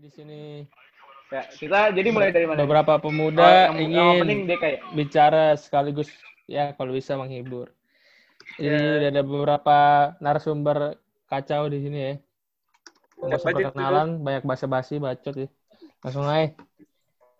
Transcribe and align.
Di 0.00 0.08
sini 0.08 0.64
Ya, 1.30 1.46
kita 1.46 1.94
jadi 1.94 2.10
mulai 2.10 2.34
dari 2.34 2.42
mana? 2.42 2.58
beberapa 2.66 2.98
Oh, 2.98 3.02
pemuda 3.06 3.70
yang- 3.70 3.86
yang 3.86 4.26
ingin 4.26 4.50
kayak 4.58 4.82
bicara 4.98 5.54
sekaligus 5.54 6.10
ya 6.50 6.74
kalau 6.74 6.90
bisa 6.90 7.14
menghibur. 7.14 7.70
Jadi 8.58 9.06
Ya. 9.06 9.14
ada 9.14 9.22
beberapa 9.22 9.78
narasumber 10.18 10.98
kacau 11.30 11.70
di 11.70 11.86
sini 11.86 11.98
ya. 12.02 12.14
Nggak 13.22 13.38
usah 13.38 13.52
perkenalan, 13.54 14.08
banyak 14.26 14.42
basa-basi, 14.42 14.98
bacot 14.98 15.46
ya. 15.46 15.48
Langsung 16.02 16.26
aja. 16.26 16.50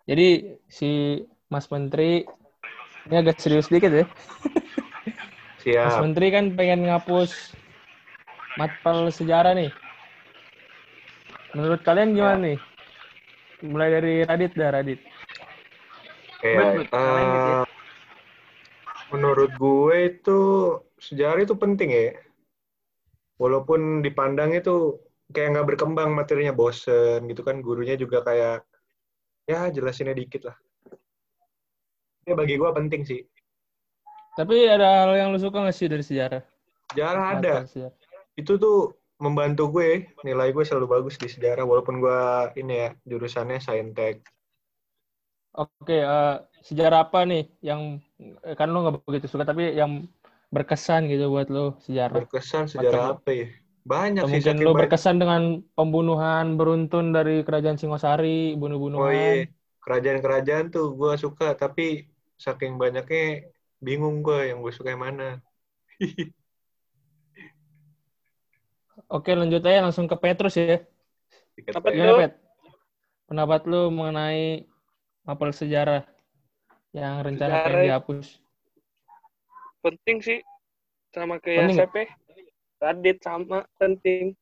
Jadi 0.07 0.55
si 0.71 1.19
Mas 1.51 1.67
Menteri 1.67 2.23
ini 3.11 3.15
agak 3.17 3.43
serius 3.43 3.67
dikit 3.67 3.91
ya. 3.91 4.05
Mas 4.07 5.65
Siap. 5.67 5.99
Menteri 5.99 6.27
kan 6.31 6.55
pengen 6.55 6.87
ngapus 6.87 7.57
matpel 8.55 9.11
sejarah 9.11 9.51
nih. 9.51 9.75
Menurut 11.51 11.81
kalian 11.83 12.15
gimana 12.15 12.37
nih? 12.39 12.57
Mulai 13.61 13.89
dari 13.91 14.13
Radit 14.23 14.51
dah, 14.55 14.69
Radit. 14.71 14.99
Oke, 16.41 16.51
Bet, 16.57 16.67
bet, 16.73 16.87
nyalain 16.89 17.27
gitu 17.29 17.49
ya. 17.51 17.57
eh, 17.61 17.65
menurut 19.11 19.51
gue 19.59 19.95
itu 20.09 20.39
sejarah 20.97 21.43
itu 21.43 21.53
penting 21.53 21.89
ya. 21.91 22.15
Walaupun 23.37 24.01
dipandang 24.01 24.55
itu 24.55 24.97
kayak 25.29 25.57
nggak 25.57 25.67
berkembang 25.75 26.15
materinya 26.15 26.55
bosen 26.55 27.27
gitu 27.29 27.41
kan 27.45 27.61
gurunya 27.61 27.95
juga 27.95 28.23
kayak 28.25 28.65
ya 29.45 29.69
jelasinnya 29.69 30.15
dikit 30.15 30.49
lah. 30.49 30.57
Ya 32.25 32.33
bagi 32.33 32.55
gue 32.57 32.69
penting 32.73 33.01
sih. 33.05 33.21
Tapi 34.39 34.65
ada 34.65 35.03
hal 35.05 35.11
yang 35.19 35.29
lu 35.35 35.39
suka 35.41 35.59
nggak 35.59 35.75
sih 35.75 35.91
dari 35.91 36.01
sejarah? 36.05 36.41
Sejarah 36.93 37.23
ada. 37.37 37.53
Sejarah. 37.67 37.93
Itu 38.39 38.55
tuh 38.55 39.00
membantu 39.25 39.63
gue. 39.75 39.89
Nilai 40.27 40.47
gue 40.55 40.63
selalu 40.67 40.87
bagus 40.95 41.15
di 41.21 41.27
sejarah 41.33 41.63
walaupun 41.71 41.95
gue 42.03 42.19
ini 42.61 42.73
ya 42.83 42.89
jurusannya 43.09 43.57
saintek. 43.67 44.15
Oke, 45.61 45.93
eh, 45.99 46.31
sejarah 46.67 46.97
apa 47.05 47.19
nih 47.29 47.41
yang 47.69 47.81
eh, 48.47 48.55
kan 48.59 48.67
lu 48.71 48.77
nggak 48.83 48.95
begitu 49.07 49.27
suka 49.31 49.43
tapi 49.49 49.63
yang 49.81 49.91
berkesan 50.55 51.01
gitu 51.11 51.23
buat 51.33 51.47
lu 51.55 51.75
sejarah? 51.85 52.23
Berkesan 52.23 52.63
sejarah 52.71 53.03
Macam- 53.03 53.15
apa 53.19 53.29
ya? 53.39 53.47
Banyak 53.91 54.23
sih. 54.23 54.31
mungkin 54.33 54.43
saking 54.47 54.65
lu 54.65 54.71
banyak. 54.77 54.79
berkesan 54.79 55.15
dengan 55.21 55.41
pembunuhan 55.77 56.45
beruntun 56.59 57.05
dari 57.15 57.31
kerajaan 57.47 57.77
Singosari, 57.81 58.53
Oh 58.55 58.59
bunuh-bunuhan. 58.61 59.13
iya, 59.15 59.47
kerajaan-kerajaan 59.83 60.65
tuh 60.73 60.85
gue 60.99 61.11
suka, 61.23 61.45
tapi 61.61 61.81
saking 62.45 62.73
banyaknya 62.81 63.19
bingung 63.85 64.15
gue 64.25 64.37
yang 64.49 64.57
gue 64.63 64.73
suka 64.77 64.89
yang 64.93 65.03
mana. 65.07 65.23
Oke, 69.11 69.35
lanjut 69.35 69.59
aja 69.61 69.83
langsung 69.83 70.07
ke 70.07 70.15
Petrus 70.15 70.55
ya. 70.55 70.79
Apa 71.75 71.91
ya. 71.91 71.95
Gimana, 71.99 72.11
Lu? 72.15 72.19
Pet? 72.23 72.33
Pendapat 73.27 73.61
lu 73.67 73.81
mengenai 73.91 74.63
mapel 75.23 75.51
sejarah 75.51 76.03
yang 76.91 77.19
rencana 77.23 77.63
pengen 77.63 77.87
dihapus? 77.87 78.39
penting 79.81 80.21
sih 80.21 80.39
sama 81.09 81.41
kayak 81.41 81.73
Penting 81.73 81.77
siapa 81.81 81.97
ya? 81.97 82.07
Radit 82.81 83.17
sama 83.25 83.65
penting 83.81 84.37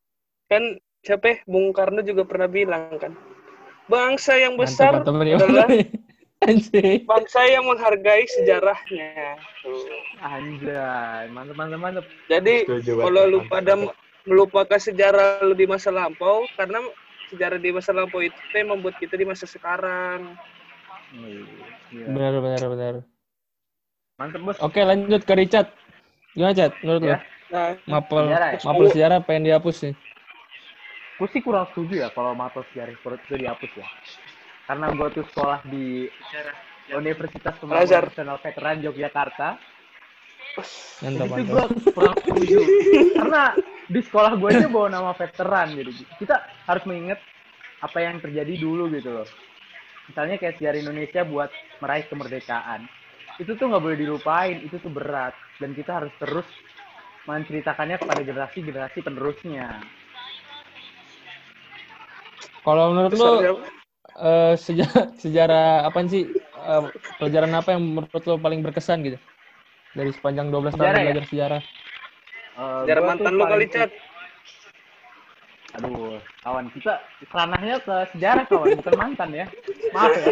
kan 0.52 0.76
siapa 1.00 1.26
ya? 1.32 1.38
Bung 1.48 1.72
Karno 1.72 2.04
juga 2.04 2.28
pernah 2.28 2.52
bilang 2.52 2.92
kan 3.00 3.16
bangsa 3.88 4.36
yang 4.36 4.60
besar 4.60 5.00
Mantap, 5.00 5.16
mantap 5.16 5.48
adalah 5.48 5.68
Anjing. 6.50 7.04
bangsa 7.08 7.40
yang 7.48 7.68
menghargai 7.68 8.24
sejarahnya 8.28 9.40
Tuh. 9.64 9.88
Anjay, 10.24 11.32
mantep 11.32 11.56
mantep. 11.56 12.06
jadi 12.28 12.68
kalau 12.84 13.24
lu 13.28 13.40
Mantap, 13.44 13.52
pada 13.52 13.74
mantap. 13.80 13.96
Melupakan 14.30 14.78
sejarah 14.78 15.42
lu 15.42 15.58
di 15.58 15.66
masa 15.66 15.90
lampau 15.90 16.46
karena 16.54 16.78
sejarah 17.28 17.58
di 17.58 17.74
masa 17.74 17.90
lampau 17.90 18.22
itu 18.22 18.38
yang 18.54 18.78
membuat 18.78 19.02
kita 19.02 19.18
di 19.18 19.26
masa 19.26 19.50
sekarang 19.50 20.38
Iya. 21.90 22.06
Benar, 22.06 22.38
benar, 22.38 22.62
benar. 22.70 22.94
Mantep 24.22 24.42
bos. 24.46 24.62
Oke, 24.62 24.78
lanjut 24.86 25.26
ke 25.26 25.34
Richard. 25.34 25.74
Gimana, 26.38 26.54
Chat? 26.54 26.72
Menurut 26.86 27.02
lu? 27.02 27.10
Ya. 27.10 27.18
nah 27.50 27.74
Mapel, 27.90 28.30
Sejarah 28.30 28.50
ya? 28.54 28.60
mapel 28.62 28.86
sejarah 28.94 29.18
pengen 29.26 29.44
dihapus 29.50 29.78
nih. 29.90 29.96
Gue 31.18 31.28
sih 31.34 31.42
kurang 31.42 31.66
setuju 31.74 32.06
ya 32.06 32.10
kalau 32.14 32.38
mapel 32.38 32.62
sejarah 32.70 32.94
itu 32.94 33.34
dihapus 33.34 33.72
ya. 33.74 33.88
Karena 34.70 34.86
gue 34.94 35.08
tuh 35.18 35.26
sekolah 35.34 35.60
di 35.66 36.06
Universitas. 36.94 37.58
Pembangunan 37.58 38.06
Nasional 38.06 38.38
Veteran 38.38 38.78
Yogyakarta. 38.86 39.58
Mantap, 41.02 41.26
Jadi 41.26 41.26
mantap. 41.26 41.50
gue 41.50 41.66
kurang 41.90 42.16
setuju. 42.22 42.60
Karena 43.18 43.44
di 43.90 44.00
sekolah 44.06 44.38
gue 44.38 44.50
aja 44.54 44.70
bawa 44.70 44.88
nama 44.94 45.12
veteran 45.18 45.74
gitu. 45.74 46.06
Kita 46.22 46.38
harus 46.70 46.84
mengingat 46.86 47.18
apa 47.82 47.98
yang 47.98 48.22
terjadi 48.22 48.54
dulu 48.62 48.86
gitu 48.94 49.10
loh. 49.10 49.28
Misalnya 50.06 50.38
kayak 50.38 50.62
sejarah 50.62 50.80
Indonesia 50.80 51.22
buat 51.26 51.50
meraih 51.82 52.06
kemerdekaan. 52.06 52.86
Itu 53.42 53.58
tuh 53.58 53.66
nggak 53.74 53.82
boleh 53.82 53.98
dilupain, 53.98 54.62
itu 54.62 54.78
tuh 54.78 54.94
berat. 54.94 55.34
Dan 55.58 55.74
kita 55.74 56.02
harus 56.02 56.14
terus 56.22 56.46
menceritakannya 57.26 57.98
kepada 57.98 58.22
generasi-generasi 58.22 59.00
penerusnya. 59.02 59.82
Kalau 62.62 62.94
menurut 62.94 63.12
besarnya 63.14 63.52
eh, 64.20 64.54
sejarah 64.58 65.06
sejarah 65.24 65.68
apa 65.90 65.98
sih 66.06 66.30
eh, 66.30 66.84
pelajaran 67.18 67.52
apa 67.58 67.70
yang 67.74 67.82
menurut 67.86 68.24
lo 68.28 68.36
paling 68.38 68.62
berkesan 68.62 69.02
gitu 69.06 69.18
dari 69.96 70.12
sepanjang 70.14 70.54
12 70.54 70.76
tahun 70.76 70.78
Sejarah 70.78 71.00
ya? 71.00 71.06
belajar 71.06 71.26
sejarah 71.26 71.62
Sejarah 72.60 73.02
gua 73.02 73.10
mantan 73.16 73.34
lu 73.36 73.44
kali 73.48 73.68
cat 73.72 73.92
Aduh, 75.78 76.18
kawan 76.42 76.66
kita 76.74 76.98
ranahnya 77.30 77.78
ke 77.86 77.94
sejarah 78.18 78.42
kawan, 78.50 78.82
bukan 78.82 78.96
mantan 78.98 79.30
ya. 79.38 79.46
Maaf 79.94 80.18
ya. 80.18 80.26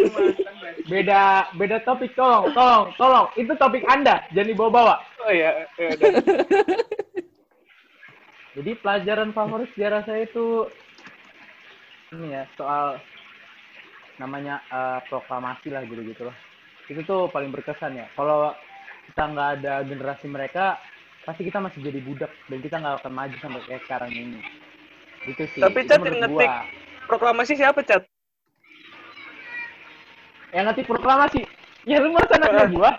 Beda 0.90 1.46
beda 1.54 1.78
topik 1.86 2.18
tolong, 2.18 2.50
tolong, 2.58 2.90
tolong. 2.98 3.30
Itu 3.38 3.54
topik 3.54 3.86
Anda, 3.86 4.26
jangan 4.34 4.50
dibawa-bawa. 4.50 4.98
oh 5.22 5.30
ya, 5.30 5.70
ya. 5.78 5.94
Jadi 8.58 8.72
pelajaran 8.82 9.30
favorit 9.38 9.70
sejarah 9.78 10.02
saya 10.10 10.26
itu 10.26 10.66
ini 12.18 12.34
ya, 12.34 12.50
soal 12.58 12.98
namanya 14.18 14.58
eh, 14.74 15.00
proklamasi 15.06 15.70
lah 15.70 15.86
gitu-gitu 15.86 16.26
lah. 16.26 16.34
Itu 16.90 17.06
tuh 17.06 17.30
paling 17.30 17.54
berkesan 17.54 17.94
ya. 17.94 18.10
Kalau 18.18 18.58
kita 19.06 19.22
nggak 19.22 19.50
ada 19.62 19.86
generasi 19.86 20.26
mereka, 20.26 20.82
pasti 21.28 21.44
kita 21.44 21.60
masih 21.60 21.84
jadi 21.84 22.00
budak 22.08 22.32
dan 22.48 22.58
kita 22.64 22.80
nggak 22.80 23.04
akan 23.04 23.12
maju 23.12 23.36
sampai 23.44 23.62
kayak 23.68 23.84
sekarang 23.84 24.12
ini. 24.16 24.40
Itu 25.28 25.44
sih. 25.52 25.60
Tapi, 25.60 25.84
Cat, 25.84 26.00
yang 26.00 26.16
gua. 26.16 26.24
ngetik. 26.24 26.52
proklamasi 27.08 27.54
siapa 27.56 27.80
cat 27.84 28.04
Yang 30.56 30.64
ngetik 30.72 30.88
proklamasi. 30.88 31.40
Ya 31.84 32.00
lu 32.00 32.16
masa 32.16 32.40
nanya 32.40 32.64
gua? 32.76 32.92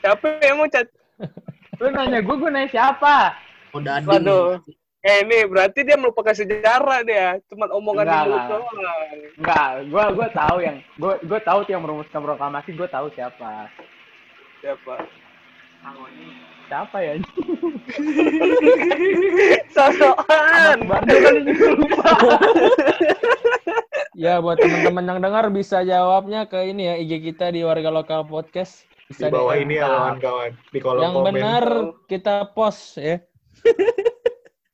siapa 0.00 0.24
yang 0.44 0.60
mau 0.60 0.68
cat 0.68 0.88
Lu 1.80 1.88
nanya 1.88 2.20
gua, 2.20 2.34
gua 2.36 2.50
nanya 2.52 2.68
siapa? 2.68 3.32
Udah 3.72 4.04
ading. 4.04 4.08
Waduh. 4.12 4.60
Eh 5.06 5.22
ini 5.22 5.46
berarti 5.46 5.80
dia 5.86 5.94
melupakan 5.94 6.34
sejarah 6.34 7.06
dia, 7.06 7.38
cuman 7.46 7.70
omongan 7.70 8.04
Enggak, 8.04 8.16
di 8.16 8.26
mulut 8.26 8.36
enggak. 8.36 8.50
doang. 8.50 8.76
Enggak, 9.38 9.68
gua 9.86 10.04
gua 10.12 10.28
tahu 10.34 10.56
yang 10.60 10.76
gua 10.98 11.14
gua 11.22 11.40
tahu 11.40 11.60
yang 11.70 11.82
merumuskan 11.84 12.20
proklamasi, 12.20 12.68
gua 12.74 12.88
tahu 12.90 13.06
siapa. 13.14 13.70
Siapa? 14.60 14.94
Siapa 16.66 16.98
ya? 16.98 17.14
Sosokan. 19.70 20.78
Lupa. 21.76 22.10
ya 24.16 24.40
buat 24.40 24.58
teman-teman 24.58 25.04
yang 25.06 25.20
dengar 25.20 25.46
bisa 25.48 25.82
jawabnya 25.82 26.48
ke 26.48 26.66
ini 26.66 26.82
ya 26.84 26.94
IG 26.96 27.12
kita 27.24 27.52
di 27.52 27.62
warga 27.62 27.92
lokal 27.92 28.24
podcast 28.24 28.82
Di 29.06 29.14
bisa 29.14 29.28
bawah 29.28 29.54
DM. 29.54 29.62
ini 29.62 29.74
ya 29.76 29.86
kawan-kawan. 29.86 30.50
Di 30.66 30.78
kolom 30.80 31.00
yang 31.00 31.14
komen. 31.14 31.26
benar 31.30 31.64
kita 32.06 32.34
post 32.50 32.96
ya 32.96 33.20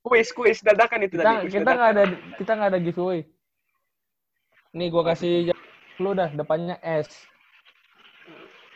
Kuis 0.02 0.28
kuis 0.30 0.58
dadakan 0.60 1.04
itu 1.04 1.14
kita 1.14 1.24
tadi. 1.40 1.46
kita 1.48 1.70
nggak 1.70 1.90
ada 1.90 2.04
kita 2.36 2.52
nggak 2.52 2.70
ada 2.70 2.80
giveaway 2.80 3.20
nih 4.72 4.88
gua 4.88 5.04
kasih 5.06 5.52
lu 5.96 6.12
dah 6.12 6.28
depannya 6.28 6.76
S 6.80 7.08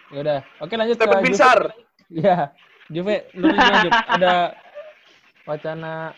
ya 0.08 0.20
udah 0.20 0.40
oke 0.60 0.70
lanjut 0.70 0.96
Juve. 0.96 1.18
pinsar. 1.20 1.60
Ya, 2.06 2.54
Juve, 2.86 3.26
lu 3.34 3.50
lanjut. 3.50 3.92
Ada 4.06 4.54
wacana 5.42 6.14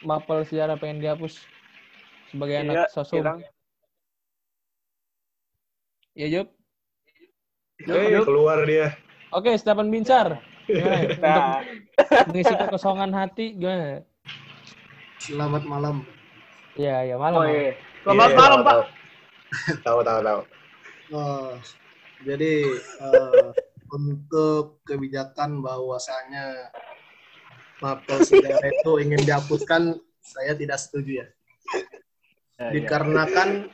mapel 0.00 0.44
sejarah 0.48 0.80
pengen 0.80 1.00
dihapus 1.04 1.44
sebagai 2.32 2.56
Iya, 2.56 2.64
anak 2.64 2.76
sosum. 2.92 3.20
Girang. 3.20 3.40
Ya, 6.16 6.26
Jup. 6.32 6.48
Eh, 7.84 8.20
keluar 8.24 8.64
dia. 8.64 8.96
Oke, 9.32 9.56
Stefan 9.56 9.88
Binsar. 9.88 10.40
Gimana? 10.68 11.00
Untuk 11.00 11.20
Nah, 11.20 11.60
mengisi 12.28 12.54
kekosongan 12.54 13.10
hati 13.16 13.56
gimana? 13.56 14.04
Selamat 15.20 15.62
malam. 15.64 15.96
Ya, 16.76 17.04
ya 17.04 17.16
malam. 17.16 17.40
Oh 17.40 17.46
iya. 17.48 17.76
Selamat 18.04 18.28
Iya, 18.28 18.36
malam, 18.36 18.58
tahu, 18.60 18.66
Pak. 18.68 18.76
Tahu, 19.84 20.00
tahu, 20.04 20.20
tahu. 20.24 20.40
Oh, 21.10 21.50
jadi 22.22 22.52
eh, 22.78 23.48
untuk 23.90 24.82
kebijakan 24.86 25.60
bahwasanya 25.60 26.70
mapel 27.82 28.22
sejarah 28.22 28.70
itu 28.70 28.92
ingin 29.02 29.20
dihapuskan, 29.26 29.98
saya 30.22 30.54
tidak 30.54 30.78
setuju 30.78 31.24
ya. 31.24 31.26
Ya, 32.60 32.66
ya. 32.68 32.70
dikarenakan 32.76 33.72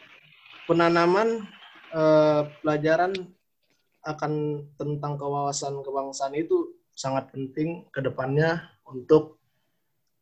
penanaman 0.70 1.42
eh, 1.90 2.42
pelajaran 2.62 3.12
akan 4.06 4.62
tentang 4.78 5.18
kewawasan 5.18 5.82
kebangsaan 5.82 6.38
itu 6.38 6.78
sangat 6.94 7.28
penting 7.34 7.84
ke 7.90 7.98
depannya 7.98 8.62
untuk 8.86 9.42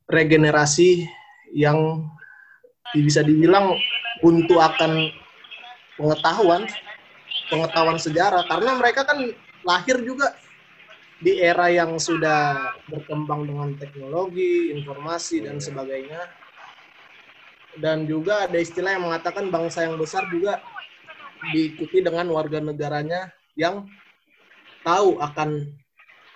regenerasi 0.08 1.04
yang 1.52 2.08
bisa 2.96 3.20
dibilang 3.20 3.76
untuk 4.24 4.58
akan 4.58 5.12
pengetahuan 6.00 6.64
pengetahuan 7.52 7.98
sejarah 8.00 8.42
karena 8.48 8.80
mereka 8.80 9.04
kan 9.04 9.20
lahir 9.64 10.00
juga 10.04 10.36
di 11.18 11.40
era 11.40 11.72
yang 11.72 11.96
sudah 11.96 12.76
berkembang 12.84 13.48
dengan 13.48 13.72
teknologi, 13.80 14.70
informasi 14.76 15.48
dan 15.48 15.56
sebagainya. 15.56 16.20
Dan 17.74 18.06
juga 18.06 18.46
ada 18.46 18.54
istilah 18.60 18.94
yang 18.94 19.08
mengatakan 19.10 19.50
bangsa 19.50 19.82
yang 19.88 19.98
besar 19.98 20.28
juga 20.30 20.62
diikuti 21.50 22.04
dengan 22.04 22.28
warga 22.30 22.62
negaranya 22.62 23.32
yang 23.58 23.88
tahu 24.84 25.18
akan 25.18 25.74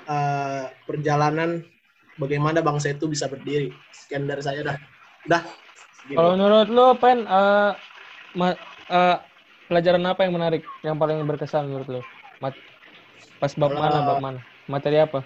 eh, 0.08 0.66
perjalanan 0.88 1.62
bagaimana 2.18 2.58
bangsa 2.64 2.90
itu 2.90 3.06
bisa 3.06 3.30
berdiri. 3.30 3.70
Sekian 3.94 4.26
dari 4.26 4.42
saya 4.42 4.60
dah. 4.66 4.76
Dah. 5.28 5.42
Gitu. 6.08 6.16
Kalau 6.16 6.34
menurut 6.34 6.68
lo, 6.72 6.96
Pen, 6.96 7.28
ma- 8.34 8.58
eh, 8.88 9.16
pelajaran 9.68 10.02
apa 10.08 10.24
yang 10.24 10.34
menarik, 10.34 10.62
yang 10.80 10.96
paling 10.96 11.20
berkesan 11.28 11.68
menurut 11.68 12.00
lo? 12.00 12.00
Mat- 12.40 12.67
pas 13.38 13.52
bab 13.54 13.70
Kalau- 13.70 13.80
mana, 13.80 13.98
bab 14.04 14.18
mana? 14.22 14.40
Materi 14.68 14.98
apa? 15.00 15.20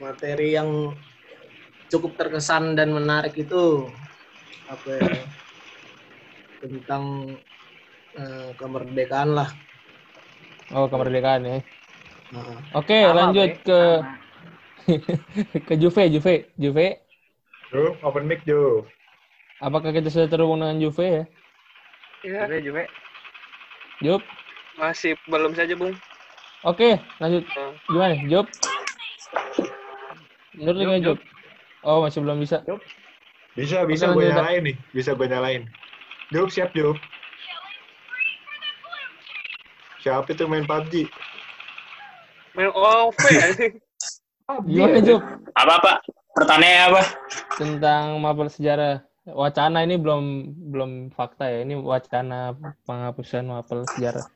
materi 0.00 0.56
yang 0.56 0.96
cukup 1.92 2.16
terkesan 2.16 2.72
dan 2.72 2.88
menarik 2.88 3.36
itu 3.36 3.84
apa 4.64 4.88
ya, 4.96 5.12
tentang 6.64 7.36
eh, 8.16 8.50
kemerdekaan 8.56 9.36
lah. 9.36 9.50
Oh, 10.72 10.86
kemerdekaan 10.88 11.42
ya. 11.44 11.58
Nah, 12.30 12.62
Oke, 12.78 12.96
Sama, 13.02 13.18
lanjut 13.18 13.50
Be. 13.50 13.66
ke 13.66 13.80
ke 15.68 15.74
Juve, 15.76 16.02
Juve, 16.08 16.34
Juve. 16.56 16.86
Bro, 17.68 17.98
open 18.00 18.24
mic, 18.30 18.40
Jo. 18.48 18.86
Apakah 19.60 19.92
kita 19.92 20.08
sudah 20.08 20.30
terhubung 20.30 20.62
dengan 20.64 20.78
Juve 20.80 21.06
ya? 21.06 21.24
Ya, 22.24 22.40
Juve, 22.48 22.58
Juve. 22.64 22.84
Jup. 24.00 24.22
masih 24.80 25.12
belum 25.28 25.52
saja, 25.52 25.76
Bung. 25.76 25.92
Oke, 26.60 27.00
lanjut. 27.16 27.44
Gimana, 27.88 28.14
Jup? 28.28 28.46
Menurut 30.52 30.76
lu 30.76 30.82
Jup, 30.84 30.88
gimana, 30.92 31.00
Jup? 31.00 31.18
Oh, 31.80 32.04
masih 32.04 32.20
belum 32.20 32.36
bisa. 32.44 32.60
Bisa, 33.56 33.88
bisa 33.88 34.12
Oke, 34.12 34.20
gue 34.20 34.24
nyalain 34.28 34.62
nih. 34.68 34.76
Bisa 34.92 35.16
gue 35.16 35.24
nyalain. 35.24 35.64
Job, 36.28 36.52
siap, 36.52 36.76
Job. 36.76 37.00
Siapa 40.04 40.28
itu 40.32 40.44
main 40.44 40.64
PUBG? 40.68 41.08
main 42.50 42.70
OV 42.74 43.16
anjing. 43.46 43.74
Gimana, 44.68 44.98
Jup? 45.00 45.22
Apa 45.56 45.74
Pak? 45.80 45.96
Pertanyaannya 46.36 46.82
apa? 46.92 47.02
Tentang 47.56 48.04
mapel 48.20 48.52
sejarah. 48.52 49.00
Wacana 49.24 49.80
ini 49.84 49.96
belum 49.96 50.52
belum 50.72 50.90
fakta 51.16 51.48
ya. 51.48 51.64
Ini 51.64 51.80
wacana 51.80 52.52
penghapusan 52.84 53.48
mapel 53.48 53.88
sejarah. 53.96 54.28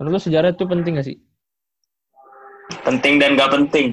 Menurut 0.00 0.18
lu 0.18 0.20
sejarah 0.20 0.50
itu 0.56 0.64
penting 0.66 0.98
gak 0.98 1.06
sih? 1.06 1.18
Penting 2.80 3.18
dan 3.18 3.34
gak 3.34 3.50
penting. 3.50 3.86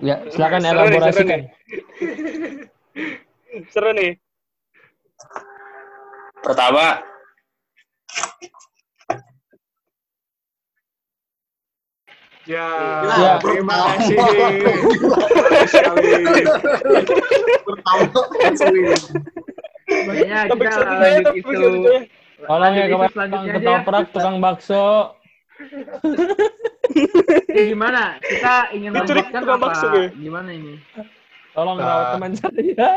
Ya, 0.00 0.16
silakan 0.28 0.60
Seru 0.60 0.64
nih, 0.64 0.70
seru 0.70 0.80
elaborasikan. 0.80 1.28
nih. 1.28 1.42
Seru 3.72 3.90
nih. 3.92 4.10
Pertama, 6.40 7.04
Ya, 12.48 12.66
Ya. 13.04 13.32
terima 13.38 13.76
kasih. 13.94 14.16
pertama. 17.62 18.00
Kayaknya 19.90 20.38
kita 20.48 20.70
selanjutnya, 20.70 20.98
lanjut 21.20 21.34
itu. 21.34 21.94
Tolong 22.40 22.72
ya 22.72 22.84
isu 22.86 23.06
selanjutnya 23.12 23.28
tukang 23.28 23.44
ya. 23.44 23.52
ketoprak, 23.54 24.04
tukang 24.10 24.36
bakso. 24.40 24.86
Ini 26.90 27.62
gimana? 27.74 28.18
Kita 28.18 28.74
ingin 28.74 28.90
lanjutkan 28.94 29.42
apa? 29.46 29.56
bakso, 29.58 29.86
Be. 29.90 30.10
Gimana 30.18 30.50
ini? 30.54 30.74
Tolong 31.54 31.76
Nah. 31.78 31.86
rawat 31.86 32.06
teman 32.14 32.32
saya. 32.38 32.90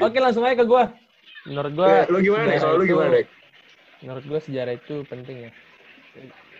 Oke, 0.00 0.18
langsung 0.20 0.44
aja 0.44 0.56
ke 0.56 0.66
gua. 0.68 0.92
Menurut 1.48 1.72
gua 1.72 1.86
Ya, 1.86 2.00
lu 2.10 2.18
gimana, 2.20 2.44
Dek? 2.52 2.60
lu 2.60 2.84
gimana, 2.84 3.08
Dek? 3.16 3.26
Menurut 4.04 4.24
gua 4.28 4.40
sejarah 4.42 4.74
itu 4.76 4.96
penting 5.08 5.48
ya. 5.48 5.50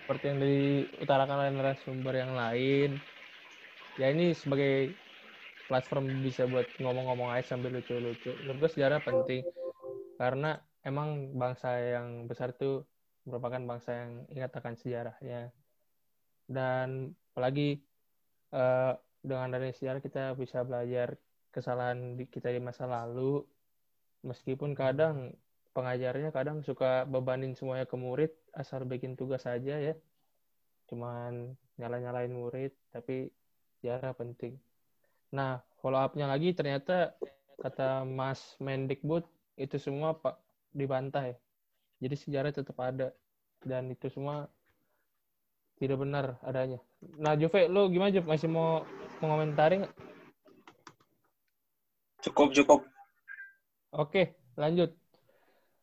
Seperti 0.07 0.25
yang 0.31 0.39
diutarakan 0.39 1.37
oleh 1.43 1.53
narasumber 1.53 2.15
yang 2.15 2.33
lain. 2.33 2.91
Ya 3.99 4.13
ini 4.13 4.33
sebagai 4.37 4.93
platform 5.67 6.23
bisa 6.23 6.47
buat 6.47 6.69
ngomong-ngomong 6.79 7.35
aja 7.35 7.57
sambil 7.57 7.75
lucu-lucu. 7.75 8.31
Menurut 8.45 8.59
gua 8.63 8.71
sejarah 8.71 9.01
penting 9.03 9.43
karena 10.17 10.57
emang 10.87 11.35
bangsa 11.37 11.77
yang 11.77 12.25
besar 12.25 12.55
itu 12.55 12.81
merupakan 13.27 13.59
bangsa 13.59 13.91
yang 14.07 14.11
ingat 14.31 14.55
akan 14.55 14.75
sejarahnya. 14.79 15.51
Dan 16.47 17.13
apalagi 17.35 17.83
eh, 18.55 18.93
dengan 19.27 19.49
dari 19.51 19.75
sejarah 19.75 20.01
kita 20.01 20.39
bisa 20.39 20.63
belajar 20.63 21.19
kesalahan 21.51 22.15
kita 22.31 22.55
di 22.55 22.63
masa 22.63 22.87
lalu. 22.87 23.43
Meskipun 24.27 24.75
kadang 24.75 25.35
pengajarnya 25.77 26.33
kadang 26.33 26.65
suka 26.65 27.05
bebanin 27.05 27.53
semuanya 27.53 27.85
ke 27.85 28.01
murid 28.01 28.33
asal 28.57 28.89
bikin 28.89 29.19
tugas 29.19 29.45
saja 29.45 29.77
ya. 29.77 29.95
Cuman 30.89 31.53
nyala-nyalain 31.77 32.33
murid 32.33 32.73
tapi 32.95 33.29
sejarah 33.79 34.17
penting. 34.17 34.57
Nah 35.37 35.61
follow 35.85 36.01
up-nya 36.01 36.31
lagi 36.31 36.57
ternyata 36.57 37.13
kata 37.61 38.09
Mas 38.09 38.57
Mendikbud 38.57 39.29
itu 39.61 39.77
semua 39.77 40.17
pak 40.17 40.41
dibantah 40.73 41.33
ya. 41.33 41.37
Jadi 42.01 42.17
sejarah 42.17 42.53
tetap 42.53 42.77
ada. 42.81 43.13
Dan 43.65 43.93
itu 43.93 44.07
semua 44.13 44.47
tidak 45.77 46.01
benar 46.01 46.41
adanya 46.45 46.81
nah 47.21 47.37
Juve 47.37 47.69
lu 47.69 47.89
gimana 47.93 48.13
Juve 48.13 48.29
masih 48.29 48.49
mau 48.49 48.85
mengomentari 49.21 49.85
nggak? 49.85 49.95
cukup 52.27 52.49
cukup. 52.51 52.81
Oke, 53.95 54.35
lanjut. 54.59 54.91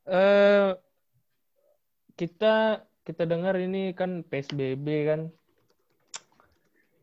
Eh 0.03 0.75
kita 2.19 2.83
kita 3.07 3.23
dengar 3.23 3.55
ini 3.57 3.95
kan 3.95 4.21
PSBB 4.27 4.87
kan 5.07 5.21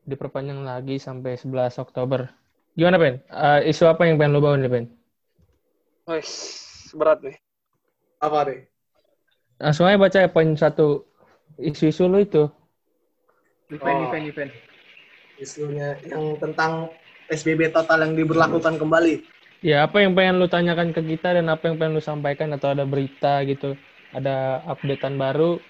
diperpanjang 0.04 0.60
lagi 0.62 1.00
sampai 1.00 1.40
11 1.40 1.80
Oktober. 1.80 2.28
Gimana, 2.76 2.96
Ben? 3.00 3.18
Eh, 3.26 3.70
isu 3.74 3.90
apa 3.90 4.06
yang 4.06 4.16
pengen 4.16 4.38
lo 4.38 4.40
bawa 4.40 4.56
nih, 4.56 4.70
Ben? 4.70 4.86
Wes, 6.06 6.30
berat 6.94 7.20
nih. 7.20 7.36
Apa 8.22 8.46
deh? 8.46 8.64
Langsung 9.60 9.90
aja 9.90 9.98
baca 10.00 10.18
ya 10.22 10.30
poin 10.30 10.54
satu. 10.56 11.04
Isu-isu 11.60 12.08
lo 12.08 12.22
itu. 12.22 12.48
Event, 13.70 13.98
Oh. 14.02 14.06
event, 14.10 14.26
event. 14.26 14.52
Isunya 15.38 15.94
yang 16.04 16.36
tentang 16.42 16.90
PSBB 17.30 17.70
total 17.70 18.02
yang 18.02 18.18
diberlakukan 18.18 18.76
kembali. 18.76 19.22
Ya, 19.62 19.86
apa 19.86 20.02
yang 20.02 20.16
pengen 20.16 20.42
lo 20.42 20.50
tanyakan 20.50 20.90
ke 20.90 21.04
kita 21.04 21.38
dan 21.38 21.46
apa 21.46 21.70
yang 21.70 21.76
pengen 21.78 21.94
lo 21.96 22.02
sampaikan 22.02 22.50
atau 22.50 22.74
ada 22.74 22.82
berita 22.82 23.44
gitu, 23.46 23.78
ada 24.10 24.64
updatean 24.66 25.14
baru. 25.14 25.62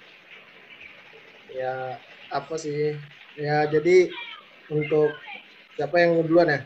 Ya, 1.52 2.00
apa 2.32 2.54
sih? 2.56 2.96
Ya, 3.36 3.68
jadi 3.68 4.08
untuk 4.72 5.12
siapa 5.76 6.00
yang 6.00 6.24
duluan 6.24 6.48
ya? 6.48 6.60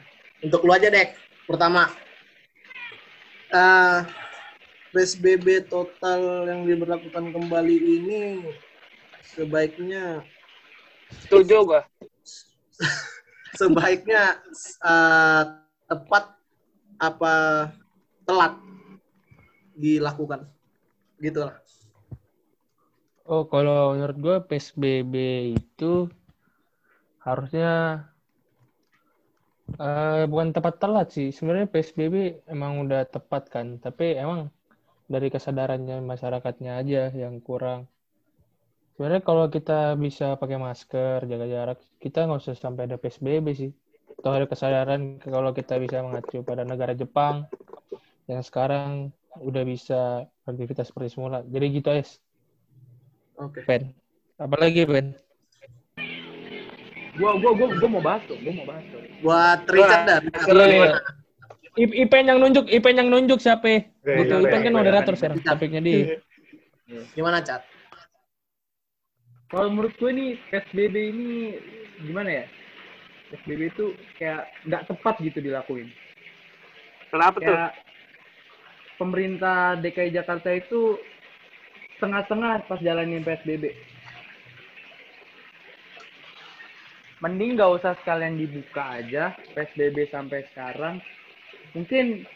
Untuk 0.44 0.62
lu 0.62 0.70
aja, 0.70 0.92
Dek. 0.92 1.16
Pertama, 1.48 1.90
eh 3.50 3.98
PSBB 4.94 5.66
total 5.66 6.46
yang 6.46 6.62
diberlakukan 6.62 7.34
kembali 7.34 7.76
ini 7.82 8.46
sebaiknya 9.26 10.22
Setuju 11.24 11.56
gua. 11.64 11.82
sebaiknya 13.54 14.42
eh, 14.82 15.42
tepat 15.86 16.24
apa 16.98 17.34
telat 18.26 18.54
dilakukan 19.74 20.46
gitu 21.22 21.46
lah. 21.46 21.56
Oh, 23.24 23.48
kalau 23.48 23.96
menurut 23.96 24.18
gue 24.20 24.36
PSBB 24.52 25.14
itu 25.56 26.12
harusnya 27.24 28.04
eh, 29.80 30.28
bukan 30.28 30.52
tepat 30.52 30.74
telat 30.82 31.08
sih. 31.14 31.32
Sebenarnya 31.32 31.70
PSBB 31.72 32.44
emang 32.50 32.84
udah 32.84 33.08
tepat 33.08 33.48
kan, 33.48 33.80
tapi 33.80 34.18
emang 34.18 34.52
dari 35.08 35.32
kesadarannya 35.32 36.04
masyarakatnya 36.04 36.80
aja 36.84 37.02
yang 37.16 37.40
kurang. 37.40 37.88
Sebenarnya 38.94 39.22
kalau 39.26 39.50
kita 39.50 39.98
bisa 39.98 40.38
pakai 40.38 40.54
masker, 40.54 41.26
jaga 41.26 41.46
jarak, 41.50 41.78
kita 41.98 42.30
nggak 42.30 42.46
usah 42.46 42.54
sampai 42.54 42.86
ada 42.86 42.94
PSBB 42.94 43.46
sih. 43.50 43.70
Atau 44.22 44.30
ada 44.30 44.46
kesadaran 44.46 45.18
kalau 45.18 45.50
kita 45.50 45.82
bisa 45.82 45.98
mengacu 45.98 46.46
pada 46.46 46.62
negara 46.62 46.94
Jepang 46.94 47.50
yang 48.30 48.38
sekarang 48.46 49.10
udah 49.42 49.66
bisa 49.66 50.30
beraktivitas 50.46 50.94
seperti 50.94 51.10
semula. 51.10 51.42
Jadi 51.42 51.66
gitu 51.74 51.90
es, 51.90 52.22
Oke. 53.34 53.66
Ben. 53.66 53.90
Apalagi 54.38 54.86
Ben? 54.86 55.18
Gua 57.18 57.34
gua 57.42 57.50
gua 57.58 57.68
gua 57.74 57.90
mau 57.90 58.02
bahas 58.02 58.22
tuh, 58.30 58.38
gua 58.38 58.52
mau 58.62 58.66
bahas 58.70 58.84
tuh. 58.94 59.02
Buat 59.26 59.58
Richard 59.74 60.02
dan 60.06 60.22
Iya, 60.30 60.64
iya. 60.70 60.90
Ipen 61.74 62.30
yang 62.30 62.38
nunjuk, 62.38 62.70
Ipen 62.70 62.94
yang 62.94 63.10
nunjuk 63.10 63.42
siapa? 63.42 63.90
Butuh 64.06 64.38
Ipen, 64.38 64.46
Ipen 64.46 64.60
kan 64.62 64.70
Ipen. 64.70 64.78
moderator 64.78 65.14
sekarang. 65.18 65.42
Topiknya 65.42 65.82
di 65.82 66.14
gimana 67.18 67.42
Cat? 67.42 67.73
Kalau 69.52 69.68
menurut 69.70 69.94
gue 70.00 70.10
nih 70.10 70.30
PSBB 70.50 70.94
ini 71.12 71.30
gimana 72.04 72.42
ya? 72.42 72.44
PSBB 73.30 73.60
itu 73.70 73.86
kayak 74.16 74.48
nggak 74.66 74.86
tepat 74.88 75.14
gitu 75.20 75.38
dilakuin. 75.42 75.88
Kenapa 77.12 77.36
tuh? 77.38 77.44
Kayak 77.44 77.70
pemerintah 78.96 79.78
DKI 79.78 80.10
Jakarta 80.14 80.50
itu 80.54 80.98
setengah-setengah 81.96 82.66
pas 82.66 82.80
jalanin 82.82 83.22
PSBB. 83.22 83.74
Mending 87.22 87.56
nggak 87.56 87.72
usah 87.80 87.92
sekalian 88.02 88.36
dibuka 88.36 89.00
aja 89.00 89.32
PSBB 89.56 90.12
sampai 90.12 90.44
sekarang. 90.52 91.00
Mungkin 91.72 92.26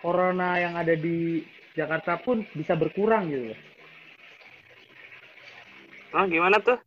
corona 0.00 0.56
yang 0.60 0.74
ada 0.78 0.96
di 0.96 1.44
Jakarta 1.74 2.16
pun 2.22 2.46
bisa 2.54 2.78
berkurang 2.78 3.28
gitu 3.28 3.52
loh. 3.52 3.60
Ah, 6.14 6.30
gimana 6.30 6.62
tuh? 6.62 6.78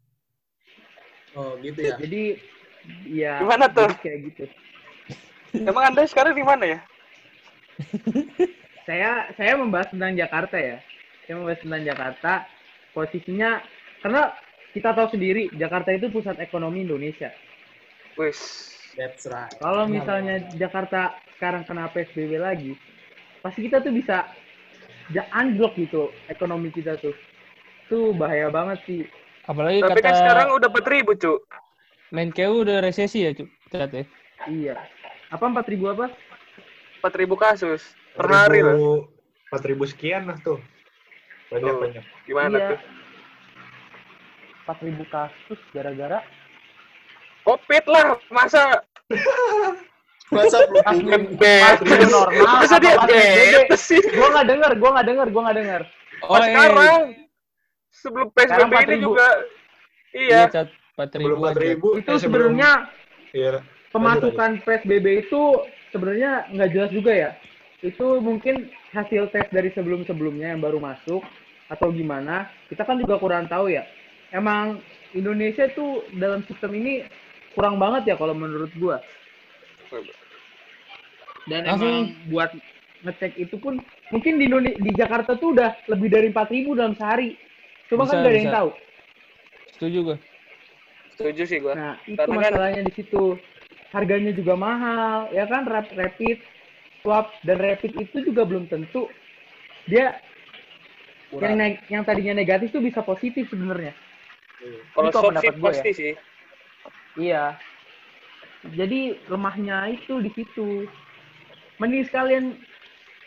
Oh 1.36 1.60
gitu 1.60 1.84
ya. 1.84 2.00
Jadi 2.00 2.40
ya 3.12 3.44
Gimana 3.44 3.68
tuh? 3.68 3.92
jadi 3.92 4.00
kayak 4.00 4.20
gitu. 4.32 4.44
Emang 5.68 5.92
Anda 5.92 6.08
sekarang 6.08 6.32
di 6.32 6.48
mana 6.48 6.64
ya? 6.64 6.80
Saya 8.88 9.28
saya 9.36 9.60
membahas 9.60 9.92
tentang 9.92 10.16
Jakarta 10.16 10.56
ya. 10.56 10.80
Saya 11.28 11.44
membahas 11.44 11.60
tentang 11.60 11.84
Jakarta. 11.84 12.34
Posisinya 12.96 13.60
karena 14.00 14.32
kita 14.72 14.96
tahu 14.96 15.12
sendiri 15.12 15.52
Jakarta 15.60 15.92
itu 15.92 16.08
pusat 16.08 16.40
ekonomi 16.40 16.88
Indonesia. 16.88 17.36
Wis. 18.16 18.40
That's 18.96 19.28
right. 19.28 19.52
Kalau 19.60 19.92
misalnya 19.92 20.40
Jakarta 20.56 21.20
sekarang 21.36 21.68
kena 21.68 21.92
PSBB 21.92 22.40
lagi, 22.40 22.74
pasti 23.44 23.68
kita 23.68 23.84
tuh 23.84 23.92
bisa 23.92 24.24
ja- 25.12 25.30
unblock 25.36 25.76
gitu 25.76 26.08
ekonomi 26.32 26.72
kita 26.72 26.96
tuh. 26.96 27.14
Itu 27.88 28.12
bahaya 28.20 28.52
banget 28.52 28.84
sih. 28.84 29.02
apalagi 29.48 29.80
Tapi 29.80 30.04
kan 30.04 30.12
kata 30.12 30.20
sekarang 30.20 30.48
udah 30.60 30.70
4000, 30.76 31.24
Cuk. 31.24 31.40
Menkeu 32.12 32.68
udah 32.68 32.84
resesi 32.84 33.24
ya, 33.24 33.32
Cuk. 33.32 33.48
Cat 33.72 33.96
ya. 33.96 34.04
Iya. 34.52 34.76
Apa 35.32 35.48
4000 35.48 35.96
apa? 35.96 36.12
4000 37.00 37.36
kasus 37.40 37.82
per 38.16 38.28
hari 38.28 38.60
loh. 38.64 39.08
4000 39.56 39.92
sekian 39.96 40.28
lah 40.28 40.36
tuh. 40.44 40.60
Banyak 41.48 41.72
Tuh. 41.72 41.80
banyak. 41.80 42.04
Gimana 42.28 42.56
iya. 42.60 42.68
tuh? 42.76 42.80
4000 44.68 45.08
kasus 45.08 45.60
gara-gara 45.72 46.20
Covid 47.48 47.84
lah, 47.88 48.20
masa 48.28 48.84
Masa 50.28 50.60
belum 50.68 51.24
normal. 52.12 52.60
Masa 52.60 52.76
dia 52.84 53.00
bebas 53.08 53.80
sih? 53.80 54.04
Gua 54.12 54.28
nggak 54.36 54.48
denger, 54.52 54.72
gua 54.76 54.90
nggak 55.00 55.08
denger, 55.08 55.28
gua 55.32 55.42
nggak 55.48 55.58
denger. 55.64 55.82
Oh, 56.28 56.36
iya, 56.36 56.44
sekarang. 56.52 57.02
Sebelum 57.98 58.28
PSBB 58.30 58.74
ini 58.86 58.96
4.000. 58.96 59.02
juga. 59.04 59.28
Iya, 60.12 60.30
Iya. 60.30 60.42
Cat. 60.48 60.68
4000 60.96 61.14
Sebelum. 61.14 61.38
4000 61.40 61.88
Itu 61.96 62.12
eh, 62.12 62.20
sebenarnya 62.20 62.72
iya. 63.32 63.60
pemasukan 63.92 64.52
PSBB 64.62 65.06
itu 65.22 65.42
sebenarnya 65.88 66.32
nggak 66.50 66.70
jelas 66.72 66.92
juga 66.92 67.12
ya. 67.14 67.30
Itu 67.80 68.18
mungkin 68.18 68.66
hasil 68.92 69.30
tes 69.30 69.46
dari 69.52 69.70
sebelum-sebelumnya 69.72 70.54
yang 70.54 70.62
baru 70.64 70.78
masuk 70.80 71.22
atau 71.68 71.88
gimana. 71.92 72.50
Kita 72.66 72.82
kan 72.82 72.98
juga 72.98 73.18
kurang 73.18 73.46
tahu 73.46 73.70
ya. 73.70 73.86
Emang 74.30 74.82
Indonesia 75.14 75.70
tuh 75.72 76.02
dalam 76.14 76.42
sistem 76.44 76.74
ini 76.74 77.06
kurang 77.54 77.78
banget 77.78 78.10
ya 78.10 78.16
kalau 78.16 78.34
menurut 78.34 78.74
gua. 78.76 78.98
Dan 81.48 81.64
Langsung- 81.64 81.88
emang 82.12 82.28
buat 82.28 82.50
ngecek 83.00 83.38
itu 83.38 83.56
pun 83.56 83.80
mungkin 84.10 84.36
di 84.36 84.50
Indone- 84.50 84.76
di 84.76 84.92
Jakarta 84.92 85.38
tuh 85.38 85.54
udah 85.54 85.78
lebih 85.88 86.10
dari 86.10 86.28
4000 86.28 86.74
dalam 86.74 86.92
sehari. 86.94 87.38
Cuma 87.88 88.04
Bisa, 88.04 88.14
kan 88.14 88.24
gak 88.24 88.32
ada 88.32 88.40
yang 88.40 88.52
tahu. 88.54 88.70
Setuju 89.76 90.00
gue. 90.04 90.18
Setuju 91.18 91.44
sih 91.50 91.60
gua. 91.64 91.74
Nah, 91.74 91.94
itu 92.06 92.14
Karena 92.14 92.34
kan- 92.36 92.40
masalahnya 92.46 92.82
di 92.86 92.94
situ. 92.94 93.24
Harganya 93.90 94.36
juga 94.36 94.54
mahal, 94.60 95.32
ya 95.32 95.48
kan? 95.48 95.64
Rap- 95.64 95.96
Rapid, 95.96 96.44
swab, 97.02 97.32
dan 97.48 97.58
rapid 97.58 97.96
itu 97.96 98.18
juga 98.28 98.44
belum 98.44 98.68
tentu 98.68 99.08
dia 99.88 100.20
yang 101.40 101.56
neg- 101.56 101.84
yang 101.88 102.04
tadinya 102.04 102.36
negatif 102.36 102.76
tuh 102.76 102.84
bisa 102.84 103.00
positif 103.00 103.48
sebenarnya. 103.48 103.96
Kalau 104.92 105.08
Ini 105.08 105.14
kalau 105.16 105.30
pendapat 105.32 105.54
sih 105.56 105.60
gua 105.64 105.68
pasti 105.72 105.92
sih. 105.96 106.14
Iya. 107.16 107.56
Jadi 108.76 109.16
lemahnya 109.32 109.96
itu 109.96 110.20
di 110.20 110.32
situ. 110.36 110.84
Mending 111.80 112.04
sekalian 112.12 112.46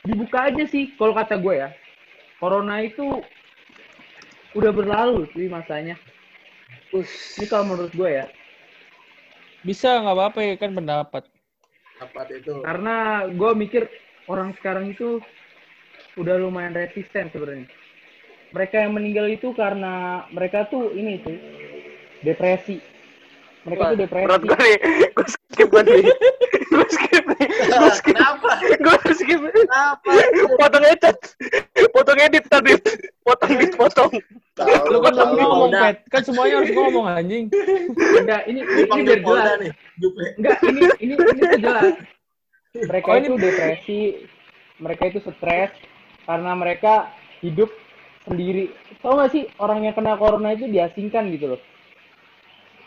dibuka 0.05 0.53
aja 0.53 0.65
sih 0.69 0.93
kalau 1.01 1.17
kata 1.17 1.41
gue 1.41 1.55
ya. 1.57 1.71
Corona 2.37 2.85
itu 2.85 3.25
udah 4.55 4.71
berlalu 4.75 5.27
sih 5.35 5.47
masanya. 5.47 5.95
Us. 6.91 7.39
Ini 7.39 7.47
kalau 7.47 7.75
menurut 7.75 7.93
gue 7.95 8.11
ya. 8.11 8.27
Bisa 9.63 10.01
nggak 10.03 10.17
apa-apa 10.17 10.41
ya 10.43 10.55
kan 10.59 10.71
pendapat. 10.75 11.23
Dapat 12.01 12.27
itu. 12.43 12.55
Karena 12.65 13.27
gue 13.29 13.51
mikir 13.55 13.87
orang 14.27 14.57
sekarang 14.59 14.91
itu 14.91 15.23
udah 16.19 16.35
lumayan 16.41 16.75
resisten 16.75 17.31
sebenarnya. 17.31 17.69
Mereka 18.51 18.83
yang 18.83 18.99
meninggal 18.99 19.31
itu 19.31 19.55
karena 19.55 20.27
mereka 20.35 20.67
tuh 20.67 20.91
ini 20.91 21.23
tuh 21.23 21.39
depresi. 22.27 22.83
Mereka 23.63 23.83
Wah, 23.85 23.91
tuh 23.95 23.99
depresi. 24.03 24.27
Berat 24.27 24.43
gue 24.43 24.59
nih. 24.59 24.79
Gue 25.15 25.27
skip. 25.31 25.69
Gue 25.71 25.83
skip 25.87 25.91
nih. 25.95 27.10
Gue 27.41 27.91
skip. 27.99 28.13
Kenapa? 28.13 28.51
Gue 28.61 28.97
skip. 29.13 29.41
Kenapa? 29.41 30.11
Potong 30.57 30.85
edit. 30.85 31.17
Potong 31.91 32.19
edit 32.21 32.45
tadi. 32.47 32.73
Potong 33.21 33.51
edit, 33.55 33.73
potong. 33.75 34.13
Lu 34.87 34.99
kan 35.01 35.13
belum 35.15 35.29
ngomong. 35.39 35.73
Pet. 35.73 35.97
Kan 36.09 36.23
semuanya 36.23 36.61
harus 36.61 36.71
ngomong 36.71 37.07
anjing. 37.07 37.49
Enggak, 38.21 38.45
ini 38.45 38.61
ini, 38.61 38.83
ini 38.85 39.01
biar 39.03 39.21
jelas. 39.21 39.59
Enggak, 40.37 40.57
ini 40.63 40.81
ini 41.01 41.13
ini 41.17 41.41
tuh 41.41 41.59
jelas. 41.59 41.93
Mereka 42.71 43.07
Oh, 43.07 43.17
ini- 43.17 43.27
itu 43.27 43.35
depresi, 43.35 44.01
mereka 44.79 45.03
itu 45.09 45.19
stres 45.25 45.73
karena 46.23 46.53
mereka 46.53 46.95
hidup 47.41 47.73
sendiri. 48.23 48.71
Tahu 49.01 49.17
gak 49.17 49.33
sih 49.33 49.49
orang 49.57 49.83
yang 49.83 49.97
kena 49.97 50.15
corona 50.15 50.53
itu 50.53 50.69
diasingkan 50.69 51.33
gitu 51.33 51.57
loh. 51.57 51.61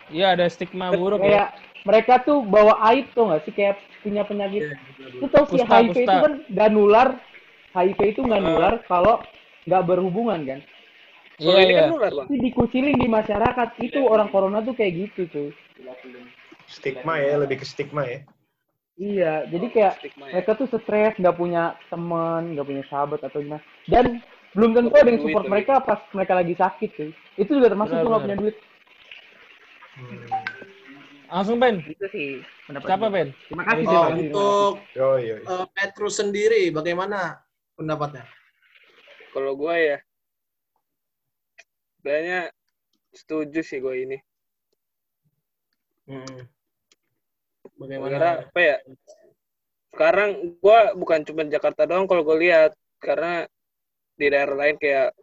Iya 0.08 0.38
ada 0.38 0.46
stigma 0.46 0.94
buruk 0.94 1.20
ya. 1.20 1.50
Mereka 1.84 2.24
tuh 2.24 2.40
bawa 2.48 2.80
aib 2.92 3.12
tuh 3.12 3.28
gak 3.28 3.44
sih 3.44 3.54
kayak 3.56 3.76
punya 4.04 4.24
penyakit. 4.24 4.76
Lu 5.20 5.28
tau 5.28 5.44
sih 5.52 5.60
HIV 5.60 6.08
itu 6.08 6.08
kan 6.08 6.34
gak 6.48 6.70
nular. 6.72 7.20
HIV 7.76 8.00
itu 8.16 8.22
gak 8.24 8.42
nular 8.44 8.74
kalau 8.88 9.20
nggak 9.68 9.84
berhubungan 9.88 10.40
kan. 10.44 10.60
Kalau 11.40 11.58
Iya 11.60 11.66
ini 11.66 11.74
iya. 11.74 11.80
kan 11.82 11.90
nular, 11.92 12.12
Bang. 12.14 12.28
Itu 12.30 12.36
dikucilin 12.40 12.98
di 13.00 13.08
masyarakat. 13.10 13.68
Itu 13.82 14.00
orang 14.06 14.30
corona 14.30 14.62
tuh 14.62 14.76
kayak 14.78 14.94
gitu 14.96 15.22
tuh. 15.34 15.50
Stigma 16.70 17.20
ya, 17.20 17.42
lebih 17.42 17.60
ke 17.60 17.66
stigma 17.68 18.06
ya. 18.08 18.24
Iya, 18.94 19.50
jadi 19.50 19.68
kayak 19.74 19.94
Stigma 20.00 20.30
ya. 20.30 20.32
mereka 20.38 20.52
tuh 20.54 20.68
stres, 20.70 21.18
nggak 21.18 21.36
punya 21.36 21.74
teman, 21.90 22.54
nggak 22.54 22.68
punya 22.70 22.84
sahabat 22.88 23.26
atau 23.26 23.42
gimana. 23.42 23.64
Dan 23.90 24.22
belum 24.54 24.78
tentu 24.78 24.94
ada 24.94 25.10
yang 25.10 25.18
Duit 25.18 25.34
support 25.34 25.46
lagi. 25.50 25.54
mereka 25.58 25.74
pas 25.82 26.00
mereka 26.14 26.34
lagi 26.38 26.54
sakit 26.54 26.90
tuh. 26.94 27.12
Itu 27.42 27.52
juga 27.58 27.74
termasuk 27.74 27.98
tuh 27.98 28.10
nggak 28.14 28.24
punya 28.30 28.38
duit. 28.38 28.56
Hmm. 29.98 30.53
Langsung 31.34 31.58
Ben. 31.58 31.82
Itu 31.82 32.06
sih 32.14 32.46
pendapat. 32.70 32.88
Siapa. 32.94 33.08
Ben? 33.10 33.28
Terima 33.50 33.64
kasih. 33.66 33.74
Oh, 33.74 33.90
terima 33.90 33.90
kasih, 33.90 34.14
terima 34.14 34.38
untuk 34.38 34.74
Yo, 34.94 35.10
yo, 35.18 35.36
yo. 35.42 35.46
eh, 35.50 35.66
Petrus 35.74 36.16
sendiri 36.22 36.62
bagaimana 36.70 37.42
pendapatnya? 37.74 38.30
Kalau 39.34 39.58
gue 39.58 39.76
ya, 39.82 39.98
sebenarnya 41.98 42.40
setuju 43.10 43.60
sih 43.66 43.82
gue 43.82 43.96
ini. 43.98 44.18
Hmm. 46.06 46.46
Karena 47.82 47.98
Bagaimana? 47.98 48.46
apa 48.46 48.60
ya? 48.62 48.78
Sekarang 49.90 50.30
gue 50.62 50.80
bukan 51.02 51.20
cuma 51.26 51.42
Jakarta 51.50 51.90
doang 51.90 52.06
kalau 52.06 52.22
gue 52.22 52.38
lihat, 52.46 52.78
karena 53.02 53.50
di 54.14 54.30
daerah 54.30 54.54
lain 54.54 54.78
kayak 54.78 55.18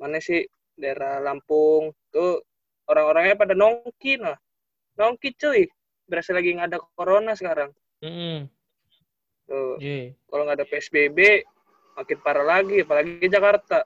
mana 0.00 0.16
sih 0.16 0.48
daerah 0.80 1.20
Lampung 1.20 1.92
tuh 2.08 2.40
orang-orangnya 2.88 3.36
pada 3.36 3.52
nongki 3.52 4.16
nah 4.16 4.32
nongki 4.98 5.36
cuy. 5.38 5.68
Berasa 6.10 6.34
lagi 6.34 6.54
nggak 6.54 6.68
ada 6.74 6.78
corona 6.96 7.32
sekarang. 7.38 7.70
Mm 8.02 8.50
tuh. 9.50 9.74
Iya. 9.82 10.14
kalau 10.30 10.42
nggak 10.46 10.58
ada 10.62 10.66
PSBB 10.70 11.18
makin 11.98 12.18
parah 12.22 12.46
lagi 12.46 12.86
apalagi 12.86 13.26
Jakarta. 13.26 13.82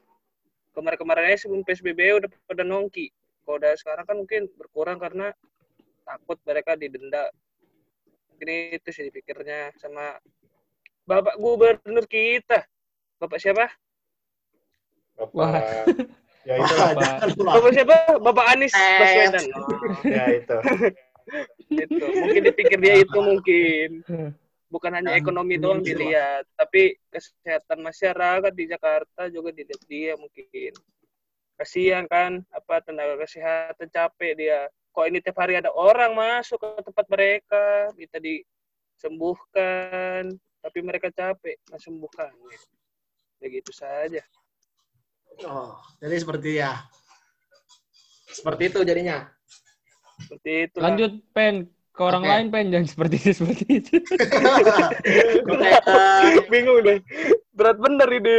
Kemarin-kemarin 0.76 1.32
aja 1.32 1.49
sebelum 1.49 1.64
PSBB 1.64 2.00
udah 2.20 2.28
pada 2.44 2.62
nongki. 2.66 3.08
Kalau 3.46 3.56
udah 3.56 3.73
sekarang 3.80 4.04
kan 4.04 4.16
mungkin 4.20 4.42
berkurang 4.61 4.99
karena 5.00 5.32
takut 6.04 6.37
mereka 6.44 6.76
didenda. 6.76 7.32
Mungkin 8.34 8.76
itu 8.76 8.90
sih 8.90 9.08
pikirnya 9.08 9.73
sama 9.80 10.18
bapak 11.08 11.38
gubernur 11.40 12.04
kita. 12.04 12.66
Bapak 13.23 13.38
siapa? 13.38 13.70
Bapak, 15.14 15.32
Wah. 15.32 15.87
ya 16.44 16.54
itu 16.60 16.74
Wah, 16.78 16.92
Pak. 16.94 17.18
Bapak 17.36 17.70
siapa? 17.72 17.96
Bapak 18.20 18.44
Anies 18.52 18.74
Eh. 18.76 18.98
Baswedan. 19.00 19.44
Oh, 19.52 19.68
Ya 20.16 20.24
itu. 20.36 20.56
itu. 21.72 22.04
Mungkin 22.20 22.42
dipikir 22.44 22.78
dia 22.80 22.94
itu 23.00 23.18
mungkin. 23.18 24.04
Bukan 24.68 24.90
hanya 24.90 25.14
ekonomi 25.14 25.54
doang 25.54 25.86
juga. 25.86 26.02
dilihat, 26.02 26.44
tapi 26.58 26.98
kesehatan 27.06 27.78
masyarakat 27.78 28.50
di 28.52 28.64
Jakarta 28.66 29.30
juga 29.30 29.54
dilihat 29.54 29.82
dia 29.86 30.18
mungkin. 30.18 30.74
Kasihan 31.54 32.10
kan, 32.10 32.42
apa 32.50 32.82
tenaga 32.82 33.14
kesehatan 33.22 33.86
capek 33.86 34.32
dia. 34.34 34.66
Kok 34.90 35.06
ini 35.06 35.22
tiap 35.22 35.38
hari 35.38 35.62
ada 35.62 35.70
orang 35.70 36.10
masuk 36.18 36.58
ke 36.58 36.90
tempat 36.90 37.06
mereka, 37.06 37.94
minta 37.94 38.18
disembuhkan, 38.18 40.34
tapi 40.58 40.78
mereka 40.82 41.14
capek 41.14 41.54
sembuhkannya. 41.78 42.58
Ya 43.38 43.46
gitu 43.54 43.70
saja. 43.70 44.26
Oh, 45.42 45.74
jadi 45.98 46.14
seperti 46.20 46.50
ya. 46.62 46.78
Seperti 48.30 48.62
itu 48.70 48.80
jadinya. 48.86 49.26
Seperti 50.22 50.50
itu. 50.70 50.78
Lanjut 50.78 51.12
pen 51.34 51.66
ke 51.94 52.02
orang 52.02 52.22
Oke. 52.26 52.30
lain 52.30 52.46
pen 52.50 52.66
jangan 52.74 52.88
seperti 52.90 53.16
itu 53.22 53.32
seperti 53.42 53.64
itu. 53.82 53.94
Oke, 55.50 55.70
eh, 55.70 56.42
Bingung 56.52 56.78
deh. 56.82 56.98
Berat 57.54 57.78
bener 57.78 58.08
ini. 58.10 58.38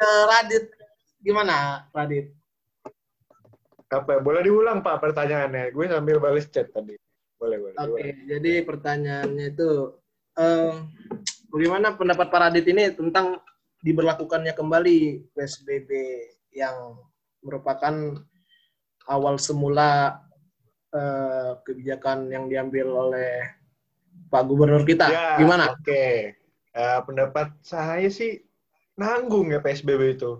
ke 0.00 0.10
Radit 0.32 0.64
gimana 1.20 1.84
Radit? 1.92 2.32
Apa? 3.92 4.22
Boleh 4.22 4.40
diulang 4.40 4.80
Pak 4.80 5.02
pertanyaannya? 5.02 5.76
Gue 5.76 5.90
sambil 5.90 6.16
balas 6.16 6.48
chat 6.48 6.72
tadi. 6.72 6.96
Boleh, 7.36 7.58
boleh. 7.60 7.76
Oke, 7.76 8.00
diulang. 8.00 8.26
jadi 8.32 8.52
pertanyaannya 8.64 9.46
itu 9.52 9.70
eh, 10.40 10.72
bagaimana 11.52 11.98
pendapat 12.00 12.26
Pak 12.32 12.40
Radit 12.48 12.66
ini 12.70 12.88
tentang 12.96 13.44
diberlakukannya 13.80 14.52
kembali 14.52 15.30
PSBB 15.32 15.90
yang 16.52 17.00
merupakan 17.40 18.20
awal 19.08 19.40
semula 19.40 20.20
eh, 20.92 21.56
kebijakan 21.64 22.28
yang 22.28 22.46
diambil 22.46 23.08
oleh 23.08 23.32
Pak 24.30 24.42
Gubernur 24.46 24.84
kita. 24.84 25.08
Ya, 25.10 25.40
Gimana? 25.40 25.74
Oke. 25.74 26.36
Eh, 26.70 27.00
pendapat 27.02 27.50
saya 27.66 28.06
sih 28.12 28.44
nanggung 28.94 29.50
ya 29.50 29.58
PSBB 29.58 30.20
itu. 30.20 30.38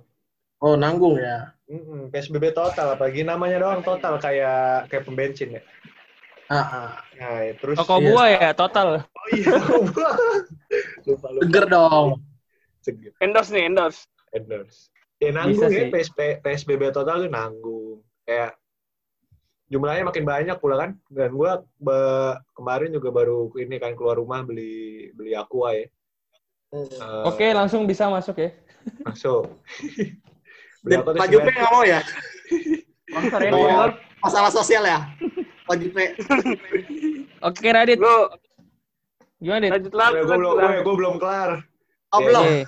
Oh, 0.60 0.76
nanggung 0.76 1.16
ya. 1.16 1.56
Mm-mm, 1.70 2.12
PSBB 2.12 2.52
total, 2.52 2.98
apalagi 2.98 3.24
namanya 3.24 3.62
doang 3.62 3.80
total 3.80 4.20
kayak 4.20 4.90
kayak 4.92 5.06
pembensin 5.06 5.56
ya. 5.56 5.62
Ah, 6.50 6.58
ah. 6.58 6.88
Nah, 7.14 7.46
ya, 7.46 7.54
terus 7.56 7.78
Toko 7.78 8.02
Iya. 8.02 8.06
buah 8.10 8.28
ya 8.28 8.50
total. 8.58 8.88
Oh 9.06 9.26
iya, 9.30 9.54
lupa. 9.70 10.08
lupa 11.06 11.28
lupa. 11.30 11.42
Seger 11.46 11.64
dong. 11.70 12.08
Seger. 12.80 13.12
Endorse 13.20 13.50
nih, 13.52 13.64
endorse. 13.68 14.08
Endorse. 14.32 14.88
Ya 15.20 15.30
nanggung 15.36 15.68
Bisa 15.68 15.68
ya. 15.68 15.92
PSB, 15.92 16.18
PSBB 16.40 16.82
total 16.96 17.28
tuh 17.28 17.30
nanggung. 17.30 18.00
Kayak 18.24 18.56
jumlahnya 19.68 20.08
makin 20.08 20.24
banyak 20.24 20.56
pula 20.56 20.80
kan. 20.80 20.90
Dan 21.12 21.36
gua 21.36 21.60
ba- 21.76 22.40
kemarin 22.56 22.90
juga 22.90 23.12
baru 23.12 23.52
ini 23.60 23.76
kan 23.76 23.92
keluar 23.92 24.16
rumah 24.16 24.40
beli 24.40 25.12
beli 25.12 25.36
aqua 25.36 25.76
ya. 25.76 25.86
Eh, 26.72 27.24
Oke, 27.28 27.52
langsung 27.52 27.84
bisa 27.84 28.08
masuk 28.08 28.40
ya. 28.40 28.50
Masuk. 29.04 29.44
beli 30.82 30.94
Dan 30.96 31.04
aqua 31.04 31.12
tuh 31.12 31.20
Pak 31.20 31.28
Jupe 31.28 31.50
nggak 31.52 31.72
mau 31.72 31.84
ya? 31.84 32.00
Ya. 33.44 33.92
Masalah 34.24 34.48
sosial 34.48 34.88
ya? 34.88 35.04
Pak 35.68 35.76
Jupe. 35.76 36.16
Oke, 37.44 37.68
Radit. 37.68 38.00
Lu 38.00 38.30
Gimana, 39.40 39.72
Dit? 39.72 39.72
lanjut 39.72 39.94
lah. 39.96 40.08
Gue 40.12 40.36
belum, 40.36 40.52
gue, 40.52 40.72
gue 40.84 40.94
belum 41.00 41.14
kelar. 41.16 41.50
Oh, 42.10 42.20
Iya? 42.26 42.38
Oke. 42.38 42.58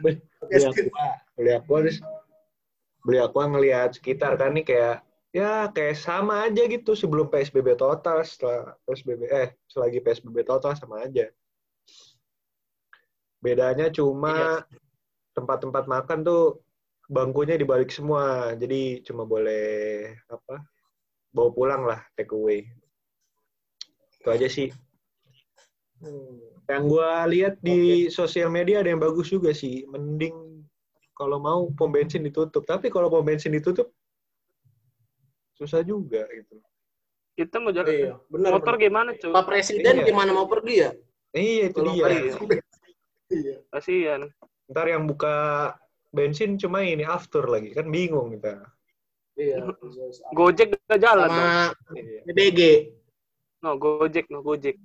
beli 0.00 0.60
aqua 0.64 1.06
beli 1.36 1.50
aqua 1.56 1.76
terus 1.84 1.98
beli 3.00 3.18
aqua 3.20 3.44
ngelihat 3.48 3.96
sekitar 3.96 4.36
kan 4.36 4.52
nih 4.52 4.64
kayak 4.66 4.96
ya 5.30 5.70
kayak 5.72 5.96
sama 5.96 6.50
aja 6.50 6.66
gitu 6.66 6.92
sebelum 6.92 7.30
PSBB 7.30 7.78
total 7.78 8.20
setelah 8.26 8.76
PSBB 8.84 9.30
eh 9.30 9.48
selagi 9.70 10.02
PSBB 10.04 10.44
total 10.44 10.74
sama 10.76 11.06
aja. 11.06 11.30
Bedanya 13.40 13.88
cuma 13.88 14.66
tempat-tempat 15.32 15.88
makan 15.88 16.18
tuh 16.26 16.60
bangkunya 17.08 17.56
dibalik 17.56 17.88
semua. 17.88 18.52
Jadi 18.52 19.00
cuma 19.06 19.24
boleh 19.24 20.12
apa 20.28 20.60
bawa 21.32 21.50
pulang 21.54 21.82
lah 21.88 22.00
take 22.18 22.36
away. 22.36 22.68
Itu 24.20 24.28
aja 24.28 24.50
sih 24.50 24.68
yang 26.70 26.86
gue 26.86 27.10
lihat 27.34 27.54
di 27.58 27.78
sosial 28.08 28.46
media 28.48 28.78
ada 28.78 28.88
yang 28.88 29.02
bagus 29.02 29.28
juga 29.28 29.50
sih. 29.50 29.82
Mending 29.84 30.62
kalau 31.12 31.36
mau 31.36 31.66
pom 31.74 31.90
bensin 31.90 32.22
ditutup. 32.22 32.62
Tapi 32.62 32.88
kalau 32.88 33.10
pom 33.10 33.20
bensin 33.20 33.50
ditutup 33.50 33.90
susah 35.58 35.82
juga 35.82 36.24
gitu. 36.30 36.56
Kita 37.34 37.56
mau 37.58 37.72
jalan 37.72 37.88
Iya, 37.90 38.14
benar. 38.28 38.50
motor 38.54 38.74
benar. 38.76 38.84
gimana, 38.84 39.10
cuy? 39.16 39.32
Pak 39.32 39.44
Presiden 39.44 39.94
Iya. 40.00 40.06
gimana 40.06 40.30
mau 40.30 40.46
pergi 40.46 40.74
ya? 40.78 40.90
Iya 41.32 41.62
itu 41.68 41.78
dia. 41.84 42.04
nggak- 42.06 42.38
Iya. 43.30 43.56
Kasihan. 43.70 44.20
Ntar 44.66 44.86
yang 44.88 45.06
buka 45.06 45.34
bensin 46.10 46.58
cuma 46.58 46.82
ini 46.82 47.02
after 47.02 47.46
lagi 47.46 47.70
kan 47.70 47.86
bingung 47.86 48.34
kita. 48.34 48.66
Iya. 49.38 49.62
Gojek 50.34 50.74
gak 50.84 51.00
jalan 51.00 51.28
dong. 51.28 51.38
Sama 51.38 51.96
Iya. 51.96 52.20
BDG. 52.26 52.60
No, 53.62 53.76
Gojek, 53.76 54.26
no 54.28 54.40
Gojek. 54.40 54.76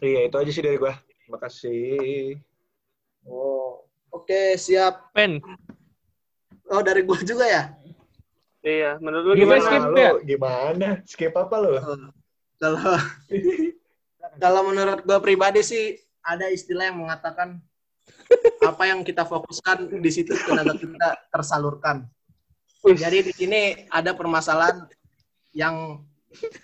Iya 0.00 0.28
itu 0.28 0.36
aja 0.36 0.50
sih 0.52 0.64
dari 0.64 0.76
gua. 0.76 0.94
Makasih. 1.32 2.36
Oh, 3.26 3.82
oke 4.12 4.54
siap. 4.60 5.10
Pen. 5.16 5.40
Oh 6.68 6.82
dari 6.84 7.02
gua 7.02 7.18
juga 7.24 7.48
ya. 7.48 7.72
Iya, 8.66 8.98
menurut 8.98 9.24
lu 9.30 9.34
Gimana, 9.38 9.62
gimana? 9.62 9.70
skip 9.70 9.82
Nah, 9.86 9.94
ya? 9.94 10.10
lo 10.10 10.18
gimana? 10.26 10.88
Skip 11.06 11.34
apa 11.38 11.56
lo? 11.62 11.72
Kalau 12.58 12.82
kalau 14.42 14.60
menurut 14.68 15.00
gua 15.06 15.18
pribadi 15.22 15.62
sih 15.62 15.96
ada 16.20 16.50
istilah 16.50 16.90
yang 16.90 16.98
mengatakan 17.06 17.62
apa 18.66 18.82
yang 18.90 19.06
kita 19.06 19.22
fokuskan 19.22 20.02
di 20.02 20.10
situ 20.10 20.34
tenaga 20.44 20.74
kita 20.74 21.08
tersalurkan. 21.30 22.10
Jadi 22.86 23.30
di 23.30 23.32
sini 23.34 23.86
ada 23.90 24.14
permasalahan 24.14 24.86
yang 25.54 26.02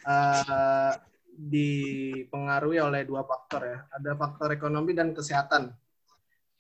eh, 0.07 0.93
dipengaruhi 1.33 2.79
oleh 2.79 3.03
dua 3.09 3.25
faktor 3.25 3.65
ya. 3.65 3.79
Ada 3.93 4.15
faktor 4.15 4.53
ekonomi 4.53 4.93
dan 4.93 5.17
kesehatan. 5.17 5.73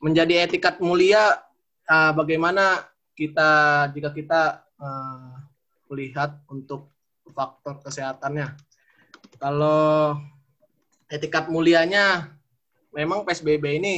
Menjadi 0.03 0.49
etikat 0.49 0.81
mulia 0.83 1.39
eh, 1.87 2.13
bagaimana 2.17 2.83
kita 3.13 3.51
jika 3.93 4.11
kita 4.11 4.41
eh, 4.81 5.33
melihat 5.93 6.41
untuk 6.49 6.93
faktor 7.33 7.81
kesehatannya. 7.85 8.57
Kalau 9.37 10.17
etikat 11.09 11.53
mulianya 11.53 12.33
memang 12.93 13.25
PSBB 13.25 13.65
ini 13.81 13.95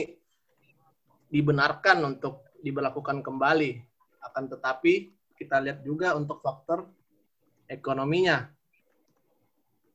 dibenarkan 1.30 2.14
untuk 2.14 2.54
diberlakukan 2.62 3.22
kembali. 3.22 3.82
Akan 4.22 4.46
tetapi 4.46 5.14
kita 5.34 5.58
lihat 5.58 5.82
juga 5.82 6.14
untuk 6.14 6.38
faktor 6.40 6.86
ekonominya. 7.66 8.53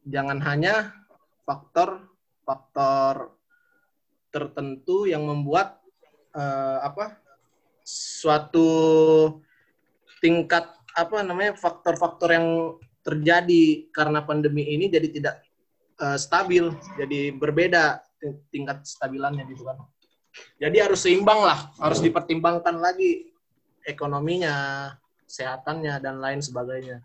Jangan 0.10 0.42
hanya 0.42 1.06
faktor-faktor 1.46 3.38
tertentu 4.30 5.06
yang 5.10 5.26
membuat 5.26 5.82
eh, 6.34 6.78
apa 6.86 7.18
suatu 7.86 8.70
tingkat 10.22 10.70
apa 10.94 11.22
namanya 11.26 11.58
faktor-faktor 11.58 12.30
yang 12.34 12.48
terjadi 13.02 13.90
karena 13.90 14.22
pandemi 14.26 14.66
ini 14.70 14.90
jadi 14.90 15.08
tidak 15.10 15.36
eh, 15.98 16.18
stabil, 16.18 16.74
jadi 16.98 17.34
berbeda 17.34 18.02
ting- 18.22 18.42
tingkat 18.50 18.86
stabilannya 18.86 19.46
gitu 19.50 19.66
kan. 19.66 19.78
Jadi 20.62 20.78
harus 20.78 21.02
seimbang 21.02 21.42
lah, 21.42 21.74
harus 21.82 22.00
dipertimbangkan 22.06 22.78
lagi 22.78 23.34
ekonominya, 23.82 24.94
kesehatannya 25.26 25.98
dan 25.98 26.22
lain 26.22 26.40
sebagainya. 26.40 27.02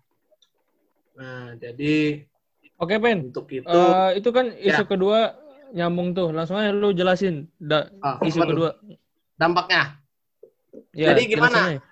Nah, 1.16 1.56
jadi 1.56 2.26
Oke, 2.74 2.98
Pen. 2.98 3.30
untuk 3.30 3.46
itu 3.48 3.64
Eh, 3.64 4.10
itu 4.18 4.28
kan 4.28 4.50
isu 4.52 4.82
Ya. 4.82 4.88
kedua 4.88 5.18
nyambung 5.70 6.10
tuh. 6.10 6.30
Langsung 6.30 6.58
aja 6.58 6.70
lu 6.70 6.90
jelasin 6.90 7.46
da- 7.56 7.90
ah, 8.00 8.18
isu 8.20 8.38
tuh? 8.38 8.48
kedua. 8.48 8.70
dampaknya. 9.34 9.98
Ya, 10.94 11.10
Jadi 11.10 11.22
gimana? 11.28 11.58
aja. 11.74 11.82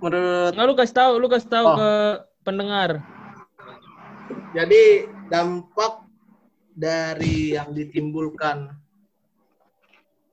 Menurut 0.00 0.52
Nggak, 0.52 0.64
lu 0.64 0.74
kasih 0.74 0.96
tahu, 0.96 1.12
lu 1.16 1.28
kasih 1.28 1.48
tahu 1.48 1.66
Oh. 1.66 1.76
ke 1.76 1.90
pendengar. 2.42 2.90
jadi 4.50 4.82
dampak 5.28 6.02
dari 6.72 7.54
yang 7.54 7.70
ditimbulkan 7.70 8.72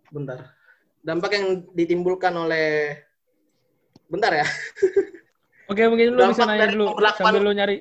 bentar. 0.10 0.56
Dampak 1.04 1.32
yang 1.36 1.46
ditimbulkan 1.72 2.34
oleh 2.34 2.98
bentar 4.08 4.32
ya. 4.34 4.48
Oke, 5.68 5.84
mungkin 5.86 6.16
lu 6.16 6.24
bisa 6.26 6.42
Dampak 6.42 6.48
nanya 6.48 6.62
dari 6.64 6.74
dulu 6.74 6.86
pemberlakuan- 6.90 7.28
sambil 7.28 7.42
lu 7.44 7.52
nyari. 7.52 7.78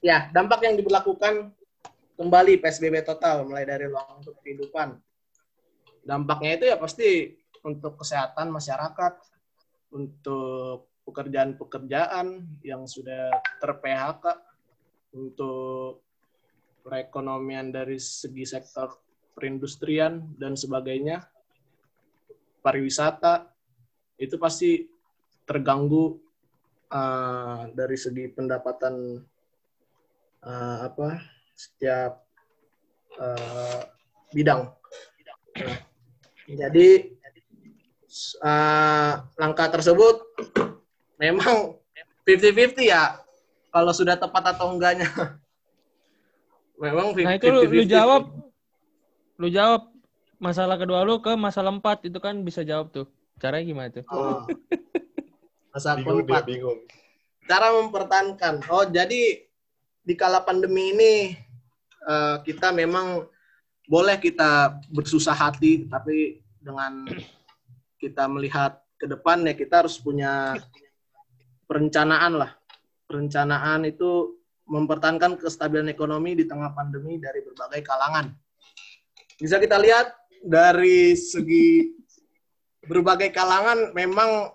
Ya, 0.00 0.32
dampak 0.32 0.64
yang 0.64 0.80
diberlakukan 0.80 1.52
kembali 2.16 2.56
PSBB 2.56 3.04
total 3.04 3.44
mulai 3.44 3.68
dari 3.68 3.84
ruang 3.84 4.24
untuk 4.24 4.40
kehidupan. 4.40 4.96
Dampaknya 6.00 6.56
itu 6.56 6.64
ya 6.72 6.80
pasti 6.80 7.36
untuk 7.60 8.00
kesehatan 8.00 8.48
masyarakat, 8.48 9.20
untuk 9.92 10.88
pekerjaan-pekerjaan 11.04 12.48
yang 12.64 12.88
sudah 12.88 13.28
ter-PHK, 13.60 14.24
untuk 15.20 16.00
perekonomian 16.80 17.68
dari 17.68 18.00
segi 18.00 18.48
sektor 18.48 18.96
perindustrian 19.36 20.32
dan 20.40 20.56
sebagainya, 20.56 21.28
pariwisata, 22.64 23.52
itu 24.16 24.40
pasti 24.40 24.80
terganggu 25.44 26.16
eh, 26.88 27.68
dari 27.76 28.00
segi 28.00 28.32
pendapatan 28.32 29.28
eh, 30.44 30.76
apa 30.86 31.08
setiap 31.52 32.24
eh, 33.20 33.80
bidang. 34.32 34.72
Nah, 35.60 35.78
jadi 36.48 36.88
eh, 38.40 39.12
langkah 39.36 39.68
tersebut 39.68 40.16
memang 41.22 41.76
50-50 42.24 42.86
ya 42.86 43.18
kalau 43.70 43.92
sudah 43.94 44.18
tepat 44.18 44.56
atau 44.56 44.74
enggaknya. 44.74 45.06
Memang 46.80 47.12
Nah 47.12 47.36
itu 47.36 47.52
lu, 47.52 47.60
lu 47.68 47.84
50-50. 47.84 47.92
jawab, 47.92 48.22
lu 49.36 49.48
jawab 49.52 49.92
masalah 50.40 50.80
kedua 50.80 51.04
lu 51.04 51.20
ke 51.20 51.36
masalah 51.36 51.68
empat 51.68 52.08
itu 52.08 52.16
kan 52.16 52.40
bisa 52.40 52.64
jawab 52.64 52.88
tuh. 52.88 53.04
Caranya 53.36 53.64
gimana 53.68 53.88
tuh? 53.92 54.04
Oh. 54.08 54.48
Masa 55.76 55.94
Bingung 56.00 56.24
dia, 56.24 56.40
keempat. 56.40 56.44
bingung. 56.48 56.80
cara 57.46 57.66
mempertahankan. 57.76 58.54
Oh, 58.72 58.88
jadi 58.88 59.49
di 60.00 60.14
kala 60.16 60.42
pandemi 60.42 60.92
ini 60.96 61.12
eh, 62.08 62.36
kita 62.44 62.72
memang 62.72 63.24
boleh 63.90 64.22
kita 64.22 64.78
bersusah 64.86 65.34
hati, 65.34 65.90
tapi 65.90 66.38
dengan 66.62 67.10
kita 67.98 68.30
melihat 68.30 68.78
ke 68.94 69.10
depan 69.10 69.42
ya 69.42 69.54
kita 69.58 69.82
harus 69.82 69.98
punya 69.98 70.54
perencanaan 71.66 72.38
lah. 72.38 72.54
Perencanaan 73.10 73.90
itu 73.90 74.38
mempertahankan 74.70 75.34
kestabilan 75.34 75.90
ekonomi 75.90 76.38
di 76.38 76.46
tengah 76.46 76.70
pandemi 76.70 77.18
dari 77.18 77.42
berbagai 77.42 77.82
kalangan. 77.82 78.30
Bisa 79.34 79.58
kita 79.58 79.82
lihat 79.82 80.14
dari 80.46 81.18
segi 81.18 81.90
berbagai 82.86 83.34
kalangan 83.34 83.90
memang 83.90 84.54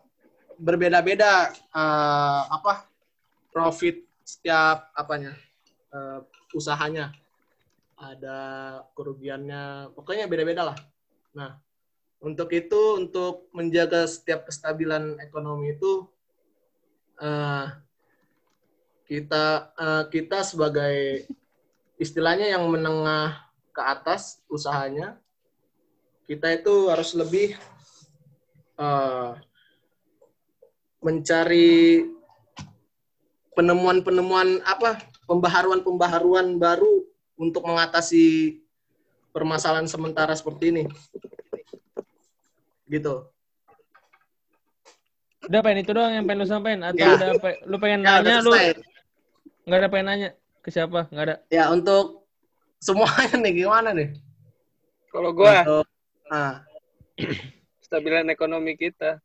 berbeda-beda 0.56 1.52
eh, 1.52 2.42
apa 2.48 2.88
profit 3.52 4.05
setiap 4.26 4.90
apanya 4.98 5.38
eh, 5.94 6.20
usahanya 6.58 7.14
ada 7.96 8.40
kerugiannya 8.98 9.94
pokoknya 9.94 10.26
beda-beda 10.26 10.74
lah. 10.74 10.78
Nah 11.38 11.62
untuk 12.26 12.50
itu 12.58 12.98
untuk 12.98 13.48
menjaga 13.54 14.10
setiap 14.10 14.50
kestabilan 14.50 15.22
ekonomi 15.22 15.78
itu 15.78 16.10
eh, 17.22 17.68
kita 19.06 19.46
eh, 19.78 20.04
kita 20.10 20.42
sebagai 20.42 21.30
istilahnya 22.02 22.50
yang 22.50 22.66
menengah 22.66 23.46
ke 23.70 23.82
atas 23.86 24.42
usahanya 24.50 25.22
kita 26.26 26.58
itu 26.58 26.90
harus 26.90 27.14
lebih 27.14 27.54
eh, 28.82 29.32
mencari 31.06 32.02
penemuan-penemuan 33.56 34.62
apa 34.68 35.00
pembaharuan-pembaharuan 35.26 36.60
baru 36.60 37.08
untuk 37.40 37.64
mengatasi 37.64 38.60
permasalahan 39.32 39.88
sementara 39.88 40.36
seperti 40.36 40.72
ini. 40.72 40.84
Gitu. 42.88 43.28
Udah 45.46 45.60
pengen 45.62 45.84
itu 45.86 45.92
doang 45.94 46.14
yang 46.14 46.26
pengen 46.26 46.40
lu 46.42 46.48
sampein 46.48 46.82
atau 46.82 47.00
Ya. 47.00 47.16
ada 47.16 47.28
apa, 47.38 47.50
lu 47.66 47.78
pengen 47.78 48.00
Ya, 48.04 48.20
udah 48.20 48.24
nanya 48.24 48.40
lu 48.44 48.52
nggak 49.66 49.80
ada 49.82 49.90
pengen 49.90 50.08
nanya 50.08 50.30
ke 50.62 50.70
siapa? 50.70 51.10
Nggak 51.10 51.26
ada. 51.26 51.36
Ya, 51.50 51.70
untuk 51.70 52.26
semuanya 52.82 53.36
nih 53.42 53.54
gimana 53.66 53.90
nih? 53.94 54.10
Kalau 55.10 55.32
gua 55.32 55.64
Untuk, 55.64 55.86
nah, 56.30 56.66
stabilan 57.86 58.28
ekonomi 58.34 58.76
kita. 58.76 59.22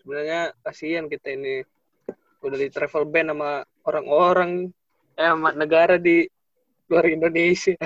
Sebenarnya 0.00 0.56
kasihan 0.64 1.08
kita 1.12 1.32
ini 1.36 1.60
udah 2.40 2.58
di 2.58 2.68
travel 2.72 3.04
ban 3.04 3.28
sama 3.28 3.64
orang-orang 3.84 4.72
eh 5.16 5.28
sama 5.28 5.52
negara 5.52 6.00
di 6.00 6.24
luar 6.88 7.06
Indonesia. 7.06 7.76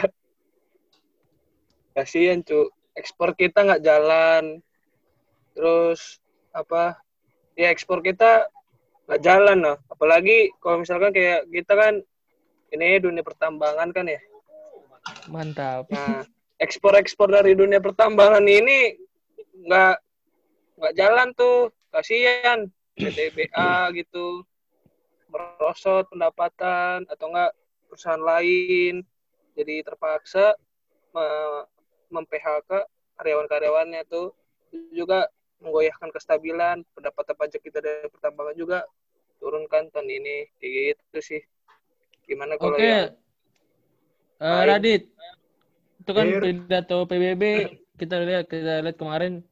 Kasihan 1.95 2.43
cu, 2.43 2.71
ekspor 2.95 3.35
kita 3.35 3.67
nggak 3.67 3.83
jalan. 3.83 4.62
Terus 5.55 6.19
apa? 6.55 6.99
Ya 7.55 7.71
ekspor 7.71 8.03
kita 8.03 8.47
nggak 9.07 9.23
jalan 9.23 9.59
lah. 9.62 9.77
Apalagi 9.90 10.51
kalau 10.62 10.83
misalkan 10.83 11.14
kayak 11.14 11.47
kita 11.51 11.75
kan 11.75 11.95
ini 12.75 12.99
dunia 12.99 13.23
pertambangan 13.23 13.95
kan 13.95 14.11
ya. 14.11 14.19
Mantap. 15.31 15.87
Nah, 15.93 16.25
ekspor-ekspor 16.59 17.31
dari 17.31 17.55
dunia 17.55 17.79
pertambangan 17.79 18.43
ini 18.47 18.97
nggak 19.69 19.97
nggak 20.75 20.95
jalan 20.99 21.29
tuh, 21.38 21.71
kasihan 21.95 22.67
PTBA 23.00 23.90
gitu, 23.96 24.44
merosot 25.30 26.04
pendapatan 26.12 27.04
atau 27.11 27.26
enggak 27.30 27.52
perusahaan 27.88 28.22
lain. 28.22 29.02
Jadi 29.54 29.74
terpaksa 29.87 30.59
me- 31.14 31.66
mem-PHK 32.11 32.70
karyawan-karyawannya 33.18 34.02
tuh. 34.11 34.35
Itu 34.74 35.07
juga 35.07 35.30
menggoyahkan 35.62 36.11
kestabilan 36.11 36.83
pendapatan 36.92 37.35
pajak 37.38 37.61
kita 37.62 37.78
dari 37.78 38.07
pertambangan 38.11 38.57
juga. 38.59 38.78
Turunkan 39.38 39.90
tahun 39.94 40.09
ini. 40.11 40.37
Kayak 40.59 40.98
gitu 40.98 41.18
sih. 41.22 41.42
Gimana 42.26 42.57
kalau 42.59 42.76
Oke. 42.76 42.88
yang 42.88 43.14
Eh, 44.42 44.50
lain? 44.50 44.68
Radit. 44.68 45.02
Itu 46.02 46.11
kan 46.12 46.26
pidato 46.42 46.96
PBB 47.07 47.42
kita 47.96 48.18
lihat 48.26 48.44
kita 48.50 48.83
lihat 48.83 48.96
kemarin 48.98 49.46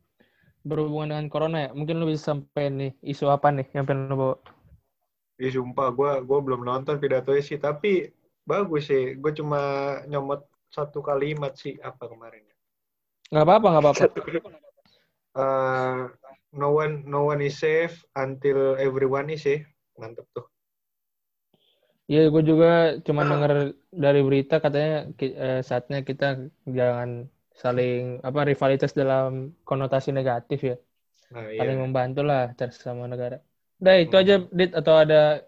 berhubungan 0.62 1.14
dengan 1.14 1.26
corona 1.28 1.58
ya. 1.66 1.70
Mungkin 1.74 1.98
lu 1.98 2.10
bisa 2.10 2.34
sampai 2.34 2.70
nih 2.70 2.92
isu 3.02 3.30
apa 3.30 3.50
nih 3.50 3.66
yang 3.74 3.84
pengen 3.86 4.10
lu 4.10 4.16
bawa? 4.18 4.36
Ih, 5.42 5.50
sumpah, 5.50 5.90
gue 5.90 6.10
gua 6.22 6.38
belum 6.38 6.62
nonton 6.62 7.02
pidatonya 7.02 7.42
sih. 7.42 7.58
Tapi 7.58 8.10
bagus 8.46 8.90
sih. 8.90 9.18
Gue 9.18 9.34
cuma 9.34 9.60
nyomot 10.06 10.46
satu 10.70 11.02
kalimat 11.02 11.54
sih 11.58 11.76
apa 11.82 12.08
kemarin. 12.08 12.46
Nggak 13.28 13.44
apa-apa, 13.44 13.66
nggak 13.68 13.84
apa-apa. 13.84 14.04
Eh, 15.32 16.00
no 16.52 16.76
one 16.76 17.08
no 17.08 17.24
one 17.24 17.40
is 17.40 17.56
safe 17.56 18.04
until 18.20 18.76
everyone 18.76 19.32
is 19.32 19.40
safe. 19.40 19.64
Mantep 19.96 20.28
tuh. 20.36 20.44
Iya, 22.04 22.28
gue 22.28 22.42
juga 22.44 23.00
cuma 23.00 23.24
denger 23.24 23.72
dari 23.88 24.20
berita 24.20 24.60
katanya 24.60 25.08
eh, 25.16 25.64
saatnya 25.64 26.04
kita 26.04 26.52
jangan 26.68 27.32
saling 27.56 28.18
apa 28.24 28.48
rivalitas 28.48 28.96
dalam 28.96 29.52
konotasi 29.64 30.10
negatif 30.10 30.60
ya. 30.64 30.76
Nah, 31.32 31.48
Saling 31.48 31.78
iya. 31.80 31.84
membantu 31.84 32.20
lah 32.20 32.52
antar 32.52 32.68
sesama 32.68 33.08
negara. 33.08 33.40
Udah 33.80 33.96
itu 33.96 34.14
aja 34.14 34.34
Dit 34.52 34.76
atau 34.76 34.94
ada 35.00 35.42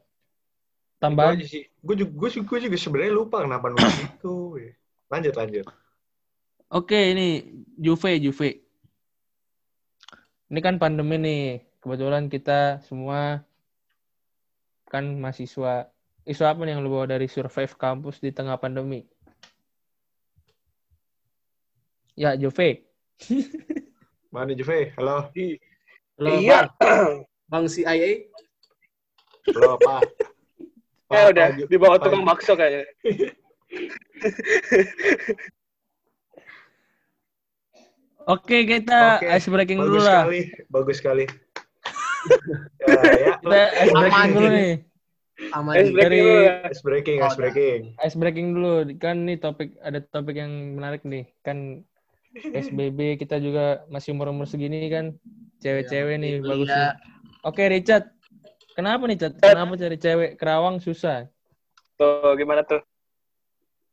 tambahan? 0.97 1.37
Itu 1.37 1.45
aja 1.45 1.47
sih. 1.47 1.65
Gue 1.85 1.95
juga, 2.01 2.13
gue 2.17 2.31
juga, 2.41 2.57
juga 2.65 2.77
sebenarnya 2.81 3.13
lupa 3.13 3.45
kenapa 3.45 3.69
nulis 3.69 3.97
itu. 4.09 4.35
Lanjut, 5.13 5.35
lanjut. 5.37 5.65
Oke, 6.73 7.13
ini 7.13 7.45
Juve, 7.77 8.17
Juve. 8.19 8.65
Ini 10.49 10.61
kan 10.65 10.81
pandemi 10.81 11.21
nih. 11.21 11.45
Kebetulan 11.85 12.33
kita 12.33 12.81
semua 12.89 13.45
kan 14.89 15.05
mahasiswa. 15.21 15.93
Isu 16.25 16.49
apa 16.49 16.65
nih 16.65 16.73
yang 16.73 16.81
lu 16.81 16.97
bawa 16.97 17.13
dari 17.13 17.29
survive 17.29 17.77
kampus 17.77 18.25
di 18.25 18.33
tengah 18.33 18.57
pandemi? 18.57 19.05
Ya, 22.15 22.39
Juve. 22.39 22.87
Mana 24.31 24.55
Juve? 24.55 24.95
Halo? 24.95 25.31
Halo, 26.15 26.31
iya 26.39 26.71
Bang. 26.79 27.27
Bang 27.51 27.67
CIA, 27.67 28.31
Halo, 29.51 29.77
Pak. 29.79 30.03
ya 31.13 31.21
Pak, 31.21 31.31
udah 31.31 31.47
Pak 31.47 31.57
Ju- 31.61 31.69
di 31.69 31.77
bawah 31.77 31.99
Pak 32.01 32.05
tukang 32.09 32.25
bakso 32.25 32.57
kayaknya 32.57 32.89
Oke, 38.25 38.65
kita 38.65 39.21
Oke, 39.21 39.29
ice 39.29 39.49
breaking 39.53 39.79
dulu 39.85 40.01
Bagus 40.01 40.09
lah. 40.09 40.23
sekali. 40.25 40.41
Bagus 40.73 40.97
sekali. 40.97 41.25
ya, 42.89 43.03
ya. 43.21 43.33
Kita 43.37 43.61
ice 43.77 43.93
breaking 43.93 44.17
Aman. 44.25 44.33
dulu 44.33 44.49
nih. 44.49 44.73
Eh, 45.35 45.85
di 45.85 45.93
breaking 45.93 45.93
Dari- 46.01 46.21
dulu 46.25 46.33
ya. 46.41 46.55
Ice 46.73 46.81
breaking, 46.83 47.19
Oh, 47.21 47.29
ice 47.29 47.37
breaking. 47.37 47.81
Ice 48.01 48.17
breaking 48.17 48.47
dulu. 48.57 48.73
Kan 48.97 49.29
nih 49.29 49.37
topik 49.37 49.77
ada 49.85 50.01
topik 50.01 50.41
yang 50.41 50.53
menarik 50.81 51.05
nih. 51.05 51.29
Kan 51.45 51.85
SBB 52.35 53.17
kita 53.17 53.39
juga 53.39 53.87
masih 53.87 54.11
umur-umur 54.15 54.47
segini 54.47 54.91
kan. 54.91 55.15
Cewek-cewek 55.63 56.17
nih 56.19 56.33
Iya. 56.39 56.45
bagus 56.45 56.69
nih. 56.69 56.91
Oke, 57.45 57.63
Richard. 57.71 58.05
Kenapa 58.75 59.07
nih, 59.07 59.17
Chat? 59.17 59.39
Kenapa 59.39 59.79
cari 59.79 59.97
cewek 59.97 60.31
kerawang 60.35 60.83
susah? 60.83 61.31
tuh 61.95 62.35
gimana 62.35 62.67
tuh 62.67 62.83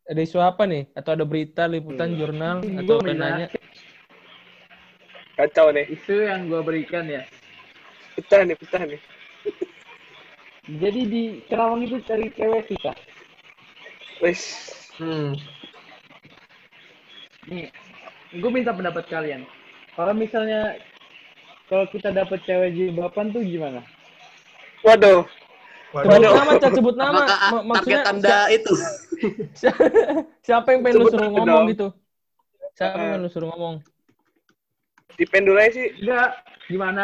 Ada 0.10 0.26
isu 0.26 0.42
apa 0.42 0.66
nih? 0.66 0.90
Atau 0.98 1.14
ada 1.14 1.22
berita, 1.22 1.70
liputan, 1.70 2.18
jurnal, 2.18 2.66
atau 2.66 2.98
apa 2.98 3.14
ya. 3.14 3.16
nanya? 3.16 3.48
Kacau 5.38 5.70
nih. 5.70 5.86
Isu 5.94 6.26
yang 6.26 6.50
gue 6.50 6.60
berikan 6.66 7.06
ya. 7.06 7.22
Pecah 8.18 8.42
nih, 8.42 8.58
pecah 8.58 8.82
nih. 8.90 9.00
Jadi 10.82 11.02
di 11.06 11.24
Kerawang 11.46 11.86
itu 11.86 12.02
cari 12.04 12.34
cewek 12.34 12.66
susah. 12.74 12.98
Wes. 14.26 14.42
Hmm. 14.98 15.38
Nih, 17.46 17.70
gue 18.32 18.52
minta 18.52 18.72
pendapat 18.72 19.06
kalian. 19.12 19.44
Kalau 19.96 20.14
misalnya 20.16 20.80
kalau 21.68 21.88
kita 21.92 22.12
dapet 22.12 22.40
cewek 22.48 22.72
jilbaban 22.76 23.32
tuh 23.36 23.44
gimana? 23.44 23.84
Waduh. 24.84 25.28
Sebut 25.92 26.08
Waduh. 26.08 26.34
nama, 26.36 26.52
Cat, 26.56 26.72
sebut 26.72 26.96
nama. 26.96 27.12
Apakah 27.12 27.38
Ma- 27.52 27.52
target 27.52 27.68
maksudnya 27.68 28.02
anda 28.08 28.38
itu? 28.48 28.74
si- 29.52 29.68
siapa 30.48 30.68
yang 30.72 30.82
pengen 30.88 30.96
lu 30.96 31.04
Sebut 31.04 31.12
suruh 31.12 31.28
nama 31.28 31.36
ngomong 31.36 31.48
dong. 31.52 31.68
gitu? 31.76 31.88
Siapa 32.76 32.96
yang 32.96 33.08
pengen 33.12 33.22
lu 33.24 33.30
suruh 33.30 33.48
ngomong? 33.52 33.76
Dipend 35.20 35.44
dulu 35.44 35.60
aja 35.60 35.72
sih. 35.76 35.88
Enggak, 36.00 36.30
gimana 36.72 37.04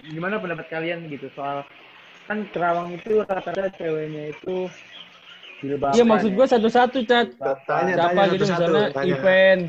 gimana 0.00 0.40
pendapat 0.40 0.66
kalian 0.72 1.10
gitu 1.12 1.28
soal 1.36 1.66
kan 2.30 2.46
Kerawang 2.54 2.94
itu 2.94 3.20
rata-rata 3.26 3.74
ceweknya 3.74 4.30
itu. 4.30 4.70
Iya 5.66 6.04
maksud 6.08 6.30
ya. 6.32 6.36
gue 6.40 6.46
satu-satu, 6.46 6.98
Cat. 7.04 7.28
Tanya, 7.68 7.94
Siapa 7.98 8.10
tanya 8.16 8.24
gitu 8.32 8.44
satu-satu, 8.48 8.70
misalnya 8.70 8.86
tanya. 8.96 9.12
event. 9.18 9.62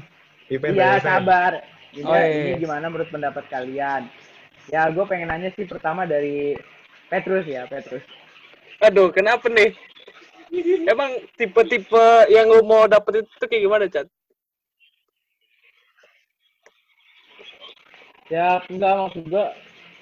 Iya, 0.51 0.99
sabar. 0.99 1.63
Ini, 1.95 2.03
Oh, 2.03 2.15
iya. 2.15 2.55
ini 2.55 2.59
gimana 2.59 2.91
menurut 2.91 3.07
pendapat 3.07 3.47
kalian? 3.47 4.11
Ya, 4.67 4.87
gue 4.91 5.03
pengen 5.07 5.31
nanya 5.31 5.51
sih 5.55 5.63
pertama 5.63 6.03
dari 6.03 6.55
Petrus 7.07 7.47
ya, 7.47 7.63
Petrus. 7.67 8.03
Aduh, 8.83 9.11
kenapa 9.15 9.47
nih? 9.47 9.71
Emang 10.83 11.23
tipe-tipe 11.39 12.27
yang 12.27 12.51
lu 12.51 12.63
mau 12.67 12.83
dapet 12.83 13.23
itu 13.23 13.45
kayak 13.47 13.63
gimana, 13.63 13.85
Chat? 13.87 14.07
Ya, 18.27 18.63
enggak 18.67 18.95
maksud 18.95 19.23
gue, 19.27 19.45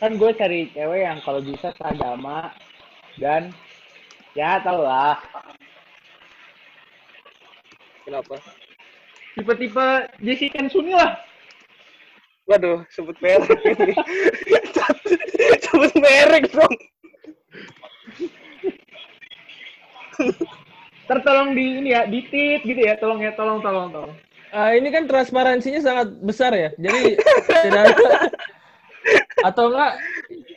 kan 0.02 0.12
gue 0.18 0.32
cari 0.38 0.70
cewek 0.74 1.02
yang 1.02 1.18
kalau 1.26 1.42
bisa 1.42 1.74
seragama 1.78 2.54
dan 3.18 3.54
ya 4.38 4.62
tau 4.62 4.86
lah, 4.86 5.18
Kenapa? 8.06 8.42
Tipe-tipe 9.40 9.88
Jessica 10.20 10.60
Suni 10.68 10.92
lah. 10.94 11.16
Waduh, 12.50 12.82
sebut 12.90 13.14
merek 13.22 13.62
ini. 13.62 13.94
Sebut 15.70 15.94
merek 16.02 16.50
dong. 16.50 16.76
Tertolong 21.06 21.54
di 21.58 21.66
ini 21.82 21.90
ya, 21.94 22.06
di 22.10 22.26
tit 22.30 22.62
gitu 22.66 22.82
ya, 22.82 22.98
tolong 22.98 23.22
ya, 23.22 23.34
tolong, 23.38 23.62
tolong, 23.62 23.90
tolong. 23.94 24.14
Ah, 24.50 24.74
ini 24.74 24.90
kan 24.90 25.06
transparansinya 25.06 25.78
sangat 25.82 26.10
besar 26.26 26.52
ya. 26.58 26.70
Jadi 26.82 27.22
tidak 27.66 27.84
ada 27.94 28.10
atau 29.46 29.70
enggak 29.70 29.94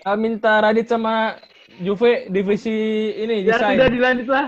ah, 0.08 0.16
minta 0.16 0.64
Radit 0.64 0.88
sama 0.88 1.36
Juve 1.80 2.28
divisi 2.28 2.72
ini 3.16 3.44
Ya 3.44 3.56
desain. 3.56 3.76
sudah 3.76 3.88
dilanjut 3.92 4.28
lah. 4.32 4.46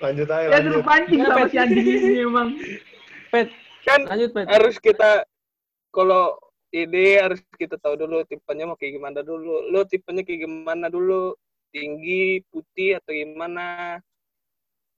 Lanjut 0.00 0.28
aja, 0.28 0.46
Ya 0.48 0.56
lanjut. 0.56 0.82
pancing 0.84 1.20
sama 1.20 1.44
si 1.52 1.56
anjing 1.60 1.84
ini 1.84 2.24
emang. 2.24 2.48
Pet, 3.32 3.48
Kan 3.88 4.04
lanjut 4.04 4.30
Pet. 4.36 4.44
harus 4.44 4.76
kita 4.76 5.24
kalau 5.88 6.36
ini 6.68 7.16
harus 7.16 7.40
kita 7.56 7.80
tahu 7.80 7.96
dulu 7.96 8.20
tipenya 8.28 8.68
mau 8.68 8.76
kayak 8.76 9.00
gimana 9.00 9.24
dulu. 9.24 9.72
Lu 9.72 9.80
tipenya 9.88 10.20
kayak 10.20 10.44
gimana 10.44 10.92
dulu? 10.92 11.32
Tinggi, 11.72 12.44
putih 12.52 13.00
atau 13.00 13.16
gimana? 13.16 13.96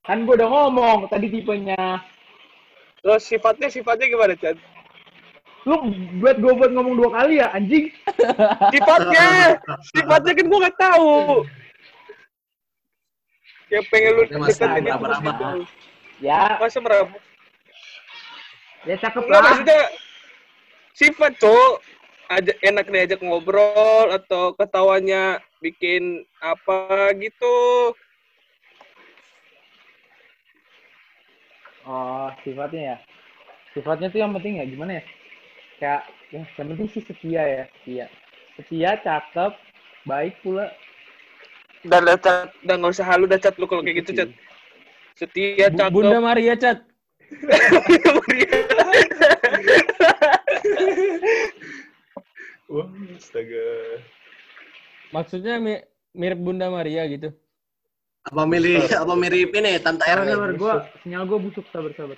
Kan 0.03 0.27
gue 0.27 0.35
udah 0.35 0.51
ngomong 0.51 1.07
tadi 1.07 1.31
tipenya. 1.31 2.03
Terus 2.99 3.23
sifatnya 3.23 3.71
sifatnya 3.71 4.11
gimana, 4.11 4.35
Chat? 4.35 4.59
Lu 5.65 5.79
buat 6.19 6.37
gue 6.43 6.53
buat 6.59 6.71
ngomong 6.75 6.95
dua 6.99 7.11
kali 7.15 7.39
ya, 7.39 7.55
anjing. 7.55 7.89
Sifatnya, 8.75 9.57
sifatnya 9.95 10.33
kan 10.35 10.45
gua 10.51 10.59
nggak 10.67 10.79
tahu. 10.79 11.11
Yang 13.71 13.85
pengen 13.89 14.11
lu 14.13 14.23
Ya, 14.23 14.29
deketin 14.43 14.83
itu. 14.85 15.49
Ya, 16.23 16.43
Masa 16.59 16.79
meraba? 16.83 17.15
Ya 18.85 18.97
cakep 19.01 19.25
lah. 19.29 19.41
maksudnya 19.41 19.83
sifat 20.95 21.33
cowok 21.41 21.75
aja 22.33 22.53
enak 22.65 22.87
diajak 22.89 23.21
ngobrol 23.21 24.09
atau 24.13 24.57
ketawanya 24.57 25.41
bikin 25.61 26.25
apa 26.41 27.13
gitu. 27.21 27.93
Oh, 31.85 32.33
sifatnya 32.41 32.97
ya. 32.97 32.99
Sifatnya 33.77 34.09
tuh 34.09 34.21
yang 34.25 34.33
penting 34.33 34.57
ya 34.57 34.65
gimana 34.65 35.01
ya? 35.01 35.05
Kayak 35.77 36.03
ya, 36.33 36.43
yang 36.57 36.69
penting 36.73 36.89
sih 36.97 37.03
setia 37.05 37.43
ya, 37.45 37.65
setia. 37.81 38.07
Setia, 38.57 38.91
cakep, 39.05 39.53
baik 40.09 40.35
pula. 40.41 40.73
Dan 41.85 42.09
udah 42.09 42.17
cat, 42.17 42.49
dan 42.65 42.81
nggak 42.81 42.97
usah 42.97 43.05
halu 43.05 43.29
dah 43.29 43.37
cat 43.37 43.53
lu 43.61 43.69
kalau 43.69 43.85
kayak 43.85 44.01
gitu 44.01 44.17
cat. 44.17 44.31
Setia, 45.13 45.69
cakep. 45.69 45.93
Bunda 45.93 46.25
Maria 46.25 46.57
Cat. 46.57 46.81
Wah, 52.73 52.89
astaga. 53.15 53.65
Maksudnya 55.13 55.55
mi- 55.63 55.85
mirip 56.17 56.39
Bunda 56.41 56.67
Maria 56.73 57.05
gitu. 57.07 57.31
Apa 58.25 58.49
mirip 58.49 58.89
apa 58.89 59.15
mirip 59.15 59.53
ini 59.53 59.77
Tante 59.79 60.05
Erwin? 60.09 60.33
sabar, 60.33 60.53
gua 60.57 60.75
sinyal 61.05 61.23
gua 61.29 61.39
busuk, 61.39 61.67
sabar, 61.69 61.93
sabar. 61.93 62.17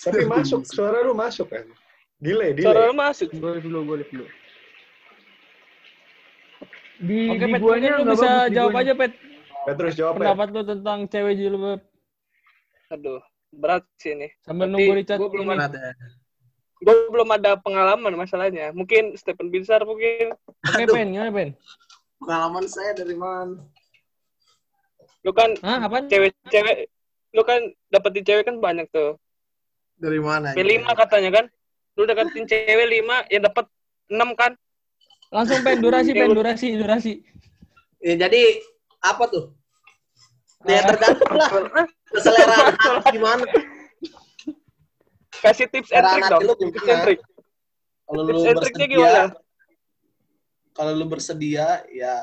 Tapi 0.00 0.24
masuk, 0.26 0.66
suara 0.66 1.04
lu 1.04 1.14
masuk 1.14 1.46
kan? 1.52 1.68
Delay, 2.18 2.56
Suara 2.56 2.88
delay. 2.88 2.90
lu 2.90 2.94
masuk. 2.96 3.28
Lift 3.30 3.62
dulu, 3.68 3.94
lift 3.94 4.10
dulu. 4.10 4.26
Di, 7.04 7.20
Oke 7.28 7.44
di 7.44 7.52
Pet, 7.52 7.60
guanya 7.60 7.90
lu 8.00 8.04
bisa 8.08 8.28
bagus 8.48 8.54
jawab 8.56 8.72
aja 8.80 8.92
Pet. 8.96 9.12
Petrus 9.64 9.94
jawab 9.96 10.14
ya. 10.16 10.18
Pendapat 10.18 10.48
lu 10.50 10.60
tentang 10.64 10.98
cewek 11.08 11.34
jilbab 11.36 11.80
Aduh, 12.92 13.20
berat 13.52 13.84
sih 14.00 14.12
ini. 14.16 14.28
sambil 14.44 14.68
Tapi 14.68 14.72
nunggu 14.72 14.92
Richard 14.96 15.18
gua 15.20 15.28
belum 15.28 15.46
ini. 15.52 15.58
Ya. 16.84 16.92
Gue 16.92 17.08
belum 17.08 17.28
ada 17.32 17.56
pengalaman 17.56 18.12
masalahnya. 18.14 18.76
Mungkin 18.76 19.16
Stephen 19.16 19.48
Binsar 19.48 19.80
mungkin. 19.82 20.36
Oke. 20.60 20.84
Pen, 20.84 21.08
gimana 21.10 21.32
Pen? 21.32 21.56
Pengalaman 22.20 22.68
saya 22.68 22.92
dari 22.92 23.16
mana? 23.16 23.64
Lu 25.24 25.32
kan 25.32 25.56
Hah, 25.64 25.88
apaan? 25.88 26.04
cewek-cewek, 26.04 26.92
lu 27.32 27.40
kan 27.42 27.60
dapetin 27.88 28.20
cewek 28.22 28.44
kan 28.44 28.60
banyak 28.60 28.84
tuh. 28.92 29.16
Dari 29.96 30.20
mana? 30.20 30.52
Sampai 30.52 30.68
lima 30.68 30.92
katanya 30.92 31.30
kan. 31.40 31.44
Lu 31.96 32.04
dapetin 32.04 32.44
cewek 32.44 32.86
lima, 32.92 33.24
ya 33.32 33.40
dapet 33.40 33.64
enam 34.12 34.36
kan. 34.36 34.52
Langsung 35.32 35.64
Pen, 35.64 35.80
durasi 35.80 36.12
Ya, 36.16 36.20
Pen, 36.28 36.36
durasi, 36.36 36.66
durasi. 36.76 37.12
Ya, 38.04 38.28
jadi 38.28 38.60
apa 39.00 39.24
tuh? 39.32 39.56
Ya 40.68 40.80
Ah. 40.80 40.92
tergantung 40.92 41.32
lah. 41.32 41.48
Keseleraan 42.14 42.72
hati 42.76 43.10
gimana? 43.16 43.44
Kasih 45.44 45.68
tips 45.68 45.92
and 45.92 46.04
trick 46.08 46.24
dong. 46.32 46.40
lu 46.40 46.54
Tips 46.56 46.88
and 46.88 47.02
trick. 47.04 47.20
Kalau 48.04 48.20
lu 48.24 48.32
bersedia, 48.40 48.86
gimana? 48.88 49.22
kalau 50.74 50.92
lu 50.92 51.04
bersedia 51.06 51.68
ya 51.92 52.14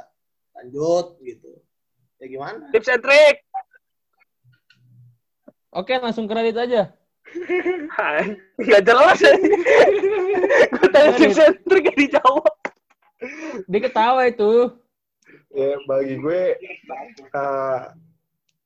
lanjut 0.58 1.22
gitu. 1.22 1.52
Ya 2.18 2.26
gimana? 2.26 2.70
Tips 2.74 2.90
and 2.90 3.02
trick. 3.02 3.46
Oke, 5.72 5.96
langsung 6.02 6.28
kredit 6.28 6.58
aja. 6.58 6.92
Nggak 8.60 8.84
jelas 8.84 9.18
ya. 9.24 9.34
Gue 10.68 10.90
tanya 10.92 11.12
tips 11.16 11.40
and 11.40 11.58
trick 11.64 11.84
gak 11.88 11.98
dijawab. 11.98 12.56
Dia 13.70 13.80
ketawa 13.80 14.28
itu. 14.28 14.76
Ya, 15.52 15.76
bagi 15.88 16.16
gue, 16.20 16.42
eh, 17.36 17.80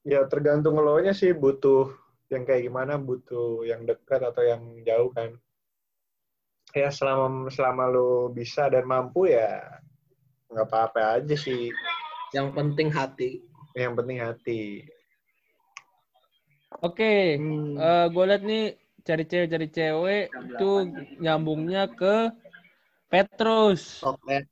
ya 0.05 0.19
tergantung 0.29 0.77
lo 0.77 0.97
nya 1.01 1.13
sih 1.13 1.33
butuh 1.33 1.93
yang 2.33 2.43
kayak 2.43 2.65
gimana, 2.65 2.97
butuh 2.97 3.61
yang 3.65 3.85
dekat 3.85 4.21
atau 4.21 4.41
yang 4.41 4.61
jauh 4.81 5.13
kan. 5.13 5.37
Ya 6.73 6.91
selama 6.91 7.47
selama 7.53 7.87
lo 7.87 8.27
bisa 8.33 8.67
dan 8.67 8.83
mampu 8.83 9.31
ya 9.31 9.63
nggak 10.51 10.67
apa-apa 10.67 11.21
aja 11.21 11.35
sih. 11.37 11.71
Yang 12.35 12.47
penting 12.51 12.89
hati. 12.91 13.39
Yang 13.77 13.93
penting 14.01 14.17
hati. 14.19 14.61
Oke, 16.83 17.39
Hmm. 17.39 17.79
gue 18.11 18.23
liat 18.27 18.43
nih 18.43 18.65
cari 19.05 19.23
cewek 19.23 19.47
cari 19.47 19.67
cewek 19.71 20.23
itu 20.33 20.69
nyambungnya 21.23 21.87
ke 21.95 22.33
Petrus. 23.07 24.03
Oke. 24.03 24.49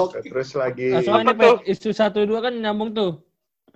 Oke. 0.00 0.18
Terus 0.24 0.56
lagi 0.56 0.96
ini 0.96 1.32
Pet, 1.36 1.36
tuh? 1.36 1.58
isu 1.68 1.90
satu 1.92 2.24
dua 2.24 2.48
kan 2.48 2.56
nyambung 2.56 2.96
tuh. 2.96 3.20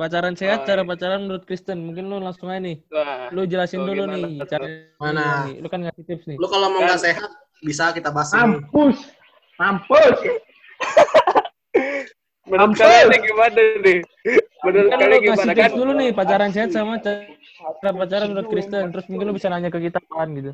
Pacaran 0.01 0.33
sehat, 0.33 0.65
Oh, 0.65 0.67
cara 0.67 0.81
iya. 0.81 0.89
pacaran 0.89 1.21
menurut 1.21 1.45
Kristen. 1.45 1.85
Mungkin 1.85 2.09
lu 2.09 2.17
langsung 2.19 2.49
aja 2.49 2.57
nih. 2.59 2.81
Wah, 2.89 3.29
Lu 3.29 3.45
jelasin 3.45 3.85
dulu 3.85 4.09
gimana 4.09 4.17
nih. 4.17 4.41
Cara 4.49 4.65
Mana? 4.97 5.45
Lu 5.53 5.69
kan 5.69 5.85
ngasih 5.85 6.05
tips 6.09 6.25
nih. 6.25 6.37
Lu 6.41 6.49
kalau 6.49 6.73
mau 6.73 6.81
Kan- 6.81 6.89
nggak 6.89 7.03
sehat 7.05 7.31
bisa 7.61 7.93
kita 7.93 8.09
bahas. 8.09 8.33
Mampus. 8.33 8.97
Mampus. 9.61 10.17
menurut 12.49 12.73
Mampus. 12.73 12.81
kalian 12.81 13.21
gimana 13.21 13.61
nih? 13.85 13.99
Menurut 14.61 14.89
Kan 14.89 14.99
kalian 14.99 15.21
gimana 15.21 15.53
tips 15.53 15.61
kan? 15.61 15.71
dulu 15.77 15.91
nih 15.95 16.11
pacaran 16.11 16.51
sehat 16.51 16.71
sama 16.73 16.95
cara 16.99 17.93
pacaran 17.93 18.29
menurut 18.33 18.49
Kristen. 18.49 18.85
Terus 18.91 19.07
mungkin 19.07 19.27
lu 19.29 19.35
bisa 19.37 19.53
nanya 19.53 19.69
ke 19.69 19.79
kita 19.79 20.01
kan 20.09 20.33
gitu. 20.33 20.53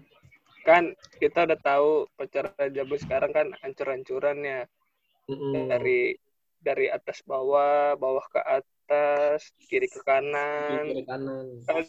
kan 0.66 0.82
kita 1.22 1.46
udah 1.46 1.58
tahu 1.62 1.88
pacaran 2.18 2.66
zaman 2.74 2.98
sekarang 2.98 3.30
kan 3.30 3.46
hancur-hancurannya 3.62 4.66
Mm-mm. 5.30 5.70
dari 5.70 6.18
dari 6.58 6.90
atas 6.90 7.22
bawah, 7.22 7.94
bawah 7.94 8.26
ke 8.26 8.42
atas, 8.42 8.66
kiri 9.66 9.88
ke 9.90 10.00
kanan. 10.06 10.86
Kiri 10.90 11.04
kanan. 11.06 11.46
Kan, 11.66 11.84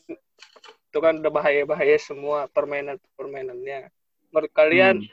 itu 0.87 0.97
kan 0.97 1.13
udah 1.21 1.31
bahaya-bahaya 1.31 1.97
semua 2.01 2.49
permainan-permainannya. 2.51 3.91
Menurut 4.33 4.51
kalian, 4.55 5.05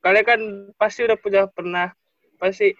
kalian 0.00 0.24
kan 0.24 0.40
pasti 0.80 1.04
udah 1.04 1.18
punya 1.20 1.42
pernah 1.50 1.92
pasti 2.40 2.72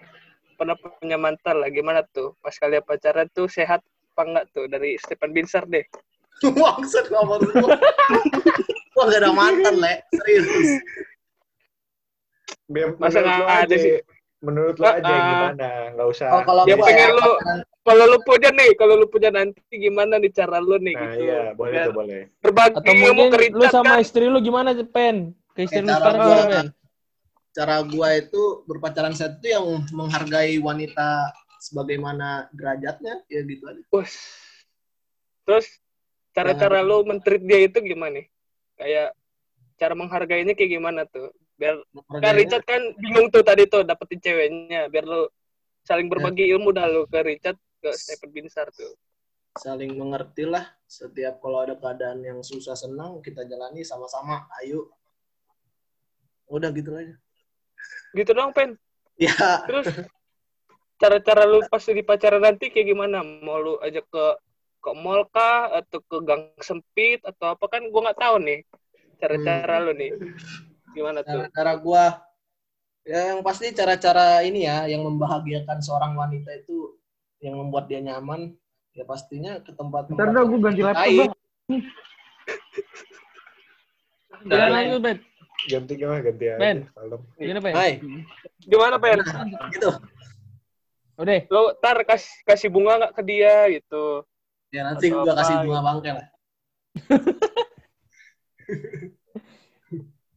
pernah 0.56 0.76
punya 0.76 1.20
mantan 1.20 1.60
lah. 1.60 1.68
Gimana 1.68 2.00
tuh? 2.10 2.32
Pas 2.40 2.56
kalian 2.56 2.82
pacaran 2.82 3.28
tuh 3.32 3.46
sehat 3.46 3.84
apa 4.16 4.22
enggak 4.24 4.46
tuh 4.56 4.64
dari 4.64 4.96
Stephen 4.96 5.36
Binsar 5.36 5.68
deh? 5.68 5.84
Maksud 6.42 7.12
ngomong 7.12 7.40
lu. 7.44 7.52
Gua 8.96 9.04
gak 9.12 9.20
ada 9.20 9.32
mantan, 9.32 9.76
Le. 9.76 10.00
Serius. 10.08 10.80
Masa 12.96 13.20
nggak 13.20 13.44
ada 13.44 13.68
aja, 13.68 13.76
sih? 13.76 14.00
Menurut 14.40 14.76
lu 14.76 14.86
Ah, 14.86 14.96
aja 14.96 15.08
ah. 15.08 15.24
gimana? 15.26 15.68
Nggak 15.96 16.08
usah. 16.12 16.28
Oh, 16.30 16.42
kalau 16.44 16.62
Ya, 16.64 16.76
pengen 16.76 17.10
lu- 17.12 17.38
pacaran- 17.38 17.64
Kalau 17.86 18.04
lu 18.10 18.18
punya 18.26 18.50
nih, 18.50 18.70
kalau 18.74 18.94
lu 18.98 19.06
punya 19.06 19.30
nanti 19.30 19.62
gimana 19.70 20.18
nih 20.18 20.34
cara 20.34 20.58
lu 20.58 20.74
nih 20.76 20.90
Nah 20.90 21.02
gitu? 21.06 21.22
iya, 21.22 21.54
boleh 21.54 21.70
Biar 21.70 21.86
tuh 21.86 21.94
boleh. 21.94 22.20
Berbagi 22.42 22.74
Atau 22.74 22.90
ilmu 22.90 23.06
mungkin 23.14 23.38
Richard 23.38 23.70
sama 23.70 23.94
kan? 23.94 24.02
istri 24.02 24.24
lu 24.26 24.38
gimana, 24.42 24.68
Pen? 24.82 25.16
Ke 25.54 25.60
istri 25.64 25.80
lu 25.80 25.86
cara 25.86 25.98
sekarang 26.02 26.18
gua, 26.18 26.26
gimana, 26.26 26.50
Pen? 26.50 26.66
cara 27.54 27.76
gua 27.86 28.08
itu 28.12 28.42
berpacaran 28.66 29.14
sehat 29.14 29.38
itu 29.38 29.54
yang 29.54 29.66
menghargai 29.94 30.58
wanita 30.58 31.30
sebagaimana 31.62 32.50
derajatnya, 32.50 33.22
ya 33.30 33.40
gitu 33.40 33.64
aja. 33.64 33.82
Terus 35.46 35.66
cara-cara 36.34 36.82
Jangan- 36.82 36.90
lu 36.90 37.06
mentreat 37.06 37.42
dia 37.42 37.58
itu 37.62 37.78
gimana 37.80 38.18
nih? 38.18 38.26
Kayak 38.76 39.08
cara 39.78 39.94
menghargainya 39.94 40.52
kayak 40.52 40.72
gimana 40.74 41.06
tuh? 41.06 41.30
Biar 41.56 41.80
kan 42.20 42.32
Richard 42.36 42.64
kan 42.68 42.82
bingung 43.00 43.32
tuh 43.32 43.40
tadi 43.40 43.64
tuh 43.64 43.80
dapetin 43.82 44.20
ceweknya. 44.20 44.92
Biar 44.92 45.08
lu 45.08 45.24
saling 45.88 46.12
berbagi 46.12 46.52
ilmu 46.52 46.72
dah 46.76 46.84
lu 46.84 47.08
ke 47.08 47.20
Richard 47.24 47.56
ke 47.80 47.90
Stephen 47.96 48.30
Binsar 48.32 48.68
tuh. 48.76 48.92
saling 49.56 49.96
mengerti 49.96 50.44
lah. 50.44 50.68
Setiap 50.84 51.40
kalau 51.40 51.64
ada 51.64 51.74
keadaan 51.80 52.20
yang 52.20 52.44
susah 52.44 52.76
senang 52.76 53.24
kita 53.24 53.48
jalani 53.48 53.80
sama-sama. 53.80 54.44
Ayo. 54.60 54.92
Udah 56.52 56.68
gitu 56.76 56.92
aja. 56.92 57.16
Gitu 58.12 58.30
dong, 58.36 58.52
Pen. 58.52 58.76
ya. 59.16 59.32
Terus 59.64 59.88
cara-cara 61.00 61.48
lu 61.48 61.64
pas 61.72 61.80
di 61.80 62.04
pacaran 62.04 62.44
nanti 62.44 62.68
kayak 62.68 62.92
gimana? 62.92 63.24
Mau 63.24 63.56
lu 63.56 63.74
ajak 63.80 64.04
ke 64.12 64.24
ke 64.84 64.90
mall 64.92 65.24
kah? 65.32 65.72
Atau 65.72 66.04
ke 66.04 66.16
gang 66.20 66.52
sempit? 66.60 67.24
Atau 67.24 67.56
apa? 67.56 67.64
Kan 67.72 67.88
gua 67.88 68.12
nggak 68.12 68.20
tahu 68.20 68.36
nih 68.44 68.60
cara-cara 69.16 69.80
lu 69.80 69.92
nih. 69.96 70.12
Gimana 70.96 71.20
tuh? 71.20 71.44
cara 71.52 71.72
gua 71.76 72.24
ya 73.04 73.36
yang 73.36 73.44
pasti 73.44 73.70
cara-cara 73.70 74.40
ini 74.42 74.64
ya 74.64 74.88
yang 74.88 75.04
membahagiakan 75.04 75.78
seorang 75.78 76.16
wanita 76.16 76.56
itu 76.56 76.96
yang 77.44 77.60
membuat 77.60 77.86
dia 77.86 78.00
nyaman 78.00 78.56
ya 78.96 79.04
pastinya 79.04 79.60
ke 79.60 79.76
tempat-tempat 79.76 80.16
Ntar 80.16 80.32
dah 80.32 80.44
gue 80.48 80.58
ganti 80.58 80.82
laptop 80.82 81.12
bang. 81.12 81.32
Gimana 84.46 84.70
lanjut, 84.70 85.00
Pen? 85.02 85.18
Ganti 85.66 85.92
gimana? 85.98 86.20
Ganti 86.22 86.44
aja. 86.46 86.58
Ben. 86.60 86.78
Gimana, 87.36 87.60
Pen? 87.60 87.74
Hai, 87.74 87.92
Gimana, 88.62 88.96
Pen? 89.02 89.18
gitu. 89.74 89.90
Udah. 91.16 91.40
Lu 91.48 91.72
ntar 91.80 91.96
kasih 92.04 92.44
kasih 92.44 92.68
bunga 92.68 93.00
nggak 93.00 93.16
ke 93.16 93.22
dia 93.24 93.64
gitu. 93.72 94.20
Ya 94.68 94.84
nanti 94.84 95.08
apa 95.08 95.32
kasih 95.32 95.54
gitu. 95.56 95.72
bunga 95.72 95.80
bangke 95.80 96.10
lah. 96.12 96.26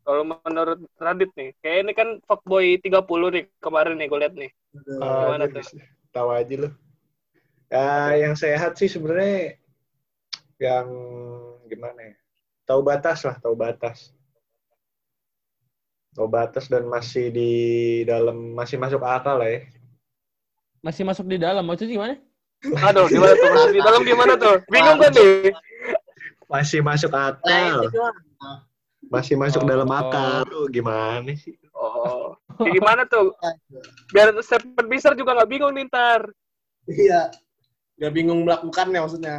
Kalau 0.10 0.26
menurut 0.26 0.90
Radit 0.98 1.30
nih, 1.38 1.54
kayak 1.62 1.78
ini 1.86 1.94
kan 1.94 2.18
fuckboy 2.26 2.82
30 2.82 3.06
nih 3.30 3.46
kemarin 3.62 3.94
nih 3.94 4.10
gue 4.10 4.18
liat 4.18 4.34
nih. 4.34 4.50
Gimana 4.74 5.46
Ah, 5.46 5.54
tuh? 5.54 5.62
Tahu 6.10 6.30
aja 6.34 6.56
lu. 6.66 6.70
Ya, 7.70 8.18
yang 8.18 8.34
sehat 8.34 8.74
sih 8.82 8.90
sebenarnya 8.90 9.62
yang 10.58 10.90
gimana 11.70 12.10
ya? 12.10 12.16
Tahu 12.66 12.82
batas 12.82 13.22
lah, 13.22 13.38
tahu 13.38 13.54
batas. 13.54 14.10
Tahu 16.18 16.26
batas 16.26 16.66
dan 16.74 16.90
masih 16.90 17.30
di 17.30 17.52
dalam 18.10 18.58
masih 18.58 18.82
masuk 18.82 19.06
akal 19.06 19.38
lah 19.38 19.62
ya. 19.62 19.62
Masih 20.82 21.06
masuk 21.06 21.30
di 21.30 21.38
dalam. 21.38 21.62
Maksudnya 21.62 21.94
gimana? 21.94 22.14
Aduh, 22.66 23.06
gimana 23.14 23.38
tuh? 23.38 23.46
Masuk 23.54 23.72
di 23.78 23.82
dalam 23.86 24.02
gimana 24.02 24.34
tuh? 24.42 24.56
Bingung 24.74 24.98
kan 24.98 25.14
nih? 25.14 25.54
Masih 26.50 26.82
masuk 26.82 27.14
akal. 27.14 27.94
Masih 29.10 29.36
masuk 29.36 29.66
Oh. 29.66 29.68
dalam 29.68 29.90
akal. 29.90 30.46
Lu 30.46 30.70
gimana 30.70 31.34
sih? 31.34 31.58
Oh, 31.74 32.38
kayak 32.62 32.74
gimana 32.78 33.02
tuh? 33.10 33.34
Biar 34.14 34.30
Stephen 34.46 34.86
Binsar 34.86 35.18
juga 35.18 35.34
nggak 35.34 35.50
bingung 35.50 35.74
nih 35.74 35.90
ntar. 35.90 36.30
Iya. 36.86 37.34
Gak 38.00 38.14
bingung 38.16 38.48
melakukannya 38.48 39.00
maksudnya. 39.04 39.38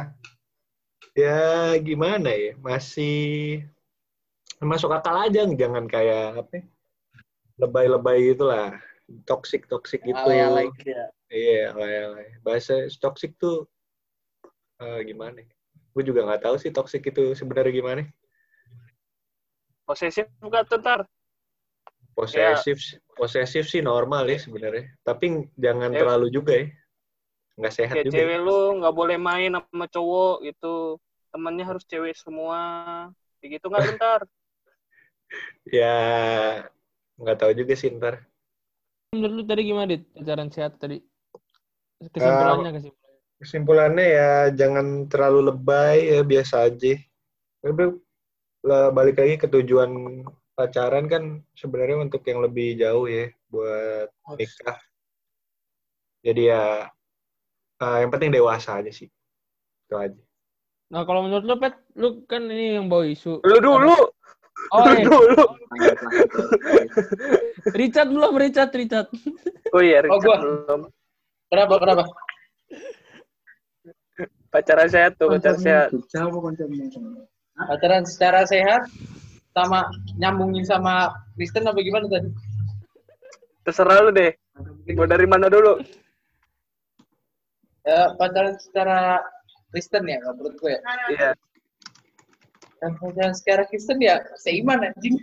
Ya 1.17 1.73
gimana 1.81 2.29
ya? 2.29 2.53
Masih 2.61 3.65
masuk 4.61 4.93
akal 4.93 5.17
aja, 5.17 5.43
jangan 5.49 5.89
kayak 5.89 6.45
apa? 6.45 6.61
ya, 6.61 6.63
Lebay-lebay 7.57 8.37
itulah. 8.37 8.77
Toxic 9.27 9.67
toxic 9.67 10.05
gitu. 10.05 10.15
Alay-alay 10.15 10.69
gitu 10.77 10.93
ya. 10.93 11.05
Iya, 11.27 11.63
alay-alay. 11.75 12.27
Bahasa 12.45 12.87
toxic 13.01 13.35
tuh 13.41 13.65
eh, 14.79 14.99
gimana? 15.03 15.41
Gue 15.91 16.03
juga 16.05 16.23
nggak 16.23 16.47
tahu 16.47 16.55
sih 16.61 16.71
toxic 16.71 17.03
itu 17.03 17.35
sebenarnya 17.35 17.73
gimana. 17.75 18.01
Posesif 19.91 20.23
nggak 20.39 20.63
tuh 20.71 20.79
ntar? 20.79 21.03
Posesif, 22.15 22.79
posesif 23.11 23.67
sih 23.67 23.83
normal 23.83 24.23
ya 24.31 24.39
sebenarnya. 24.39 24.87
Tapi 25.03 25.51
jangan 25.59 25.91
Ya. 25.91 25.99
terlalu 25.99 26.27
juga 26.31 26.55
ya. 26.63 26.67
Nggak 27.59 27.73
sehat 27.75 27.95
Kayak 27.99 28.05
juga. 28.07 28.15
cewek 28.15 28.39
lu 28.39 28.59
nggak 28.79 28.95
boleh 28.95 29.17
main 29.19 29.51
sama 29.51 29.85
cowok 29.91 30.35
gitu. 30.47 30.95
Temennya 31.27 31.65
harus 31.67 31.83
cewek 31.83 32.15
semua. 32.15 32.61
Kayak 33.43 33.59
gitu 33.59 33.65
nggak 33.67 33.83
lu 33.83 33.91
ntar? 33.99 34.21
Ya 35.71 35.95
nggak 37.19 37.37
tahu 37.39 37.51
juga 37.51 37.73
sih 37.75 37.91
ntar. 37.91 38.23
Menurut 39.11 39.33
lu 39.39 39.43
tadi 39.43 39.61
gimana, 39.67 39.91
Dit? 39.91 40.07
Pacaran 40.15 40.47
sehat 40.51 40.79
tadi? 40.79 41.03
Kesimpulannya, 41.99 42.71
kesimpulannya. 42.79 43.19
Kesimpulannya 43.43 44.05
ya 44.07 44.31
jangan 44.55 45.07
terlalu 45.11 45.51
lebay 45.51 46.15
ya 46.15 46.21
biasa 46.23 46.67
aja. 46.71 46.95
Tapi 47.59 47.83
balik 48.65 49.17
lagi 49.17 49.35
ke 49.41 49.47
tujuan 49.49 50.21
pacaran 50.53 51.09
kan 51.09 51.41
sebenarnya 51.57 52.05
untuk 52.05 52.21
yang 52.29 52.45
lebih 52.45 52.77
jauh 52.77 53.09
ya 53.09 53.33
buat 53.49 54.09
nikah. 54.37 54.77
Jadi 56.21 56.53
ya 56.53 56.85
eh, 57.81 57.97
yang 58.05 58.13
penting 58.13 58.29
dewasa 58.29 58.77
aja 58.77 58.93
sih. 58.93 59.09
Itu 59.89 59.97
aja. 59.97 60.21
Nah, 60.91 61.07
kalau 61.07 61.23
menurut 61.23 61.47
lu, 61.47 61.55
Pet, 61.55 61.71
lu 61.95 62.27
kan 62.27 62.43
ini 62.51 62.75
yang 62.75 62.91
bawa 62.91 63.07
isu. 63.07 63.39
Lu 63.47 63.57
dulu, 63.63 63.95
Oh, 64.75 64.83
lu 64.85 64.93
eh. 64.93 65.03
dulu. 65.07 65.39
Richard 67.79 68.11
belum, 68.11 68.35
Richard, 68.35 68.75
Richard. 68.75 69.07
Oh 69.71 69.79
iya, 69.79 70.03
Oh, 70.03 70.19
Richard 70.19 70.27
gua. 70.27 70.37
belum. 70.43 70.81
Kenapa? 71.47 71.73
Kenapa? 71.79 72.03
Pacaran 74.51 74.89
sehat 74.91 75.15
tuh, 75.15 75.31
pacaran 75.31 75.63
sehat. 75.63 75.95
Pacaran 77.55 78.07
secara 78.07 78.47
sehat 78.47 78.87
sama 79.51 79.91
nyambungin 80.15 80.63
sama 80.63 81.11
Kristen 81.35 81.67
apa 81.67 81.79
gimana 81.83 82.07
tadi? 82.07 82.29
Terserah 83.67 84.07
lu 84.07 84.11
deh. 84.15 84.31
Mau 84.95 85.05
dari 85.05 85.27
mana 85.27 85.51
dulu? 85.51 85.79
Ya, 87.85 88.13
pacaran 88.17 88.55
secara 88.61 89.19
Kristen 89.73 90.05
ya, 90.05 90.17
menurut 90.21 90.53
gue. 90.61 90.73
ya. 90.73 90.79
Iya. 91.11 91.29
Dan 92.81 92.97
pacaran 92.97 93.33
secara 93.35 93.63
Kristen 93.69 93.99
ya 94.01 94.21
seiman 94.41 94.81
anjing. 94.85 95.17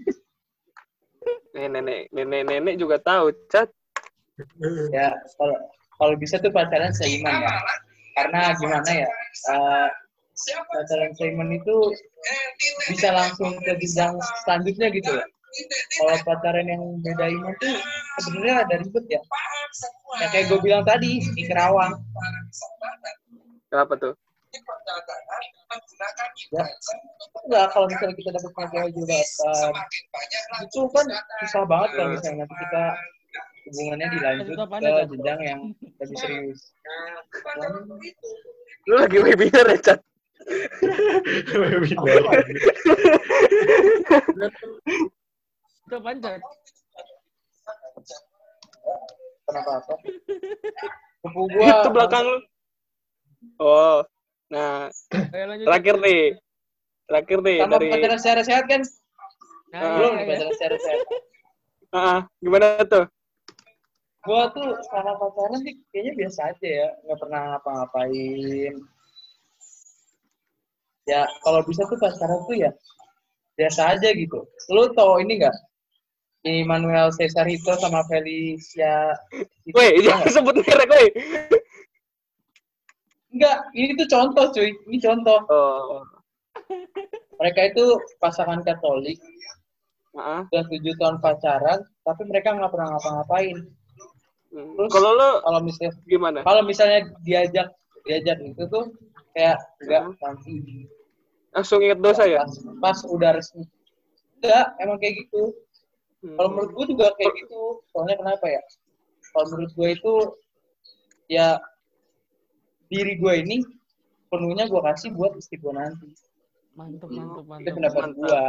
Nenek, 1.56 2.06
nenek, 2.14 2.42
nenek 2.46 2.74
juga 2.78 3.02
tahu, 3.02 3.34
cat. 3.50 3.66
ya 4.94 5.10
kalau 5.34 5.58
kalau 5.98 6.14
bisa 6.14 6.38
tuh 6.38 6.54
pacaran 6.54 6.94
seiman 6.94 7.42
ya. 7.42 7.58
Karena 8.14 8.54
gimana 8.58 8.90
ya? 9.06 9.08
eh, 9.54 9.88
pacaran 10.46 11.12
seiman 11.18 11.50
itu 11.50 11.76
bisa 12.90 13.10
langsung 13.10 13.58
ke 13.62 13.74
jenjang 13.82 14.14
selanjutnya 14.46 14.88
gitu 14.94 15.10
loh. 15.14 15.26
Kalau 15.98 16.16
pacaran 16.22 16.66
yang 16.68 16.82
beda 17.02 17.26
iman 17.34 17.54
tuh 17.58 17.74
sebenarnya 18.22 18.56
ada 18.66 18.74
ribet 18.78 19.04
ya. 19.10 19.20
Ya 20.22 20.26
kayak 20.30 20.46
gue 20.50 20.58
bilang 20.62 20.84
tadi 20.86 21.20
di 21.34 21.42
Kerawang. 21.48 21.98
Kenapa 23.68 23.94
tuh? 23.98 24.14
Ya, 26.48 26.64
enggak 27.44 27.66
kalau 27.76 27.86
misalnya 27.92 28.16
kita 28.16 28.30
dapat 28.32 28.50
cewek 28.72 28.90
juga 28.96 29.16
eh, 29.20 29.70
itu 30.64 30.80
kan 30.88 31.06
susah 31.44 31.62
banget 31.68 31.90
kalau 31.92 32.08
misalnya 32.16 32.48
nanti 32.48 32.54
kita 32.56 32.84
hubungannya 33.68 34.06
dilanjut 34.16 34.56
Tetap 34.56 34.70
ada, 34.72 34.88
ke 34.88 35.04
jenjang 35.12 35.40
yang 35.44 35.60
lebih 36.00 36.16
serius. 36.16 36.60
Lu 38.88 38.94
lagi 38.96 39.18
webinar 39.20 39.66
ya, 39.68 39.94
Itu 45.88 45.96
pancat. 46.04 46.40
Kenapa 49.48 49.70
apa? 49.80 49.94
Sepupu 51.24 51.42
gua. 51.52 51.68
Itu 51.68 51.88
belakang 51.92 52.24
lu. 52.28 52.38
Oh. 53.60 54.04
Nah, 54.48 54.88
terakhir 55.64 55.96
nih. 56.00 56.36
Terakhir 57.08 57.38
nih 57.40 57.58
Sama 57.64 57.72
dari 57.80 57.88
pacaran 57.88 58.18
secara 58.20 58.42
sehat 58.44 58.64
kan? 58.68 58.84
Nah, 59.72 59.80
Belum 59.96 60.12
iya, 60.12 60.16
nih 60.16 60.24
iya. 60.24 60.32
pacaran 60.36 60.52
secara 60.56 60.76
sehat. 60.76 61.00
Ah, 61.88 62.20
gimana 62.44 62.84
tuh? 62.84 63.04
Gua 64.28 64.52
tuh 64.52 64.76
sama 64.92 65.16
pacaran 65.16 65.60
sih 65.64 65.80
kayaknya 65.88 66.12
biasa 66.24 66.52
aja 66.52 66.68
ya, 66.68 66.88
nggak 67.08 67.18
pernah 67.20 67.40
ngapa-ngapain. 67.56 68.74
Ya 71.08 71.24
kalau 71.40 71.64
bisa 71.64 71.88
tuh 71.88 71.96
pacaran 71.96 72.44
tuh 72.44 72.56
ya 72.56 72.70
biasa 73.56 73.96
aja 73.96 74.08
gitu. 74.12 74.44
Lu 74.70 74.92
tau 74.92 75.18
ini 75.18 75.40
nggak? 75.40 75.56
Immanuel 76.46 77.10
Cesarito 77.10 77.74
sama 77.76 78.06
Felicia. 78.06 79.10
itu 79.66 79.74
Woi, 79.74 79.98
jangan 80.06 80.28
sebut 80.30 80.54
merek, 80.62 80.86
woi. 80.86 81.06
Enggak, 83.28 83.58
ini 83.74 83.92
tuh 83.98 84.08
contoh 84.08 84.46
cuy. 84.54 84.70
Ini 84.88 84.96
contoh. 85.02 85.38
Oh. 85.50 86.00
Mereka 87.38 87.70
itu 87.70 87.84
pasangan 88.18 88.62
Katolik, 88.62 89.18
Heeh. 90.14 90.40
udah 90.50 90.62
tujuh 90.66 90.94
tahun 90.98 91.16
pacaran, 91.22 91.78
tapi 92.02 92.22
mereka 92.26 92.54
nggak 92.54 92.70
pernah 92.70 92.88
ngapa-ngapain. 92.96 93.58
Hmm. 94.50 94.72
Terus- 94.74 94.90
Kalau 94.90 95.10
lu 95.14 95.30
Kalau 95.44 95.60
misalnya 95.60 95.92
gimana? 96.08 96.38
kalau 96.42 96.62
misalnya 96.64 97.00
diajak 97.22 97.68
diajak 98.08 98.38
itu 98.40 98.62
tuh 98.66 98.90
kayak 99.36 99.60
enggak 99.84 100.02
Hmm. 100.08 100.14
nanti 100.24 100.54
Langsung 101.58 101.82
inget 101.82 101.98
dosa 101.98 102.22
ya? 102.22 102.46
pas, 102.46 102.54
pas 102.78 102.98
udah 103.04 103.30
resmi 103.34 103.66
enggak 104.38 104.66
emang 104.78 104.96
kayak 104.98 105.26
gitu 105.26 105.42
Hmm. 106.18 106.34
kalau 106.34 106.50
menurut 106.50 106.70
gue 106.74 106.98
juga 106.98 107.14
kayak 107.14 107.30
gitu 107.30 107.78
soalnya 107.94 108.18
kenapa 108.18 108.42
ya 108.50 108.58
kalau 109.30 109.46
menurut 109.54 109.70
gue 109.70 109.88
itu 109.94 110.14
ya 111.30 111.62
diri 112.86 113.14
gue 113.14 113.32
ini 113.38 113.62
penuhnya 114.26 114.66
gue 114.66 114.82
kasih 114.82 115.14
buat 115.14 115.38
istri 115.38 115.62
gue 115.62 115.70
nanti 115.70 116.10
Mantap, 116.74 117.06
mantap, 117.10 117.38
itu 117.38 117.46
mantap. 117.46 117.70
pendapat 117.70 118.02
mantap. 118.02 118.18
gue 118.18 118.42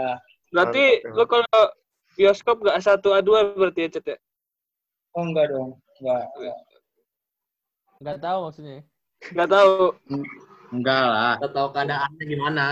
Berarti 0.49 0.85
Mantap, 0.97 1.13
lu 1.13 1.23
kalau 1.25 1.61
bioskop 2.13 2.57
gak 2.65 2.81
satu 2.81 3.07
A2 3.13 3.29
berarti 3.53 3.79
ya, 3.85 3.89
Cet 3.93 4.05
ya? 4.07 4.17
oh 5.13 5.23
enggak 5.29 5.45
dong 5.49 5.69
enggak, 6.01 6.23
enggak. 6.41 6.57
Enggak 7.99 8.17
tahu 8.17 8.39
maksudnya. 8.49 8.79
Gak 9.29 9.49
tahu. 9.51 9.73
Enggak 10.71 11.03
lah. 11.05 11.33
Kita 11.37 11.49
tahu 11.51 11.67
keadaannya 11.69 12.23
gimana. 12.25 12.65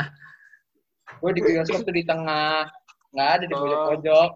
Gue 1.17 1.31
di 1.33 1.41
bioskop 1.41 1.81
tuh 1.81 1.93
di 1.93 2.03
tengah 2.03 2.65
nggak 3.13 3.29
ada 3.39 3.43
di 3.45 3.53
Oh. 3.53 3.61
pojok-pojok 3.61 4.31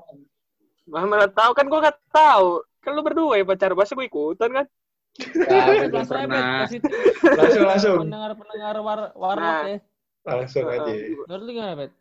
Mah 0.91 1.05
malah 1.07 1.29
tahu 1.29 1.53
kan 1.55 1.69
gua 1.71 1.87
gak 1.87 1.99
tahu. 2.11 2.59
Kan 2.81 2.91
lu 2.97 3.05
berdua 3.05 3.37
ya 3.39 3.45
pacar 3.45 3.71
masa 3.71 3.93
gue 3.95 4.09
ikutan 4.09 4.49
kan? 4.51 4.65
Gue 5.15 5.87
belum 5.87 5.93
Langsung 5.93 6.27
Bet. 6.27 6.83
Langsung, 7.37 7.63
langsung. 7.69 7.97
Pendengar-pendengar 8.03 8.75
war 8.81 8.99
warlock 9.15 9.39
Nah. 9.39 9.69
ya. 9.71 9.77
Langsung 10.25 10.65
aja. 10.67 10.91
Menurut 10.91 11.43
lu 11.47 11.51
gimana, 11.53 11.73
Bet? 11.79 11.91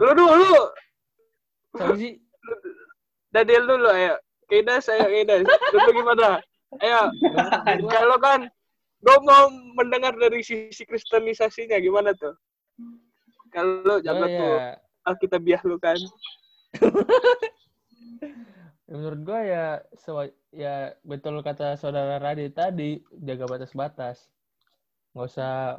Lu 0.00 0.10
dulu. 0.16 0.60
Siapa 1.76 1.94
sih? 1.98 2.12
Daniel 3.28 3.64
dulu 3.68 3.88
ayo. 3.92 4.14
Kidas 4.48 4.88
ayo 4.88 5.06
Kidas. 5.12 5.44
Dulu 5.44 5.90
gimana? 5.92 6.40
Ayo. 6.80 7.00
Kalau 7.84 8.16
kan 8.22 8.48
gue 8.98 9.18
mau 9.26 9.50
mendengar 9.76 10.14
dari 10.16 10.40
sisi 10.40 10.86
kristenisasinya 10.86 11.76
gimana 11.82 12.14
tuh? 12.16 12.32
Kalau 13.52 13.82
lu 13.84 13.94
Oh, 13.96 14.00
jaga 14.04 14.26
tuh 14.28 14.48
ya. 14.58 14.68
Alkitabiah 15.08 15.62
lu 15.64 15.76
kan. 15.80 15.98
Ya, 18.88 18.96
menurut 18.96 19.20
gua 19.20 19.40
ya 19.44 19.64
sewa- 20.00 20.32
ya 20.48 20.96
betul 21.04 21.44
kata 21.44 21.76
saudara 21.76 22.16
Radit 22.16 22.56
tadi 22.56 23.04
jaga 23.20 23.44
batas-batas 23.44 24.32
nggak 25.12 25.28
usah 25.28 25.76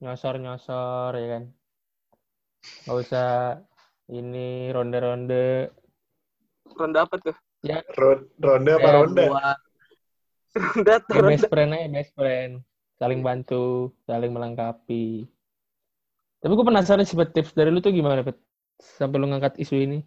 nyosor-nyosor 0.00 1.12
ya 1.20 1.26
kan 1.28 1.44
nggak 2.88 2.98
usah 3.04 3.28
ini 4.08 4.72
ronde-ronde 4.72 5.68
Ronda 6.72 7.04
apa 7.04 7.20
tuh? 7.20 7.36
Ro- 8.00 8.28
Ronda 8.40 8.80
apa 8.80 8.88
Ya, 8.88 8.94
ronda? 8.96 9.24
buat 9.28 9.58
Ronda 10.56 10.94
tuh 11.04 11.14
ya, 11.20 11.22
best 11.28 11.46
friend 11.52 11.70
aja 11.76 11.88
best 11.92 12.12
friend 12.16 12.52
saling 12.96 13.20
bantu 13.20 13.92
saling 14.08 14.32
melengkapi 14.32 15.28
tapi 16.38 16.52
gue 16.54 16.66
penasaran 16.66 17.04
sih 17.06 17.18
Bet, 17.18 17.34
tips 17.34 17.54
dari 17.54 17.70
lu 17.70 17.82
tuh 17.82 17.90
gimana 17.94 18.22
Pet? 18.22 18.38
sampai 18.78 19.18
lu 19.18 19.26
ngangkat 19.26 19.58
isu 19.58 19.74
ini 19.74 19.98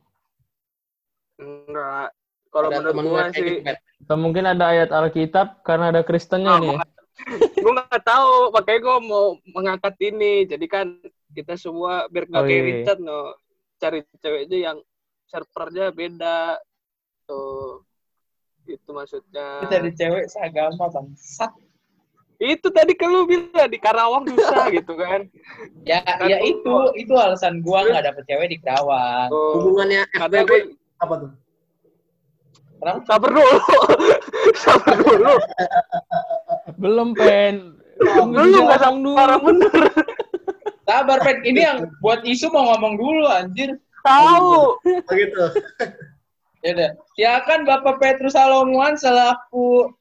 Enggak. 1.42 2.14
Kalau 2.52 2.70
menurut 2.70 2.94
kayak 2.94 3.34
sih, 3.34 3.64
gitu, 3.64 3.72
atau 4.06 4.18
mungkin 4.20 4.46
ada 4.46 4.76
ayat 4.76 4.94
Alkitab 4.94 5.66
karena 5.66 5.90
ada 5.90 6.06
Kristennya 6.06 6.54
Oh, 6.54 6.62
nih 6.62 6.78
ya 6.78 6.86
gue 7.62 7.72
nggak 7.72 8.04
tahu. 8.06 8.54
Makanya 8.54 8.80
gue 8.82 8.98
mau 9.06 9.26
mengangkat 9.54 9.96
ini. 10.04 10.46
Jadi 10.50 10.66
kan 10.66 10.88
kita 11.32 11.56
semua 11.58 12.10
biar 12.10 12.28
nggak 12.28 12.42
Oh, 12.42 12.48
kayak 12.48 12.62
iya. 12.62 12.68
Richard 12.82 13.00
no. 13.02 13.22
Cari 13.82 14.00
ceweknya 14.22 14.58
yang 14.72 14.78
servernya 15.30 15.86
beda. 15.94 16.58
Tuh. 17.26 17.86
Itu 18.66 18.90
maksudnya. 18.94 19.66
Kita 19.66 19.78
di 19.82 19.92
cewek 19.94 20.26
seagama 20.30 20.90
bangsat 20.90 21.52
Itu 22.42 22.74
tadi 22.74 22.98
kan 22.98 23.06
lu 23.08 23.24
bilang 23.24 23.70
di 23.70 23.78
Karawang 23.78 24.26
susah 24.26 24.66
gitu 24.74 24.98
kan. 24.98 25.30
ya 25.86 26.02
Kan 26.02 26.26
ya 26.26 26.38
gua- 26.38 26.50
itu 26.50 26.74
itu 26.98 27.14
alasan 27.14 27.62
gua 27.62 27.86
nggak 27.86 28.02
dapet 28.04 28.24
cewek 28.26 28.50
di 28.50 28.58
Kerawang 28.58 29.30
Tuh. 29.30 29.54
Hubungannya 29.62 30.10
FBB 30.12 30.50
gua- 30.50 30.74
apa 31.00 31.14
tuh? 31.18 31.32
kenapa 32.76 33.00
sabar 33.06 33.30
dulu. 33.30 33.58
sabar 34.66 34.96
dulu. 34.98 35.34
belum 36.76 37.10
pen 37.14 37.78
Belum 38.02 38.34
nggak 38.34 38.82
sabar 38.82 39.38
bener. 39.38 39.82
sabar 40.82 41.18
pen 41.22 41.38
ini 41.46 41.62
yang 41.62 41.78
buat 42.02 42.26
isu 42.26 42.50
mau 42.50 42.74
ngomong 42.74 42.98
dulu 42.98 43.30
anjir 43.30 43.78
Tahu. 44.02 44.82
Begitu. 44.82 45.46
ya 46.66 46.70
udah 46.74 46.90
silakan 47.14 47.60
Bapak 47.64 48.02
Petrus 48.02 48.34
Salomuan 48.34 48.98
selaku 48.98 49.94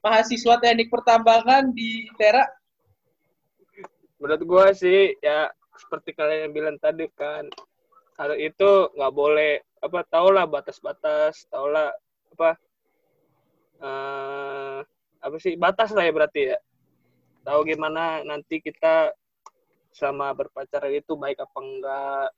mahasiswa 0.00 0.54
teknik 0.60 0.88
pertambangan 0.92 1.72
di 1.72 2.08
Tera? 2.16 2.44
Menurut 4.20 4.42
gua 4.46 4.66
sih 4.72 5.12
ya 5.20 5.50
seperti 5.74 6.14
kalian 6.14 6.48
yang 6.48 6.54
bilang 6.54 6.76
tadi 6.78 7.10
kan 7.18 7.50
hal 8.14 8.38
itu 8.38 8.88
nggak 8.94 9.14
boleh 9.14 9.58
apa 9.82 10.00
tau 10.06 10.30
lah 10.30 10.46
batas-batas 10.46 11.44
tau 11.50 11.66
lah 11.68 11.90
apa 12.32 12.50
eh 13.84 14.78
apa 15.24 15.36
sih 15.40 15.56
batas 15.56 15.92
lah 15.92 16.04
ya 16.04 16.12
berarti 16.12 16.40
ya. 16.54 16.58
Tahu 17.44 17.60
gimana 17.68 18.24
nanti 18.24 18.60
kita 18.60 19.12
sama 19.92 20.32
berpacaran 20.32 20.92
itu 20.92 21.12
baik 21.14 21.38
apa 21.44 21.58
enggak 21.60 22.28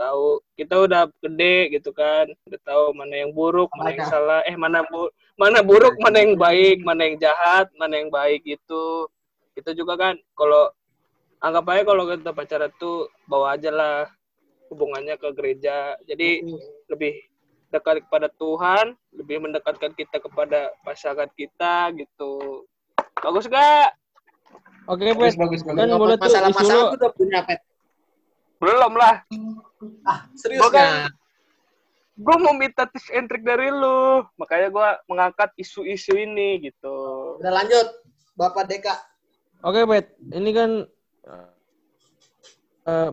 tahu 0.00 0.40
kita 0.56 0.88
udah 0.88 1.12
gede 1.20 1.76
gitu 1.76 1.92
kan 1.92 2.24
udah 2.48 2.60
tahu 2.64 2.96
mana 2.96 3.20
yang 3.20 3.36
buruk 3.36 3.68
mana 3.76 3.92
yang 3.92 4.08
salah 4.08 4.40
eh 4.48 4.56
mana 4.56 4.80
bu 4.88 5.12
mana 5.36 5.60
buruk 5.60 5.92
mana 6.00 6.24
yang 6.24 6.40
baik 6.40 6.80
mana 6.80 7.04
yang 7.04 7.20
jahat 7.20 7.68
mana 7.76 8.00
yang 8.00 8.08
baik 8.08 8.40
gitu. 8.48 9.08
Kita 9.52 9.76
juga 9.76 10.00
kan 10.00 10.16
kalau 10.32 10.72
anggap 11.44 11.68
aja 11.68 11.82
kalau 11.84 12.02
kita 12.08 12.32
pacaran 12.32 12.72
tuh 12.80 13.12
bawa 13.28 13.60
aja 13.60 13.68
lah 13.68 14.08
hubungannya 14.72 15.20
ke 15.20 15.28
gereja. 15.36 16.00
Jadi 16.08 16.48
lebih 16.88 17.20
dekat 17.70 18.02
kepada 18.08 18.32
Tuhan 18.34 18.96
lebih 19.14 19.36
mendekatkan 19.44 19.92
kita 19.94 20.16
kepada 20.16 20.72
pasangan 20.82 21.28
kita 21.36 21.92
gitu. 21.94 22.64
Bagus 23.20 23.46
gak 23.52 23.92
oke 24.88 25.04
bagus 25.12 25.36
Pet 25.36 25.40
bagus 25.44 25.60
bagus. 25.60 25.76
Kan 25.76 25.92
tuh 25.92 26.18
masalah 26.18 26.50
pasangan 26.56 26.88
lu 26.88 26.96
udah 26.96 27.10
punya 27.12 27.40
pet. 27.44 27.60
Belum 28.60 28.92
lah 28.94 29.24
Serius 30.36 30.60
Gua 30.60 30.70
kan- 30.70 31.08
nggak? 31.08 31.12
gue 32.20 32.36
mau 32.36 32.52
minta 32.52 32.84
tips 32.84 33.08
and 33.16 33.26
trick 33.26 33.40
dari 33.40 33.72
lu 33.72 34.20
makanya 34.36 34.68
gue 34.68 34.88
mengangkat 35.08 35.56
isu-isu 35.56 36.12
ini 36.12 36.60
gitu 36.60 36.96
Udah 37.40 37.48
lanjut, 37.48 37.86
Bapak 38.36 38.68
Deka. 38.68 38.92
Oke, 39.60 39.88
Bet. 39.88 40.12
Ini 40.20 40.50
kan 40.52 40.84
eh 42.84 43.08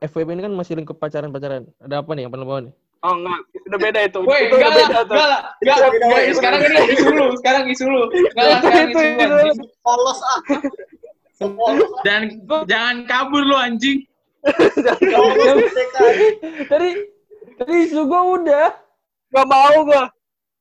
FWB 0.00 0.30
ini 0.32 0.42
kan 0.42 0.54
masih 0.54 0.78
lingkup 0.78 0.98
pacaran-pacaran. 0.98 1.66
Ada 1.78 2.02
apa 2.02 2.10
nih 2.14 2.22
yang 2.22 2.32
perlu 2.32 2.46
bawa 2.46 2.60
nih? 2.62 2.74
oh 3.02 3.18
enggak 3.18 3.38
udah 3.66 3.78
beda 3.82 4.00
itu 4.06 4.18
Woi, 4.22 4.46
enggak 4.46 4.70
lah, 4.70 4.86
enggak 5.02 5.26
lah, 5.26 5.40
enggak, 5.58 5.76
enggak, 5.90 6.22
sekarang 6.38 6.60
ini 6.62 6.78
isu 6.94 7.08
lu, 7.10 7.26
sekarang 7.34 7.64
isu 7.66 7.84
lu, 7.90 8.02
enggak 8.14 8.46
lah, 8.46 8.58
sekarang 8.62 8.86
Itu, 8.86 9.00
isu 9.02 9.26
lu, 9.26 9.34
ah. 9.42 9.54
Polos 9.82 10.20
ah. 10.22 10.38
Dan 12.06 12.22
jangan 12.70 12.96
kabur 13.10 13.42
lu 13.42 13.58
anjing. 13.58 14.06
Tadi 16.68 16.88
tadi 17.58 17.74
isu 17.86 18.00
gua 18.04 18.20
udah. 18.36 18.68
Gak 19.32 19.46
mau 19.48 19.76
gue 19.82 20.04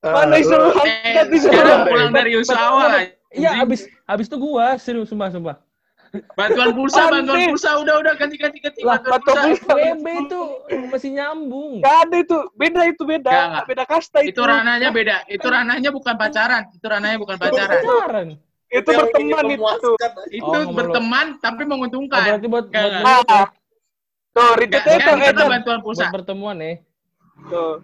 Ah, 0.02 0.26
mana 0.26 0.42
isu 0.42 0.50
lu- 0.50 0.74
lu 0.74 0.82
Eh, 0.82 1.14
angkat 1.14 1.28
isu 1.30 1.48
pulang 1.86 2.10
dari 2.10 2.34
isu 2.34 2.50
awal. 2.52 3.06
Iya, 3.30 3.62
abis 3.62 3.86
abis 4.04 4.26
itu 4.26 4.38
gua 4.38 4.74
serius 4.76 5.08
sumpah 5.08 5.30
sumpah. 5.30 5.56
Bantuan 6.36 6.76
pulsa, 6.76 7.08
bantuan 7.08 7.48
pulsa. 7.48 7.80
Udah, 7.80 8.04
udah. 8.04 8.14
Ganti, 8.20 8.36
ganti, 8.36 8.60
ganti. 8.60 8.82
Lah, 8.84 9.00
Bantuan 9.00 9.48
pulsa. 9.48 9.64
FWB 9.64 10.06
itu 10.26 10.40
masih 10.92 11.10
nyambung. 11.16 11.80
Gak 11.80 11.98
ada 12.04 12.16
itu. 12.18 12.38
Beda 12.52 12.82
itu 12.84 13.04
beda. 13.08 13.64
Beda 13.64 13.84
kasta 13.88 14.20
itu. 14.20 14.36
Itu 14.36 14.42
ranahnya 14.44 14.90
beda. 14.92 15.24
Itu 15.30 15.48
ranahnya 15.48 15.90
bukan 15.94 16.14
pacaran. 16.18 16.68
Itu 16.76 16.84
ranahnya 16.84 17.16
bukan 17.16 17.38
pacaran. 17.40 17.80
Pacaran. 17.80 18.28
Itu 18.68 18.90
berteman 18.92 19.46
itu. 19.54 19.92
Itu 20.34 20.50
Oh, 20.52 20.74
berteman 20.74 21.26
tapi 21.40 21.62
Oh, 21.64 21.68
menguntungkan. 21.70 22.26
berarti 22.26 22.48
buat 22.50 22.66
buat. 22.68 23.48
Tuh, 24.32 24.52
Richard 24.56 24.84
kan 24.84 24.96
itu, 25.20 25.28
kita 25.28 25.44
bantuan 25.46 25.80
pulsa. 25.80 26.08
buat 26.08 26.16
pertemuan 26.16 26.56
ya. 26.58 26.74
Tuh. 27.46 27.84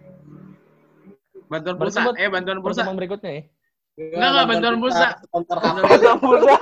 Bantuan 1.46 1.76
pulsa. 1.76 1.98
buat 2.02 2.16
Eh, 2.16 2.28
bantuan 2.28 2.58
pulsa. 2.58 2.80
Pertemuan 2.80 2.96
berikutnya 2.96 3.30
ya. 3.30 3.42
Enggak, 3.98 4.28
enggak, 4.30 4.46
bantuan 4.46 4.76
pulsa. 4.78 5.06
Sponsor 5.20 5.56
Bantuan 5.60 6.18
pulsa. 6.18 6.56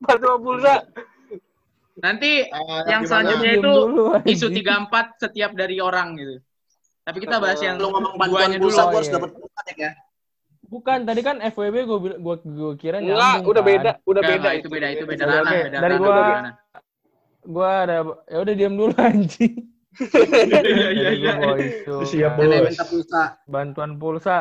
Bantuan 0.00 0.38
pulsa. 0.40 0.74
Nanti 2.00 2.30
Ah, 2.48 2.80
yang 2.88 3.04
selanjutnya 3.04 3.50
itu 3.54 3.72
dulu, 3.84 4.16
isu 4.24 4.46
34 4.48 5.20
setiap 5.20 5.52
dari 5.52 5.76
orang 5.78 6.16
gitu. 6.16 6.40
Tapi 7.04 7.18
kita 7.18 7.36
bahas 7.36 7.60
yang 7.60 7.76
Lu 7.76 7.92
ngomong 7.92 8.16
bantuan 8.16 8.56
dulu. 8.56 8.72
pulsa, 8.72 8.80
Oh, 8.80 8.88
gua 8.88 8.96
harus 8.96 9.08
iya. 9.08 9.16
dapat 9.18 9.30
pulsa 9.34 9.60
ya. 9.76 9.90
Bukan, 10.62 10.98
tadi 11.02 11.20
kan 11.20 11.36
FWB 11.42 11.76
gue 11.82 11.98
gua, 12.16 12.36
gua 12.38 12.72
kira 12.78 13.02
Enggak, 13.02 13.18
nyambung 13.42 13.50
udah 13.50 13.60
kan. 13.60 13.68
beda. 13.68 13.90
Udah 14.00 14.20
Enggak, 14.22 14.22
beda. 14.22 14.38
enggak, 14.38 14.54
itu 14.54 14.68
beda, 14.70 14.86
itu 14.88 15.04
beda 15.04 15.24
ranah, 15.26 15.52
beda 15.52 15.76
Dari 15.76 15.94
gua- 15.98 16.54
Gua 17.42 17.84
ada 17.84 17.96
ya 18.24 18.38
udah 18.38 18.54
diam 18.54 18.74
dulu 18.74 18.92
anjing. 19.00 19.68
Iya, 19.90 20.60
iya, 21.10 21.10
iya. 21.12 21.32
Siap, 22.00 22.32
Bos. 22.32 22.46
minta 22.46 22.84
pulsa. 22.84 23.22
bantuan 23.44 23.90
pulsa 23.96 24.36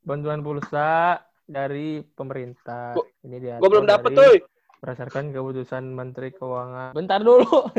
bantuan 0.00 0.40
pulsa 0.40 1.18
dari 1.42 2.04
pemerintah 2.04 2.92
Gua- 2.92 3.08
ini 3.22 3.36
dia 3.38 3.56
Gue 3.56 3.68
belum 3.68 3.86
dapet 3.86 4.12
tuh. 4.12 4.44
berdasarkan 4.78 5.30
keputusan 5.30 5.88
Menteri 5.88 6.30
Keuangan 6.32 6.90
bentar 6.92 7.18
dulu 7.18 7.70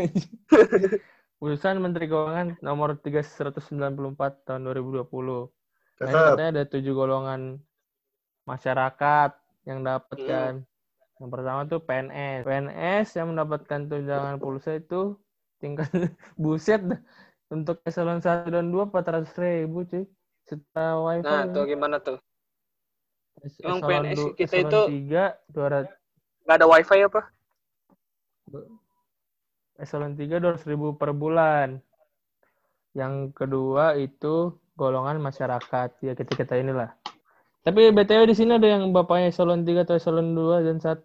keputusan 1.37 1.77
Menteri 1.77 2.07
Keuangan 2.07 2.57
nomor 2.59 2.95
3194 2.97 3.93
tahun 4.41 4.61
2020 4.63 5.03
nah, 5.99 6.07
katanya 6.31 6.49
ada 6.49 6.63
tujuh 6.65 6.91
golongan 6.91 7.59
masyarakat 8.43 9.31
yang 9.63 9.79
dapat 9.81 10.17
Hmm. 10.17 10.27
kan 10.27 10.53
yang 11.23 11.31
pertama 11.31 11.63
tuh 11.63 11.79
PNS 11.79 12.43
PNS 12.43 13.07
yang 13.15 13.31
mendapatkan 13.31 13.79
tunjangan 13.87 14.35
pulsa 14.37 14.75
itu 14.75 15.15
tingkat 15.57 15.87
buset 16.35 16.83
dah. 16.83 16.99
untuk 17.47 17.79
eselon 17.83 18.19
1 18.19 18.43
dan 18.45 18.67
2 18.67 18.91
400 18.91 19.29
ribu 19.39 19.85
cuy 19.85 20.03
setelah 20.43 20.99
wifi 20.99 21.23
Nah, 21.23 21.41
ya. 21.41 21.53
tuh 21.53 21.63
gimana 21.63 21.97
tuh? 21.97 22.17
Es- 23.39 23.61
Emang 23.61 23.79
PNS 23.79 24.17
du- 24.17 24.33
kita 24.35 24.55
itu- 24.59 24.85
3 24.89 25.39
200 25.47 25.87
Gak 26.43 26.55
ada 26.59 26.67
wifi 26.67 26.99
apa? 26.99 27.21
eselon 29.75 30.13
3 30.13 30.37
200 30.37 30.65
ribu 30.65 30.93
per 30.93 31.11
bulan. 31.11 31.79
Yang 32.91 33.33
kedua 33.33 33.95
itu 33.95 34.35
golongan 34.73 35.17
masyarakat 35.19 35.89
ya 35.99 36.13
kita 36.13 36.31
kita 36.35 36.57
inilah. 36.57 36.93
Tapi 37.63 37.89
btw 37.89 38.27
di 38.27 38.35
sini 38.35 38.51
ada 38.53 38.67
yang 38.67 38.91
bapaknya 38.91 39.31
eselon 39.31 39.63
3 39.63 39.83
atau 39.83 39.95
eselon 39.95 40.35
2 40.35 40.67
dan 40.67 40.77
1 40.77 40.99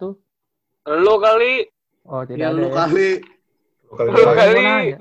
Lu 0.99 1.15
kali. 1.19 1.69
Oh 2.03 2.25
tidak 2.25 2.41
Ya 2.41 2.49
ada 2.49 2.57
lu 2.57 2.65
ya. 2.65 2.75
kali. 2.75 3.11
Lu 3.89 4.23
kali. 4.27 4.59
nanya. 4.59 4.99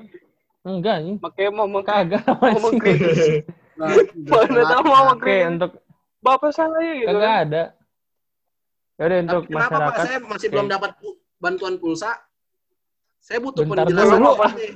Enggak 0.62 0.98
nih. 1.02 1.16
Makanya 1.18 1.50
mau 1.50 1.66
mau 1.66 1.82
Kagak 1.82 2.24
masih. 2.38 2.78
kritis. 2.78 3.20
Nah, 3.78 3.94
Mana 3.94 4.66
tahu 4.66 4.84
mau 4.84 5.14
Oke 5.14 5.38
untuk 5.46 5.72
Bapak 6.18 6.50
saya 6.50 6.74
gitu. 6.82 7.06
kagak 7.08 7.22
kan. 7.22 7.44
ada. 7.46 7.64
Ya 8.98 9.04
udah 9.06 9.18
untuk 9.22 9.42
Tapi 9.44 9.54
kenapa 9.54 9.70
Pak 9.70 9.78
masyarakat 9.78 10.02
saya 10.02 10.18
masih 10.18 10.34
Oke. 10.42 10.54
belum 10.58 10.68
dapat 10.68 10.92
bantuan 11.38 11.74
pulsa? 11.78 12.12
Saya 13.22 13.38
butuh 13.38 13.62
Bentar 13.62 13.86
penjelasan 13.86 14.18
dulu. 14.18 14.34
apa 14.34 14.48
nih? 14.52 14.72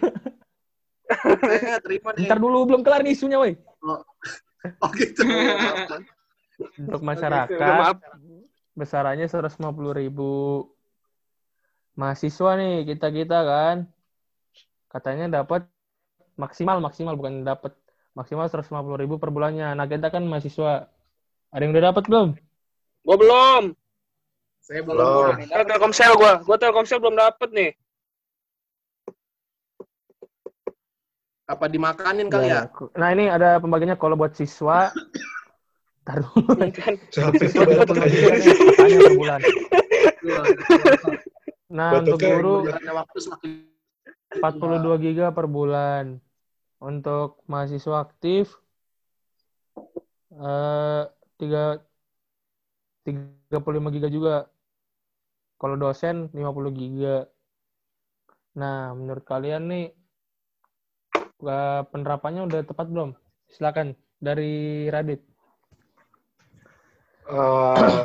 Saya 1.42 1.78
terima 1.82 2.10
nih. 2.14 2.20
Bentar 2.24 2.38
dulu 2.38 2.58
belum 2.64 2.82
kelar 2.86 3.02
nih 3.02 3.12
isunya 3.12 3.42
woi. 3.42 3.58
Oh 3.82 4.92
gitu. 5.02 5.26
Untuk 6.78 7.02
masyarakat 7.02 7.58
maaf. 7.58 7.98
besarannya 8.72 9.28
150 9.28 9.58
ribu 9.92 10.64
mahasiswa 11.94 12.56
nih 12.56 12.88
kita 12.88 13.12
kita 13.12 13.40
kan 13.44 13.78
katanya 14.88 15.44
dapat 15.44 15.68
maksimal 16.40 16.80
maksimal 16.80 17.20
bukan 17.20 17.44
dapat 17.44 17.76
maksimal 18.16 18.48
150 18.48 18.72
ribu 18.96 19.20
per 19.20 19.28
bulannya 19.30 19.76
nah 19.76 19.86
kita 19.86 20.08
kan 20.08 20.24
mahasiswa 20.24 20.88
ada 21.52 21.62
yang 21.62 21.76
udah 21.76 21.92
dapat 21.92 22.06
belum 22.08 22.30
Gua 23.02 23.18
belum. 23.18 23.64
Saya 24.62 24.86
Belum. 24.86 25.34
belum. 25.34 25.66
Telkomsel 25.66 26.14
gua. 26.14 26.34
Gua 26.46 26.58
Telkomsel 26.62 27.02
belum 27.02 27.18
dapet 27.18 27.50
nih. 27.50 27.72
Apa 31.50 31.68
dimakanin 31.68 32.32
kali 32.32 32.48
ya? 32.48 32.70
nah 32.96 33.12
ini 33.12 33.28
ada 33.28 33.60
pembagiannya 33.60 34.00
kalau 34.00 34.16
buat 34.16 34.32
siswa 34.40 34.88
taruh 36.02 36.32
Kan 36.74 36.96
Sampai 37.14 37.48
siswa 37.48 37.64
sudah 37.68 37.86
30 37.86 38.10
giga 38.10 38.34
nih, 38.38 38.54
katanya 38.74 38.98
per 39.02 39.14
bulan 39.18 39.40
nah 41.72 41.90
untuk 42.00 42.20
guru 42.20 42.56
Berjalannya 42.68 42.94
waktu 42.94 43.18
semakin 43.22 43.72
42 44.40 45.04
giga 45.04 45.36
per 45.36 45.52
bulan. 45.52 46.24
Untuk 46.82 47.44
mahasiswa 47.52 48.08
aktif 48.08 48.56
eh 50.32 51.04
tiga 51.36 51.84
35 53.04 53.96
giga 53.96 54.08
juga. 54.08 54.36
Kalau 55.60 55.76
dosen 55.78 56.32
50 56.34 56.72
giga. 56.74 57.28
Nah, 58.58 58.98
menurut 58.98 59.24
kalian 59.28 59.64
nih 59.70 59.86
eh, 61.46 61.82
penerapannya 61.92 62.48
udah 62.50 62.60
tepat 62.66 62.88
belum? 62.90 63.10
Silakan 63.52 63.94
dari 64.18 64.88
Radit. 64.90 65.31
Eh, 67.32 68.04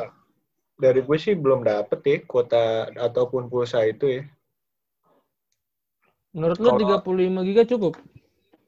dari 0.79 1.01
gue 1.03 1.17
sih 1.19 1.35
belum 1.35 1.67
dapet 1.67 1.99
ya 2.07 2.17
kuota 2.23 2.87
ataupun 2.95 3.51
pulsa 3.51 3.83
itu 3.83 4.07
ya. 4.07 4.23
Menurut 6.31 6.57
lu 6.61 6.69
Kalau- 6.71 7.03
35 7.03 7.41
giga 7.43 7.63
cukup? 7.67 7.93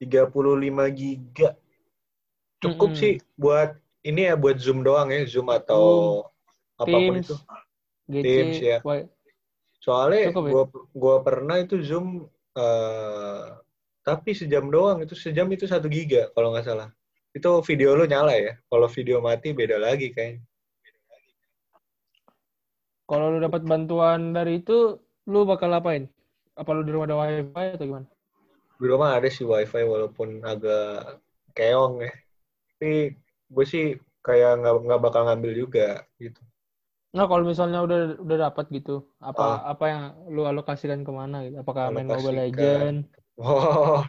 35 0.02 0.90
giga. 0.92 1.50
Cukup 2.60 2.92
Mm-mm. 2.92 3.00
sih 3.00 3.14
buat 3.40 3.72
ini 4.04 4.28
ya 4.28 4.36
buat 4.36 4.60
Zoom 4.60 4.84
doang 4.84 5.12
ya, 5.12 5.24
Zoom 5.24 5.48
atau 5.48 6.24
apa 6.76 6.92
pun 6.92 7.16
Teams, 7.20 7.28
itu. 7.28 7.36
GC, 8.10 8.24
Teams, 8.26 8.58
ya. 8.60 8.78
Soalnya 9.80 10.32
Cukup 10.32 10.44
ya? 10.44 10.52
gua 10.52 10.64
gua 10.92 11.16
pernah 11.24 11.56
itu 11.56 11.80
Zoom 11.80 12.28
eh 12.58 13.48
tapi 14.04 14.34
sejam 14.34 14.66
doang 14.74 15.06
itu 15.06 15.14
sejam 15.14 15.46
itu 15.54 15.70
satu 15.70 15.86
giga 15.88 16.34
kalau 16.34 16.52
nggak 16.52 16.66
salah. 16.68 16.90
Itu 17.32 17.62
video 17.62 17.94
lu 17.94 18.10
nyala 18.10 18.34
ya. 18.34 18.58
Kalau 18.66 18.90
video 18.90 19.22
mati 19.22 19.54
beda 19.54 19.78
lagi 19.78 20.10
kayaknya. 20.10 20.42
Kalau 23.10 23.26
lu 23.34 23.38
dapat 23.42 23.66
bantuan 23.66 24.38
dari 24.38 24.62
itu, 24.62 25.02
lu 25.26 25.40
bakal 25.50 25.74
apain? 25.74 26.06
Apa 26.54 26.70
lu 26.78 26.86
di 26.86 26.92
rumah 26.94 27.10
ada 27.10 27.18
wifi 27.18 27.66
atau 27.74 27.86
gimana? 27.90 28.08
Di 28.80 28.86
rumah 28.86 29.10
ada 29.18 29.28
sih 29.28 29.44
wifi 29.44 29.82
walaupun 29.84 30.46
agak 30.46 31.18
keong 31.58 32.06
ya. 32.06 32.14
Tapi 32.78 33.18
gue 33.50 33.66
sih 33.66 33.86
kayak 34.22 34.62
nggak 34.62 34.74
nggak 34.86 35.02
bakal 35.02 35.22
ngambil 35.26 35.52
juga 35.58 36.06
gitu. 36.22 36.40
Nah, 37.10 37.26
kalau 37.26 37.42
misalnya 37.42 37.82
udah 37.82 38.22
udah 38.22 38.38
dapat 38.46 38.70
gitu, 38.70 39.02
apa 39.18 39.42
Ah. 39.42 39.74
apa 39.74 39.86
yang 39.90 40.04
lu 40.30 40.46
alokasikan 40.46 41.02
ke 41.02 41.10
mana 41.10 41.42
gitu? 41.50 41.58
Apakah 41.58 41.90
main 41.90 42.06
Mobile. 42.06 42.38
Legend, 42.46 42.98
Wow, 43.40 44.06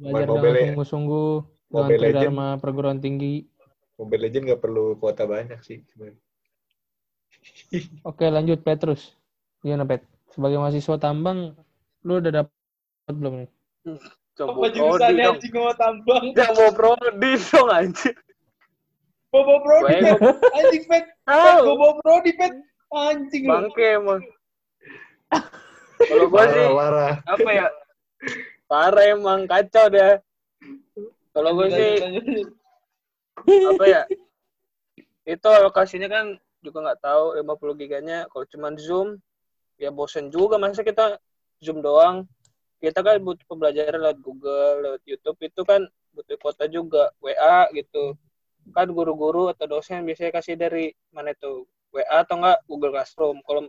belajar 0.00 0.24
Mobile 0.24 0.54
dengan 0.56 0.64
sungguh-sungguh 0.64 1.30
dengan 1.68 1.84
Legend. 1.90 2.00
tridharma 2.00 2.46
perguruan 2.62 2.98
tinggi? 3.04 3.44
Mobile 4.00 4.22
Legend 4.24 4.44
nggak 4.48 4.62
perlu 4.64 4.84
kuota 4.96 5.28
banyak 5.28 5.60
sih 5.60 5.84
sebenarnya. 5.92 6.29
Oke, 8.02 8.26
lanjut 8.26 8.58
Petrus. 8.66 9.14
Gimana 9.62 9.86
Pet? 9.86 10.02
Sebagai 10.30 10.58
mahasiswa 10.58 10.96
tambang, 10.98 11.54
lu 12.02 12.18
udah 12.18 12.42
dapat 12.42 13.14
belum 13.14 13.44
nih? 13.44 13.50
Coba 14.34 14.70
Prodi 14.72 15.20
dong. 15.20 15.38
mau 15.58 15.74
tambang? 15.76 16.24
Jangan 16.34 16.54
mau 16.56 16.70
Prodi 16.74 17.32
dong 17.38 17.68
anjir. 17.70 18.14
Bobo 19.30 19.62
Prodi, 19.62 19.94
Pet. 20.02 20.18
Anjing, 20.58 20.84
Pet. 20.90 21.04
Bobo 21.62 21.88
Prodi, 22.02 22.32
Pet. 22.34 22.54
Anjing 22.90 23.42
lu. 23.46 23.50
Bangke 23.54 23.86
emang. 24.00 24.22
Kalau 26.10 26.26
gua 26.32 26.48
sih 26.48 26.64
Parah, 26.64 27.14
apa 27.28 27.50
ya? 27.52 27.66
Parah 28.66 29.04
emang 29.12 29.44
kacau 29.44 29.86
deh. 29.92 30.16
Kalau 31.30 31.50
gue 31.54 31.68
sih 31.70 31.90
apa 33.46 33.84
ya? 33.86 34.02
Itu 35.28 35.46
alokasinya 35.46 36.08
kan 36.10 36.26
juga 36.60 36.78
nggak 36.84 37.00
tahu 37.00 37.24
50 37.40 37.80
giganya. 37.80 38.18
Kalau 38.28 38.44
cuma 38.48 38.68
Zoom 38.76 39.18
ya 39.80 39.88
bosen 39.88 40.28
juga 40.28 40.60
masa 40.60 40.84
kita 40.84 41.16
Zoom 41.60 41.80
doang. 41.80 42.28
Kita 42.80 43.04
kan 43.04 43.20
butuh 43.20 43.44
pembelajaran 43.44 44.00
lewat 44.00 44.18
Google, 44.24 44.74
lewat 44.88 45.02
YouTube 45.04 45.36
itu 45.44 45.60
kan 45.68 45.84
butuh 46.16 46.36
kuota 46.40 46.64
juga, 46.64 47.12
WA 47.20 47.68
gitu. 47.76 48.16
Kan 48.72 48.88
guru-guru 48.92 49.52
atau 49.52 49.68
dosen 49.68 50.04
biasanya 50.04 50.32
kasih 50.32 50.56
dari 50.56 50.92
mana 51.12 51.36
itu 51.36 51.68
WA 51.92 52.24
atau 52.24 52.40
enggak 52.40 52.58
Google 52.64 52.92
Classroom. 52.96 53.44
Kalau 53.44 53.68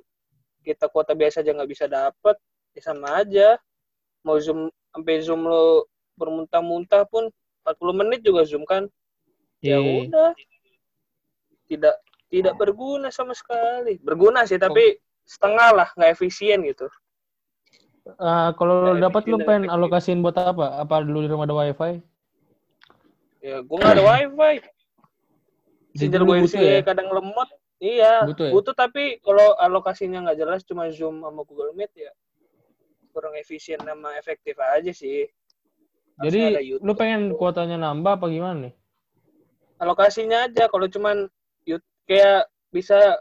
kita 0.62 0.88
kuota 0.88 1.12
biasa 1.18 1.42
aja 1.42 1.52
nggak 1.58 1.72
bisa 1.72 1.86
dapet 1.90 2.38
ya 2.72 2.82
sama 2.86 3.20
aja 3.20 3.58
mau 4.22 4.38
zoom 4.38 4.70
sampai 4.94 5.20
zoom 5.26 5.50
lo 5.50 5.90
bermuntah-muntah 6.16 7.10
pun 7.10 7.34
40 7.66 7.98
menit 7.98 8.22
juga 8.22 8.46
zoom 8.46 8.64
kan 8.70 8.86
ya 9.58 9.82
Iya. 9.82 10.06
udah 10.06 10.30
tidak 11.66 11.96
tidak 12.32 12.56
berguna 12.56 13.12
sama 13.12 13.36
sekali 13.36 14.00
berguna 14.00 14.48
sih 14.48 14.56
tapi 14.56 14.98
setengah 15.28 15.70
lah 15.76 15.88
nggak 15.94 16.12
efisien 16.16 16.64
gitu 16.66 16.88
Eh, 18.02 18.50
kalau 18.58 18.98
dapat 18.98 19.30
lu 19.30 19.38
pengen 19.38 19.70
alokasiin 19.70 20.26
buat 20.26 20.34
apa? 20.34 20.82
Apa 20.82 21.06
dulu 21.06 21.22
di 21.22 21.30
rumah 21.30 21.46
ada 21.46 21.54
wifi? 21.54 22.02
ya 23.46 23.62
gue 23.62 23.78
nggak 23.78 23.94
ada 23.94 24.04
wifi 24.04 24.56
Jadi 25.94 26.10
sinyal 26.10 26.24
gue 26.26 26.36
butuh 26.42 26.62
ya? 26.66 26.82
kadang 26.82 27.10
lemot 27.14 27.50
iya 27.78 28.26
Butuh 28.26 28.46
ya? 28.50 28.52
butuh 28.58 28.74
tapi 28.74 29.22
kalau 29.22 29.54
alokasinya 29.54 30.26
nggak 30.26 30.38
jelas 30.42 30.66
cuma 30.66 30.90
zoom 30.90 31.22
sama 31.22 31.46
Google 31.46 31.78
Meet 31.78 31.94
ya 31.94 32.12
kurang 33.14 33.38
efisien 33.38 33.78
sama 33.78 34.18
efektif 34.18 34.58
aja 34.58 34.90
sih 34.90 35.30
Harusnya 36.18 36.58
Jadi 36.58 36.82
lu 36.82 36.94
pengen 36.98 37.38
kuotanya 37.38 37.78
nambah 37.78 38.18
apa 38.18 38.26
gimana 38.34 38.58
nih? 38.66 38.74
alokasinya 39.78 40.50
aja 40.50 40.66
kalau 40.70 40.90
cuman 40.90 41.30
kayak 42.06 42.48
bisa 42.70 43.20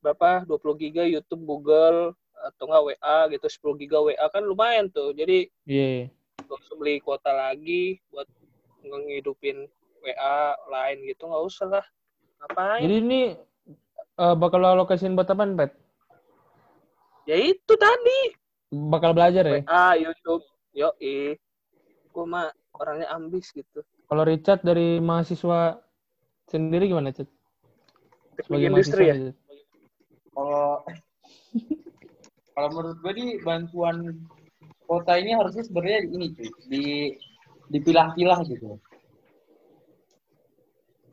berapa 0.00 0.48
20 0.48 0.82
giga 0.82 1.04
YouTube 1.04 1.44
Google 1.44 2.16
atau 2.40 2.64
enggak 2.64 2.84
WA 2.96 3.16
gitu 3.36 3.46
10 3.76 3.80
giga 3.84 3.98
WA 4.00 4.26
kan 4.32 4.40
lumayan 4.40 4.88
tuh 4.88 5.12
jadi 5.12 5.44
Iya. 5.68 6.08
nggak 6.40 6.56
usah 6.56 6.74
beli 6.80 6.96
kuota 7.04 7.28
lagi 7.30 8.00
buat 8.08 8.24
ngehidupin 8.80 9.68
WA 10.00 10.38
lain 10.72 10.98
gitu 11.04 11.28
nggak 11.28 11.44
usah 11.44 11.66
lah 11.68 11.84
ngapain 12.40 12.80
Jadi 12.80 12.96
ini 12.96 13.20
eh, 14.16 14.34
bakal 14.40 14.64
lo 14.64 14.72
alokasiin 14.72 15.12
buat 15.12 15.28
apa, 15.28 15.44
Pet? 15.44 15.72
ya 17.28 17.36
itu 17.36 17.72
tadi 17.76 18.20
Bakal 18.70 19.12
belajar 19.12 19.44
ya? 19.44 19.60
WA 19.60 19.86
YouTube 20.00 20.44
yo 20.72 20.88
gue 22.10 22.24
mah 22.26 22.48
orangnya 22.72 23.12
ambis 23.12 23.52
gitu 23.52 23.84
Kalau 24.08 24.24
Richard 24.24 24.64
dari 24.64 24.98
mahasiswa 24.98 25.78
sendiri 26.48 26.90
gimana, 26.90 27.14
Chat? 27.14 27.30
Teknik 28.40 28.68
industri 28.72 29.04
ya 29.12 29.16
Chat? 29.20 29.36
Kalau 30.32 30.80
kalau 32.56 32.68
menurut 32.72 32.96
gue 33.04 33.12
di 33.16 33.26
bantuan 33.44 33.96
kota 34.84 35.12
ini 35.16 35.36
harusnya 35.36 35.62
sebenarnya 35.64 36.00
ini 36.08 36.26
cuy, 36.34 36.48
di 36.66 36.84
dipilah-pilah 37.70 38.42
gitu. 38.48 38.80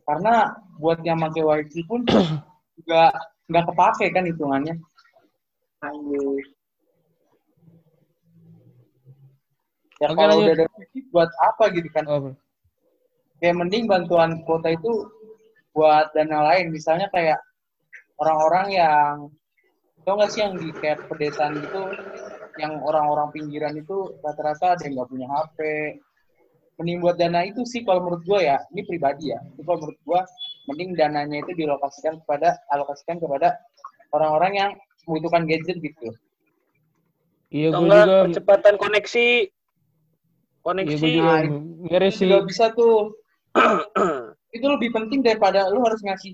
Karena 0.07 0.55
buat 0.79 1.03
yang 1.03 1.19
pakai 1.21 1.43
wifi 1.43 1.81
pun 1.85 2.01
juga 2.79 3.11
nggak 3.51 3.65
kepake 3.69 4.05
kan 4.15 4.23
hitungannya. 4.25 4.75
Ya 9.97 10.07
Oke, 10.13 10.19
kalau 10.19 10.35
udah 10.41 10.53
ada 10.57 10.65
wifi 10.65 10.99
buat 11.13 11.29
apa 11.43 11.63
gitu 11.75 11.89
kan? 11.93 12.05
Oh, 12.09 12.33
kayak 13.37 13.55
mending 13.61 13.85
bantuan 13.85 14.41
kota 14.49 14.73
itu 14.73 15.05
buat 15.77 16.09
dana 16.17 16.41
lain. 16.49 16.73
Misalnya 16.73 17.13
kayak 17.13 17.37
orang-orang 18.17 18.67
yang 18.73 19.13
tau 20.01 20.17
nggak 20.17 20.31
sih 20.33 20.41
yang 20.41 20.57
di 20.57 20.73
kayak 20.73 21.05
pedesaan 21.05 21.61
gitu 21.61 21.93
yang 22.57 22.81
orang-orang 22.81 23.29
pinggiran 23.29 23.77
itu 23.77 24.17
rata-rata 24.25 24.73
ada 24.73 24.81
yang 24.87 24.97
nggak 24.97 25.09
punya 25.13 25.27
HP 25.29 25.57
mending 26.77 27.01
buat 27.01 27.17
dana 27.17 27.41
itu 27.45 27.61
sih 27.65 27.85
kalau 27.85 28.01
menurut 28.01 28.25
gua 28.25 28.39
ya. 28.41 28.57
Ini 28.73 28.81
pribadi 28.89 29.29
ya. 29.29 29.39
Itu 29.53 29.61
kalau 29.61 29.85
menurut 29.85 29.99
gua 30.01 30.21
mending 30.65 30.97
dananya 30.97 31.45
itu 31.45 31.53
dilokasikan 31.53 32.17
kepada 32.25 32.57
alokasikan 32.73 33.21
kepada 33.21 33.53
orang-orang 34.17 34.53
yang 34.57 34.71
membutuhkan 35.05 35.45
gadget 35.45 35.77
gitu. 35.79 36.09
Iya 37.47 37.71
gue 37.71 37.87
juga 37.87 38.17
percepatan 38.27 38.75
koneksi. 38.75 39.29
Iya 39.47 40.61
koneksi. 40.67 40.99
gue 40.99 41.11
juga 41.15 41.31
Nah, 41.87 42.03
itu 42.11 42.23
juga 42.27 42.43
bisa 42.43 42.65
tuh 42.75 43.15
itu 44.57 44.67
lebih 44.67 44.89
penting 44.93 45.21
daripada 45.21 45.69
lu 45.69 45.85
harus 45.85 46.01
ngasih 46.01 46.33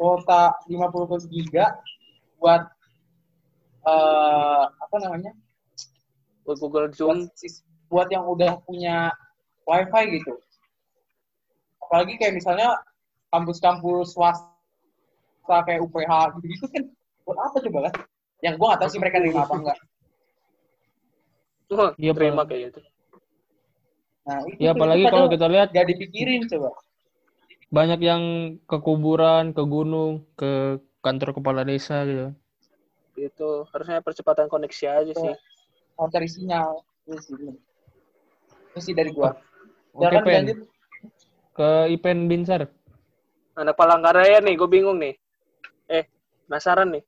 kuota 0.00 0.54
50 0.70 1.28
giga 1.28 1.76
buat 2.38 2.62
eh 3.88 4.64
apa 4.68 4.96
namanya? 5.02 5.32
Buat 6.46 6.58
Google 6.64 6.88
buat, 6.88 6.96
Zoom 6.96 7.18
buat 7.92 8.08
yang 8.08 8.24
udah 8.24 8.60
punya 8.64 9.12
wifi 9.68 10.20
gitu. 10.20 10.32
Apalagi 11.84 12.16
kayak 12.20 12.36
misalnya 12.36 12.76
kampus-kampus 13.32 14.16
swasta 14.16 15.56
kayak 15.64 15.84
UPH 15.84 16.12
gitu 16.40 16.46
gitu 16.56 16.66
kan 16.72 16.84
buat 17.28 17.38
apa 17.44 17.56
coba 17.60 17.78
kan 17.92 17.94
yang 18.40 18.56
gua 18.56 18.72
nggak 18.72 18.80
tahu 18.80 18.90
sih 18.92 19.00
mereka 19.00 19.20
nerima 19.20 19.44
apa 19.44 19.54
enggak. 19.56 19.78
Wah, 21.68 21.92
Iya, 22.00 22.12
terima 22.16 22.48
kayak 22.48 22.72
gitu. 22.72 22.80
Nah 24.24 24.40
itu 24.48 24.60
Ya 24.60 24.72
apalagi 24.72 25.04
kalau 25.08 25.28
kita 25.28 25.46
lihat 25.48 25.68
nggak 25.72 25.88
dipikirin 25.92 26.48
coba 26.48 26.72
banyak 27.68 28.00
yang 28.00 28.22
ke 28.64 28.76
kuburan, 28.80 29.52
ke 29.56 29.62
gunung, 29.64 30.24
ke 30.38 30.80
kantor 31.04 31.36
kepala 31.36 31.62
desa 31.68 32.02
gitu. 32.08 32.32
itu 33.18 33.50
harusnya 33.74 33.98
percepatan 33.98 34.46
koneksi 34.46 34.84
aja 34.86 35.10
sih 35.10 35.34
mau 35.98 36.06
cari 36.06 36.30
sinyal 36.30 36.86
itu 37.10 37.18
sih 37.18 37.34
itu 38.70 38.78
sih 38.78 38.94
dari 38.94 39.10
gua 39.10 39.34
Oke, 39.90 40.06
Silakan 40.06 40.22
Pen. 40.22 40.34
lanjut. 40.46 40.58
Ke 41.58 41.70
Ipen 41.90 42.18
Binsar. 42.30 42.70
anak 43.58 43.74
Palangkaraya 43.74 44.38
nih 44.38 44.54
gue 44.54 44.68
bingung 44.70 45.02
nih 45.02 45.18
eh 45.90 46.06
penasaran 46.46 46.94
nih 46.94 47.02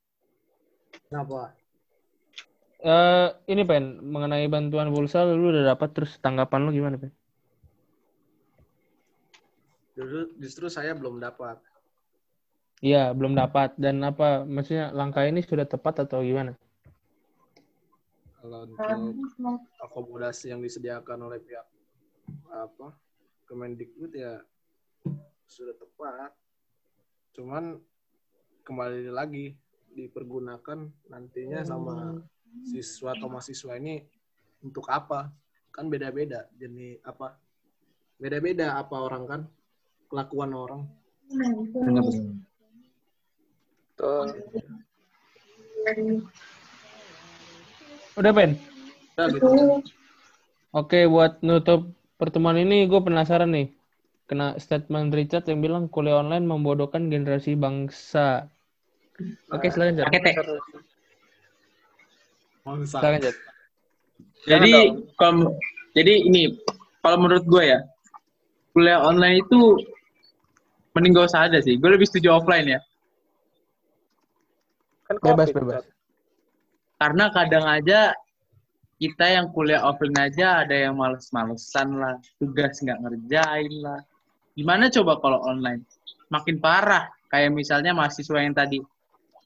Kenapa? 1.06 1.54
Eh, 2.82 3.26
ini 3.52 3.62
Pen, 3.68 3.84
mengenai 4.12 4.48
bantuan 4.50 4.88
pulsa 4.94 5.18
lu 5.28 5.52
udah 5.52 5.64
dapat 5.76 5.88
terus 5.94 6.11
tanggapan 6.24 6.61
lu 6.66 6.70
gimana, 6.74 6.96
Pen? 7.02 7.12
Justru, 9.95 10.20
justru 10.38 10.66
saya 10.70 10.95
belum 10.95 11.18
dapat. 11.18 11.59
Iya, 12.80 13.12
belum 13.12 13.36
dapat 13.36 13.76
dan 13.76 14.01
apa 14.01 14.49
maksudnya 14.49 14.88
langkah 14.97 15.28
ini 15.28 15.45
sudah 15.45 15.68
tepat 15.68 16.09
atau 16.09 16.24
gimana? 16.24 16.57
Kalau 18.41 18.64
untuk 18.64 19.28
akomodasi 19.84 20.49
yang 20.49 20.64
disediakan 20.64 21.28
oleh 21.28 21.45
pihak 21.45 21.68
apa 22.49 22.97
Kemendikbud 23.45 24.14
ya 24.16 24.41
sudah 25.51 25.74
tepat. 25.74 26.32
Cuman 27.34 27.82
kembali 28.62 29.11
lagi 29.11 29.59
dipergunakan 29.91 30.86
nantinya 31.11 31.61
sama 31.66 32.14
siswa 32.62 33.12
atau 33.12 33.26
mahasiswa 33.26 33.74
ini 33.74 34.07
untuk 34.62 34.86
apa? 34.86 35.34
Kan 35.74 35.91
beda-beda. 35.91 36.47
Jadi 36.55 36.97
apa? 37.03 37.34
Beda-beda 38.16 38.78
apa 38.78 38.97
orang 39.03 39.24
kan 39.26 39.41
kelakuan 40.11 40.50
orang. 40.52 40.82
tuh 43.94 44.26
Udah, 48.18 48.32
Pen? 48.34 48.58
Udah 49.14 49.26
gitu. 49.30 49.46
Oke, 50.74 51.06
buat 51.06 51.40
nutup 51.46 51.94
pertemuan 52.18 52.58
ini 52.58 52.84
gue 52.90 53.00
penasaran 53.00 53.54
nih. 53.54 53.70
Kena 54.26 54.54
statement 54.62 55.11
Richard 55.11 55.46
yang 55.50 55.58
bilang 55.62 55.90
kuliah 55.90 56.22
online 56.22 56.46
membodohkan 56.46 57.11
generasi 57.11 57.58
bangsa. 57.58 58.46
Oke, 59.50 59.70
silakan, 59.72 59.98
Jar. 59.98 60.06
pakai 60.06 60.20
teh 60.22 60.34
Bangsa. 62.62 62.98
Silakan, 63.02 63.20
Jar. 63.24 63.34
Jadi 64.46 64.72
kalau 65.18 65.58
jadi 65.92 66.14
ini 66.24 66.54
kalau 67.02 67.18
menurut 67.20 67.44
gue 67.44 67.64
ya 67.66 67.80
kuliah 68.72 69.02
online 69.02 69.42
itu 69.42 69.80
mending 70.97 71.12
gak 71.14 71.30
usah 71.30 71.47
ada 71.47 71.59
sih. 71.62 71.78
Gue 71.78 71.91
lebih 71.95 72.07
setuju 72.09 72.34
offline 72.34 72.78
ya. 72.78 72.80
kan 75.11 75.16
Bebas, 75.18 75.51
COVID, 75.51 75.57
bebas. 75.59 75.74
kan. 75.82 75.84
Karena 77.01 77.24
kadang 77.32 77.66
aja 77.66 78.01
kita 79.01 79.26
yang 79.32 79.49
kuliah 79.57 79.80
offline 79.80 80.14
aja 80.20 80.62
ada 80.62 80.76
yang 80.76 81.01
males-malesan 81.01 81.97
lah, 81.97 82.20
tugas 82.36 82.78
nggak 82.84 83.01
ngerjain 83.01 83.72
lah. 83.80 84.05
Gimana 84.53 84.93
coba 84.93 85.16
kalau 85.24 85.41
online? 85.49 85.82
Makin 86.28 86.61
parah. 86.61 87.09
Kayak 87.32 87.57
misalnya 87.57 87.97
mahasiswa 87.97 88.38
yang 88.45 88.53
tadi 88.53 88.76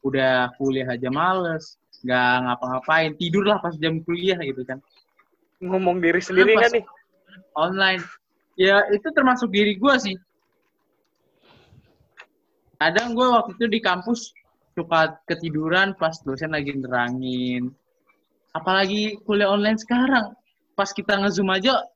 udah 0.03 0.51
kuliah 0.59 0.91
aja 0.91 1.07
males, 1.07 1.79
nggak 2.03 2.35
ngapa-ngapain, 2.45 3.11
tidur 3.15 3.47
lah 3.47 3.63
pas 3.63 3.73
jam 3.79 4.03
kuliah 4.03 4.37
gitu 4.43 4.67
kan. 4.67 4.83
ngomong 5.65 6.03
diri 6.03 6.21
sendiri 6.21 6.61
kan 6.61 6.69
nih 6.77 6.85
Online. 7.57 8.03
Ya 8.59 8.85
itu 8.91 9.07
termasuk 9.15 9.49
diri 9.55 9.79
gue 9.79 9.95
sih. 10.03 10.19
Kadang 12.79 13.15
gue 13.15 13.27
waktu 13.27 13.51
itu 13.59 13.67
di 13.71 13.81
kampus 13.81 14.35
suka 14.75 15.15
ketiduran 15.31 15.95
pas 15.95 16.19
dosen 16.27 16.51
lagi 16.51 16.75
nerangin. 16.75 17.71
Apalagi 18.55 19.19
kuliah 19.23 19.51
online 19.51 19.79
sekarang. 19.79 20.35
Pas 20.75 20.91
kita 20.91 21.15
nge-zoom 21.23 21.55
aja, 21.55 21.87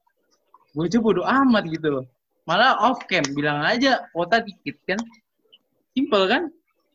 gue 0.74 0.86
aja 0.86 0.98
bodo 1.02 1.26
amat 1.26 1.66
gitu 1.66 1.88
loh. 1.98 2.06
Malah 2.46 2.78
off 2.80 3.02
cam, 3.10 3.26
bilang 3.34 3.60
aja 3.66 4.06
kuota 4.14 4.38
dikit 4.40 4.78
kan. 4.86 4.98
Simple 5.92 6.24
kan? 6.30 6.42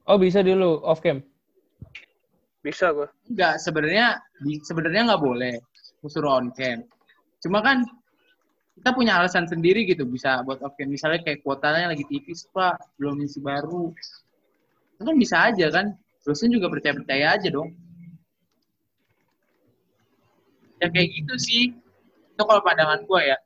Oh, 0.07 0.15
bisa 0.15 0.39
dulu 0.39 0.79
off 0.81 1.03
cam. 1.03 1.19
Bisa 2.63 2.95
gue. 2.95 3.07
Enggak, 3.27 3.59
sebenarnya 3.59 4.23
sebenarnya 4.63 5.11
nggak 5.11 5.23
boleh 5.23 5.55
suruh 6.07 6.39
on 6.39 6.55
cam. 6.55 6.87
Cuma 7.43 7.59
kan 7.59 7.83
kita 8.73 8.89
punya 8.91 9.21
alasan 9.21 9.45
sendiri 9.45 9.85
gitu 9.85 10.03
bisa 10.09 10.41
buat 10.41 10.59
off 10.65 10.73
cam. 10.75 10.89
Misalnya 10.89 11.21
kayak 11.21 11.45
kuotanya 11.45 11.93
lagi 11.93 12.03
tipis 12.09 12.49
pak, 12.49 12.81
belum 12.97 13.21
isi 13.21 13.37
baru. 13.37 13.93
Itu 14.97 15.01
kan 15.05 15.15
bisa 15.17 15.37
aja 15.51 15.69
kan. 15.69 15.93
Dosen 16.23 16.49
juga 16.49 16.71
percaya-percaya 16.71 17.37
aja 17.37 17.47
dong. 17.51 17.69
Ya 20.81 20.87
kayak 20.89 21.09
gitu 21.13 21.33
sih. 21.37 21.63
Itu 22.33 22.41
kalau 22.43 22.65
pandangan 22.65 23.05
gue 23.05 23.21
ya. 23.21 23.37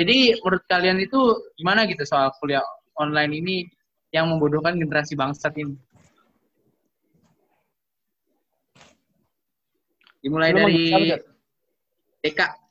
Jadi 0.00 0.40
menurut 0.40 0.64
kalian 0.66 0.98
itu 0.98 1.20
gimana 1.60 1.86
gitu 1.86 2.02
soal 2.02 2.32
kuliah 2.40 2.64
online 2.98 3.32
ini 3.38 3.56
yang 4.10 4.28
membodohkan 4.28 4.74
generasi 4.76 5.14
bangsat 5.14 5.54
ini? 5.56 5.76
Dimulai 10.24 10.50
Lu 10.54 10.58
dari? 10.64 10.84
TK. 12.22 12.61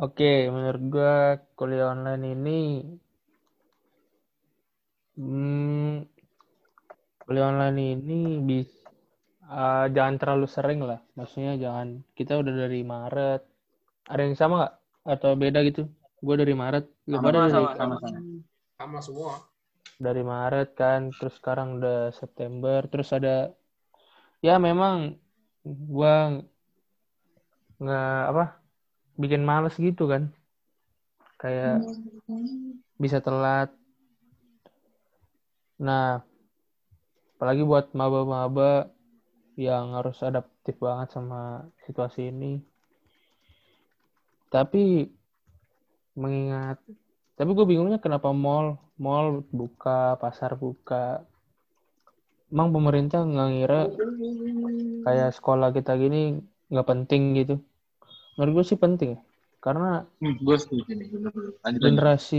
Oke, 0.00 0.48
menurut 0.48 0.82
gua 0.88 1.36
kuliah 1.52 1.92
online 1.92 2.24
ini 2.32 2.60
hmm, 5.20 6.08
kuliah 7.28 7.52
online 7.52 8.00
ini 8.00 8.40
bis 8.40 8.72
eh, 9.52 9.86
jangan 9.92 10.16
terlalu 10.16 10.48
sering 10.48 10.80
lah. 10.80 11.04
Maksudnya 11.12 11.60
jangan 11.60 12.00
kita 12.16 12.40
udah 12.40 12.54
dari 12.56 12.80
Maret. 12.80 13.44
Ada 14.08 14.20
yang 14.24 14.36
sama 14.40 14.54
nggak? 14.64 14.74
Atau 15.12 15.30
beda 15.36 15.60
gitu? 15.68 15.84
Gue 16.24 16.40
dari 16.40 16.56
Maret. 16.56 16.88
Lu 17.12 17.20
Sama, 17.20 17.26
pada 17.28 17.38
dari 17.44 17.52
sama, 17.52 17.76
Sama-sama. 17.76 18.18
Sama 18.80 18.98
semua. 19.04 19.32
dari 20.02 20.22
Maret 20.26 20.74
kan, 20.74 21.14
terus 21.14 21.38
sekarang 21.38 21.78
udah 21.78 22.10
September, 22.10 22.82
terus 22.90 23.14
ada 23.14 23.54
ya 24.42 24.58
memang 24.58 25.14
gua 25.62 26.42
nggak 27.78 28.22
apa 28.30 28.61
bikin 29.22 29.46
males 29.46 29.78
gitu 29.78 30.10
kan, 30.10 30.34
kayak 31.38 31.86
bisa 32.98 33.22
telat. 33.22 33.70
Nah, 35.78 36.26
apalagi 37.38 37.62
buat 37.62 37.94
maba-maba 37.94 38.90
yang 39.58 39.94
harus 39.98 40.18
adaptif 40.22 40.78
banget 40.78 41.14
sama 41.14 41.66
situasi 41.86 42.30
ini. 42.34 42.62
Tapi 44.52 45.08
mengingat, 46.12 46.76
tapi 47.34 47.50
gue 47.56 47.66
bingungnya 47.66 47.96
kenapa 47.96 48.30
mall 48.36 48.76
mall 49.00 49.42
buka, 49.48 50.20
pasar 50.20 50.54
buka. 50.54 51.24
Emang 52.52 52.68
pemerintah 52.68 53.24
nggak 53.24 53.48
ngira 53.48 53.82
kayak 55.02 55.30
sekolah 55.34 55.72
kita 55.72 55.96
gini 55.96 56.38
nggak 56.68 56.88
penting 56.88 57.22
gitu. 57.42 57.56
Menurut 58.36 58.52
gue 58.56 58.64
sih 58.70 58.78
penting. 58.84 59.12
Karena 59.64 60.02
Hmm, 60.22 60.34
gue 60.38 60.56
setuju 60.62 60.92
nih. 60.94 61.08
Lanjut, 61.12 61.54
lanjut. 61.64 61.82
generasi 61.82 62.36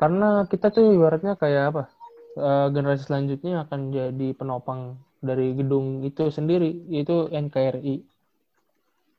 karena 0.00 0.26
kita 0.50 0.66
tuh 0.76 0.84
ibaratnya 0.96 1.32
kayak 1.42 1.62
apa 1.70 1.82
eh, 2.48 2.66
generasi 2.74 3.02
selanjutnya 3.08 3.52
akan 3.64 3.80
jadi 3.98 4.26
penopang 4.38 4.80
dari 5.28 5.46
gedung 5.58 5.86
itu 6.08 6.22
sendiri 6.36 6.68
yaitu 6.92 7.14
NKRI 7.44 7.94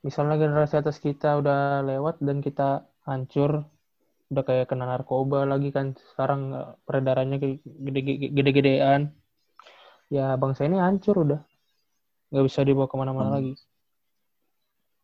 misalnya 0.06 0.36
generasi 0.42 0.74
atas 0.82 0.96
kita 1.06 1.28
udah 1.40 1.58
lewat 1.90 2.14
dan 2.26 2.38
kita 2.46 2.68
hancur 3.08 3.50
udah 4.30 4.44
kayak 4.48 4.66
kena 4.70 4.84
narkoba 4.92 5.38
lagi 5.52 5.68
kan 5.76 5.86
sekarang 6.12 6.40
eh, 6.58 6.68
peredarannya 6.86 7.36
gede-gedean 8.36 9.02
ya 10.16 10.36
bangsa 10.40 10.60
ini 10.68 10.76
hancur 10.84 11.14
udah 11.24 11.40
nggak 12.30 12.44
bisa 12.48 12.60
dibawa 12.68 12.88
ke 12.90 12.96
mana-mana 13.00 13.30
lagi 13.36 13.52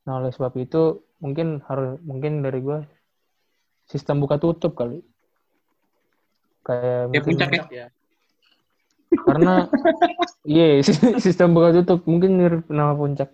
nah 0.04 0.20
oleh 0.20 0.30
sebab 0.30 0.52
itu 0.60 1.00
mungkin 1.18 1.64
harus 1.64 1.96
mungkin 2.04 2.44
dari 2.44 2.60
gue 2.60 2.84
sistem 3.88 4.20
buka 4.20 4.36
tutup 4.36 4.76
kali 4.76 5.00
kayak 6.64 7.08
Kayak 7.08 7.08
mungkin- 7.08 7.24
puncak 7.24 7.50
ya. 7.50 7.64
Ya. 7.72 7.86
karena 9.28 9.54
iya 10.44 10.66
sistem 11.24 11.56
buka 11.56 11.72
tutup 11.72 12.04
mungkin 12.04 12.36
mirip 12.36 12.64
nama 12.68 12.92
puncak 12.92 13.32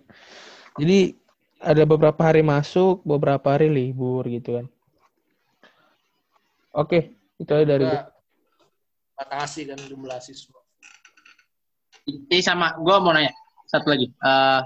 jadi 0.79 1.15
ada 1.61 1.83
beberapa 1.83 2.17
hari 2.23 2.41
masuk 2.41 3.03
beberapa 3.03 3.53
hari 3.53 3.67
libur 3.67 4.23
gitu 4.25 4.61
kan 4.61 4.65
oke 6.71 6.99
itu 7.35 7.51
aja 7.51 7.65
dari 7.67 7.83
gue 7.83 8.01
batasi 9.11 9.69
kan 9.69 9.77
jumlah 9.77 10.17
siswa. 10.17 10.57
Ini 12.09 12.41
sama, 12.41 12.73
gue 12.73 12.95
mau 12.97 13.13
nanya 13.13 13.29
satu 13.69 13.93
lagi. 13.93 14.09
Eh, 14.09 14.59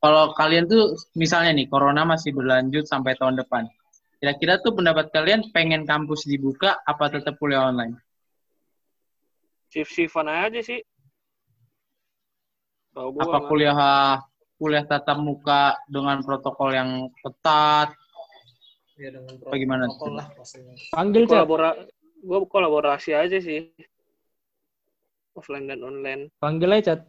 kalau 0.00 0.32
kalian 0.32 0.64
tuh 0.64 0.96
misalnya 1.12 1.52
nih, 1.52 1.68
corona 1.68 2.08
masih 2.08 2.32
berlanjut 2.32 2.88
sampai 2.88 3.14
tahun 3.20 3.36
depan. 3.44 3.68
Kira-kira 4.20 4.60
tuh 4.60 4.72
pendapat 4.76 5.12
kalian 5.12 5.52
pengen 5.52 5.84
kampus 5.84 6.24
dibuka 6.28 6.80
apa 6.84 7.08
tetap 7.08 7.36
kuliah 7.40 7.68
online? 7.68 7.96
Shift-shiftan 9.70 10.28
aja 10.28 10.60
sih. 10.60 10.80
Gua 12.90 13.22
Apa 13.22 13.38
mah. 13.38 13.48
kuliah 13.48 13.78
kuliah 14.60 14.84
tatap 14.84 15.16
muka 15.22 15.78
dengan 15.88 16.20
protokol 16.20 16.74
yang 16.74 16.90
ketat? 17.22 17.96
Ya 19.00 19.08
dengan 19.08 19.40
Bagaimana 19.40 19.88
protokol 19.88 20.04
tuh? 20.04 20.16
lah 20.20 20.26
pastinya. 20.36 20.74
panggil 20.92 21.22
kolabora 21.24 21.70
gue 22.20 22.38
kolaborasi 22.52 23.16
aja 23.16 23.40
sih 23.40 23.72
offline 25.32 25.64
dan 25.64 25.80
online 25.80 26.28
panggil 26.36 26.68
aja 26.68 26.92
chat 26.92 27.00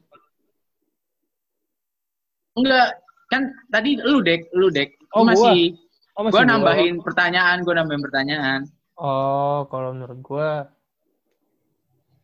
Enggak, 2.58 3.00
kan 3.32 3.52
tadi 3.72 3.96
lu 4.00 4.20
dek, 4.20 4.52
lu 4.52 4.68
dek. 4.68 4.96
Oh, 5.16 5.24
gua. 5.24 5.32
masih, 5.36 5.76
oh 6.20 6.22
masih 6.28 6.34
gue 6.36 6.44
gua. 6.44 6.52
nambahin 6.52 6.96
pertanyaan, 7.00 7.58
gue 7.64 7.74
nambahin 7.76 8.04
pertanyaan. 8.04 8.62
oh 9.02 9.66
kalau 9.72 9.98
menurut 9.98 10.20
gue 10.22 10.50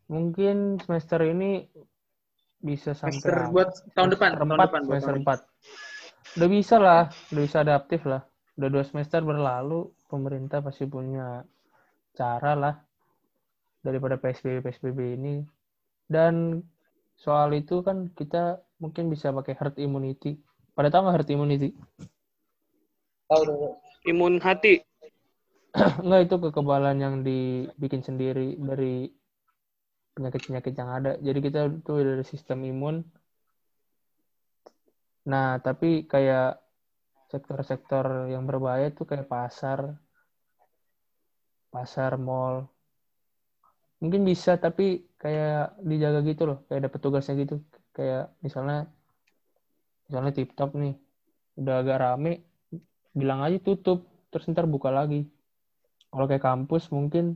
mungkin 0.08 0.78
semester 0.80 1.20
ini 1.26 1.68
bisa 2.64 2.96
sampai 2.96 3.18
Semester 3.22 3.36
buat 3.54 3.70
tahun 3.94 4.10
depan, 4.16 4.30
semester 4.36 4.48
tahun 4.50 4.68
depan, 4.68 4.82
semester 4.88 5.14
tahun 5.14 5.22
empat. 5.24 5.40
Udah 6.38 6.50
bisa 6.50 6.76
lah, 6.78 7.04
udah 7.32 7.44
bisa 7.44 7.58
adaptif 7.64 8.02
lah. 8.04 8.22
Udah 8.58 8.70
dua 8.74 8.84
semester 8.84 9.22
berlalu, 9.22 9.90
pemerintah 10.10 10.60
pasti 10.66 10.86
punya 10.90 11.46
cara 12.18 12.54
lah 12.58 12.76
daripada 13.86 14.18
PSBB 14.18 14.66
PSBB 14.66 15.00
ini. 15.16 15.36
Dan 16.08 16.62
soal 17.20 17.54
itu 17.54 17.84
kan 17.86 18.10
kita 18.18 18.60
mungkin 18.78 19.10
bisa 19.10 19.34
pakai 19.34 19.58
herd 19.58 19.76
immunity. 19.82 20.38
Pada 20.78 20.94
tahu 20.94 21.10
nggak 21.10 21.16
herd 21.22 21.30
immunity? 21.34 21.70
Tahu 23.28 23.42
dulu. 23.44 23.70
imun 24.08 24.40
hati 24.40 24.80
Enggak 26.04 26.22
itu 26.32 26.36
kekebalan 26.48 26.98
yang 26.98 27.16
dibikin 27.22 28.02
sendiri 28.02 28.56
dari 28.56 29.12
penyakit-penyakit 30.18 30.74
yang 30.74 30.90
ada. 30.90 31.12
Jadi 31.22 31.40
kita 31.44 31.70
tuh 31.86 32.02
dari 32.02 32.26
sistem 32.26 32.66
imun. 32.66 33.06
Nah, 35.30 35.62
tapi 35.62 36.08
kayak 36.10 36.58
sektor-sektor 37.30 38.32
yang 38.32 38.48
berbahaya 38.48 38.90
tuh 38.90 39.06
kayak 39.06 39.28
pasar, 39.30 40.00
pasar, 41.70 42.18
mall. 42.18 42.66
Mungkin 44.02 44.24
bisa, 44.26 44.58
tapi 44.58 45.06
kayak 45.22 45.78
dijaga 45.84 46.26
gitu 46.26 46.44
loh. 46.50 46.58
Kayak 46.66 46.88
ada 46.88 46.90
petugasnya 46.90 47.38
gitu. 47.38 47.62
Kayak 47.98 48.30
misalnya, 48.46 48.86
misalnya 50.06 50.32
TikTok 50.38 50.78
nih, 50.78 50.94
udah 51.58 51.82
agak 51.82 51.98
rame, 51.98 52.46
bilang 53.18 53.42
aja 53.42 53.58
tutup, 53.58 54.06
terus 54.30 54.46
ntar 54.54 54.70
buka 54.70 54.94
lagi. 54.94 55.26
Kalau 56.14 56.30
kayak 56.30 56.46
kampus 56.46 56.94
mungkin 56.94 57.34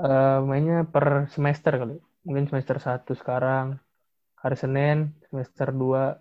eh, 0.00 0.40
mainnya 0.40 0.88
per 0.88 1.28
semester 1.28 1.76
kali. 1.76 2.00
Mungkin 2.24 2.48
semester 2.48 2.80
1 2.80 3.12
sekarang, 3.12 3.76
hari 4.40 4.56
Senin, 4.56 5.12
semester 5.28 5.68
2. 5.68 6.16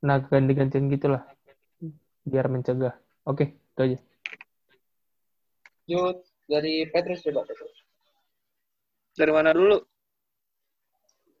Nah, 0.00 0.16
ganti-gantian 0.24 0.88
gitulah. 0.88 1.28
Biar 2.24 2.48
mencegah. 2.48 2.96
Oke, 3.28 3.52
itu 3.52 3.80
aja. 3.84 3.98
Yud, 5.90 6.24
dari 6.48 6.86
Petrus 6.88 7.20
coba 7.26 7.44
Petrus. 7.44 7.76
dari 9.10 9.34
mana 9.34 9.52
dulu 9.52 9.76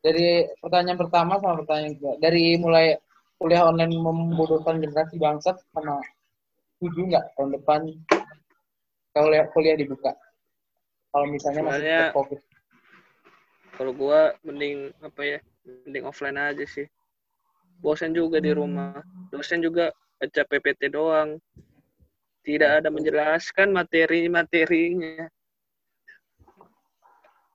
Dari 0.00 0.48
pertanyaan 0.60 0.96
pertama 0.96 1.36
sama 1.36 1.60
pertanyaan 1.60 1.92
kedua. 1.96 2.14
Dari 2.16 2.56
mulai 2.56 2.96
kuliah 3.36 3.68
online 3.68 3.96
membodohkan 3.96 4.80
generasi 4.80 5.20
bangsat 5.20 5.60
sama 5.72 6.00
setuju 6.76 7.12
nggak 7.12 7.24
tahun 7.36 7.50
depan 7.60 7.80
kuliah 9.12 9.44
kuliah 9.52 9.76
dibuka? 9.76 10.12
Kalau 11.12 11.26
misalnya 11.28 11.60
masih 11.66 11.76
Sebenarnya- 11.84 12.00
tetap 12.08 12.16
COVID. 12.16 12.40
kalau 13.76 13.92
gua 13.96 14.20
mending 14.44 14.92
apa 15.00 15.20
ya 15.24 15.38
mending 15.64 16.04
offline 16.04 16.36
aja 16.36 16.64
sih 16.68 16.84
bosan 17.80 18.12
juga 18.12 18.36
di 18.36 18.52
rumah 18.52 19.00
dosen 19.32 19.64
juga 19.64 19.88
baca 20.20 20.42
PPT 20.44 20.92
doang 20.92 21.40
tidak 22.44 22.84
ada 22.84 22.92
menjelaskan 22.92 23.72
materi-materinya 23.72 25.32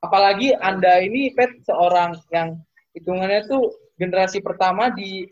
apalagi 0.05 0.53
anda 0.61 1.01
ini 1.01 1.33
pet 1.33 1.49
seorang 1.65 2.21
yang 2.29 2.61
hitungannya 2.93 3.49
tuh 3.49 3.73
generasi 3.97 4.39
pertama 4.39 4.93
di 4.93 5.25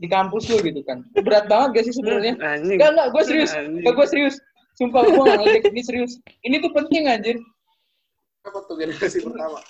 di 0.00 0.08
kampus 0.08 0.48
lu 0.48 0.64
gitu 0.64 0.80
kan 0.80 1.04
berat 1.20 1.44
banget 1.44 1.68
gak 1.76 1.84
sih 1.90 1.94
sebenarnya. 1.94 2.34
Enggak, 2.40 2.88
enggak, 2.96 3.08
gue 3.12 3.22
serius. 3.28 3.52
Enggak, 3.52 3.92
gue 3.92 4.06
serius. 4.08 4.36
Sumpah, 4.80 5.04
gue 5.04 5.20
gak 5.20 5.38
ngejek. 5.44 5.62
Ini 5.76 5.82
serius. 5.84 6.12
Ini 6.40 6.56
tuh 6.64 6.72
penting, 6.72 7.04
anjir. 7.04 7.36
Apa 8.48 8.64
tuh 8.64 8.80
generasi 8.80 9.20
pertama? 9.20 9.60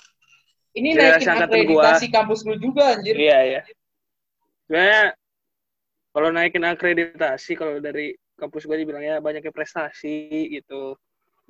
Ini 0.71 0.95
Generasi 0.95 1.27
naikin 1.27 1.43
akreditasi 1.43 2.05
kampus 2.15 2.47
lu 2.47 2.55
juga, 2.63 2.95
anjir. 2.95 3.19
Iya, 3.19 3.39
iya. 3.43 3.61
Sebenarnya 4.71 5.01
kalau 6.15 6.29
naikin 6.31 6.63
akreditasi 6.63 7.51
kalau 7.59 7.83
dari 7.83 8.15
kampus 8.39 8.63
gue 8.63 8.77
dibilangnya 8.79 9.19
banyaknya 9.19 9.51
prestasi 9.51 10.47
gitu. 10.47 10.95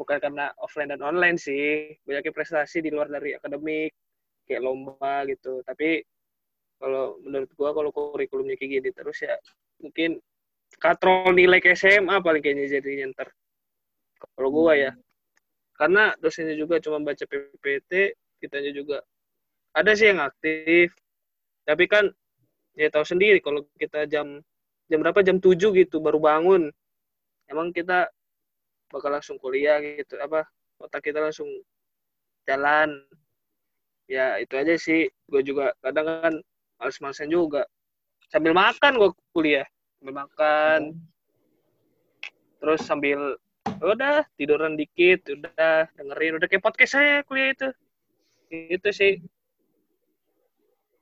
Bukan 0.01 0.17
karena 0.17 0.49
offline 0.57 0.89
dan 0.89 1.05
online 1.05 1.37
sih. 1.37 1.93
Banyaknya 2.01 2.33
prestasi 2.33 2.81
di 2.81 2.89
luar 2.89 3.05
dari 3.05 3.37
akademik. 3.37 3.93
Kayak 4.49 4.65
lomba 4.65 5.21
gitu. 5.29 5.61
Tapi 5.61 6.01
kalau 6.81 7.21
menurut 7.21 7.53
gue 7.53 7.69
kalau 7.69 7.89
kurikulumnya 7.93 8.57
kayak 8.57 8.81
gini 8.81 8.89
terus 8.89 9.21
ya 9.21 9.37
mungkin 9.77 10.17
katrol 10.81 11.37
nilai 11.37 11.61
ke 11.61 11.77
SMA 11.77 12.17
paling 12.25 12.41
kayaknya 12.41 12.81
jadinya 12.81 13.13
ntar. 13.13 13.29
Kalau 14.17 14.49
gue 14.49 14.89
ya. 14.89 14.91
Karena 15.77 16.17
dosennya 16.17 16.57
juga 16.57 16.81
cuma 16.81 17.01
baca 17.01 17.21
PPT, 17.25 18.17
kitanya 18.41 18.73
juga 18.73 19.05
ada 19.77 19.93
sih 19.93 20.09
yang 20.09 20.25
aktif. 20.25 20.97
Tapi 21.61 21.85
kan 21.85 22.09
ya 22.73 22.89
tahu 22.89 23.05
sendiri 23.05 23.37
kalau 23.45 23.69
kita 23.77 24.09
jam 24.09 24.41
jam 24.89 24.99
berapa 24.99 25.21
jam 25.21 25.37
7 25.37 25.71
gitu 25.77 26.01
baru 26.01 26.19
bangun 26.19 26.71
emang 27.51 27.75
kita 27.75 28.07
bakal 28.91 29.09
langsung 29.15 29.39
kuliah 29.39 29.79
gitu. 29.79 30.19
Apa 30.19 30.45
otak 30.77 31.07
kita 31.07 31.23
langsung 31.23 31.47
jalan. 32.45 33.01
Ya 34.11 34.35
itu 34.37 34.53
aja 34.59 34.75
sih. 34.75 35.07
Gue 35.31 35.41
juga 35.41 35.71
kadang 35.79 36.05
kan 36.05 36.33
males-malesan 36.77 37.31
juga. 37.31 37.63
Sambil 38.27 38.51
makan 38.51 38.99
gue 38.99 39.09
kuliah. 39.31 39.67
Sambil 39.97 40.15
makan. 40.27 40.79
Terus 42.61 42.81
sambil 42.83 43.19
udah 43.81 44.27
tiduran 44.37 44.75
dikit 44.75 45.25
udah 45.31 45.87
dengerin. 45.95 46.37
Udah 46.37 46.47
kayak 46.51 46.61
podcast 46.61 46.99
saya 46.99 47.23
kuliah 47.23 47.55
itu. 47.55 47.69
Itu 48.51 48.89
sih. 48.91 49.23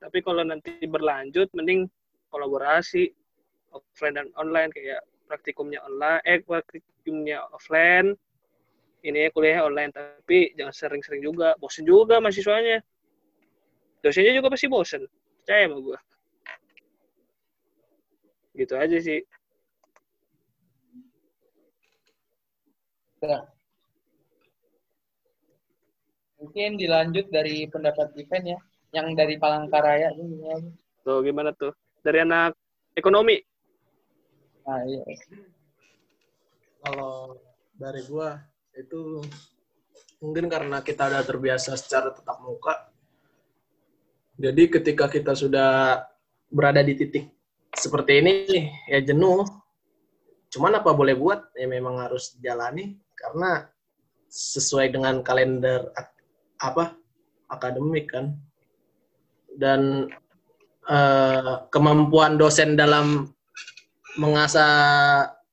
Tapi 0.00 0.22
kalau 0.24 0.46
nanti 0.46 0.80
berlanjut 0.86 1.50
mending 1.52 1.90
kolaborasi 2.30 3.10
offline 3.74 4.16
dan 4.16 4.28
online. 4.38 4.70
Kayak 4.70 5.02
praktikumnya 5.30 5.86
online 5.86 6.18
eh 6.26 6.42
praktikumnya 6.42 7.46
offline. 7.54 8.18
Ini 9.06 9.30
kuliahnya 9.30 9.62
online 9.62 9.90
tapi 9.94 10.50
jangan 10.58 10.74
sering-sering 10.74 11.22
juga. 11.22 11.54
Bosen 11.62 11.86
juga 11.86 12.18
mahasiswanya. 12.18 12.82
Dosennya 14.02 14.34
juga 14.34 14.50
pasti 14.50 14.66
bosen. 14.66 15.06
Percaya 15.40 15.70
sama 15.70 15.78
gue 15.78 15.98
gitu 18.60 18.74
aja 18.76 18.98
sih. 19.00 19.24
Ya. 23.20 23.48
Mungkin 26.40 26.80
dilanjut 26.80 27.28
dari 27.28 27.68
pendapat 27.68 28.16
event 28.16 28.56
ya. 28.56 28.58
Yang 28.90 29.06
dari 29.16 29.34
Palangkaraya. 29.36 30.12
ini. 30.16 30.72
Tuh 31.04 31.20
gimana 31.24 31.52
tuh? 31.56 31.72
Dari 32.00 32.24
anak 32.24 32.56
ekonomi 32.96 33.38
Nah, 34.70 34.86
iya. 34.86 35.02
Kalau 36.78 37.34
dari 37.74 38.06
gua 38.06 38.38
itu 38.78 39.18
mungkin 40.22 40.46
karena 40.46 40.78
kita 40.78 41.10
udah 41.10 41.26
terbiasa 41.26 41.74
secara 41.74 42.14
tetap 42.14 42.38
muka. 42.38 42.86
Jadi 44.38 44.70
ketika 44.70 45.10
kita 45.10 45.34
sudah 45.34 46.06
berada 46.54 46.86
di 46.86 46.94
titik 46.94 47.26
seperti 47.74 48.22
ini 48.22 48.34
ya 48.86 49.02
jenuh. 49.02 49.42
Cuman 50.54 50.78
apa 50.78 50.94
boleh 50.94 51.18
buat 51.18 51.50
ya 51.58 51.66
memang 51.66 52.06
harus 52.06 52.38
jalani 52.38 52.94
karena 53.18 53.66
sesuai 54.30 54.94
dengan 54.94 55.18
kalender 55.26 55.90
apa 56.62 56.94
akademik 57.50 58.06
kan. 58.06 58.38
Dan 59.50 60.06
eh, 60.86 61.54
kemampuan 61.74 62.38
dosen 62.38 62.78
dalam 62.78 63.34
mengasah 64.18 64.72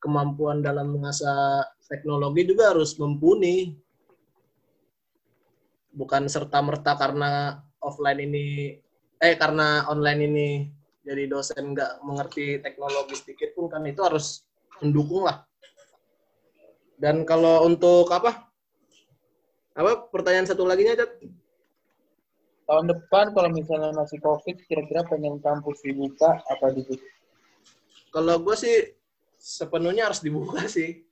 kemampuan 0.02 0.64
dalam 0.64 0.94
mengasah 0.98 1.66
teknologi 1.86 2.48
juga 2.48 2.74
harus 2.74 2.98
mumpuni. 2.98 3.78
Bukan 5.98 6.30
serta 6.30 6.62
merta 6.62 6.94
karena 6.94 7.62
offline 7.82 8.22
ini 8.22 8.78
eh 9.18 9.34
karena 9.34 9.90
online 9.90 10.22
ini 10.30 10.48
jadi 11.02 11.26
dosen 11.26 11.74
nggak 11.74 12.06
mengerti 12.06 12.62
teknologi 12.62 13.18
sedikit 13.18 13.58
pun 13.58 13.66
kan 13.66 13.82
itu 13.90 14.02
harus 14.06 14.46
mendukung 14.82 15.26
lah. 15.26 15.42
Dan 16.98 17.26
kalau 17.26 17.66
untuk 17.66 18.10
apa? 18.10 18.50
Apa 19.78 20.10
pertanyaan 20.10 20.50
satu 20.50 20.66
lagi 20.66 20.82
nya, 20.82 20.98
Cat? 20.98 21.22
Tahun 22.66 22.86
depan 22.90 23.32
kalau 23.32 23.54
misalnya 23.54 23.94
masih 23.94 24.18
COVID, 24.20 24.66
kira-kira 24.66 25.06
pengen 25.06 25.38
kampus 25.40 25.80
dibuka 25.86 26.42
apa 26.50 26.74
ditutup? 26.74 27.17
Kalau 28.12 28.36
gue 28.42 28.56
sih 28.56 28.76
sepenuhnya 29.38 30.10
harus 30.10 30.24
dibuka 30.24 30.66
sih. 30.78 31.04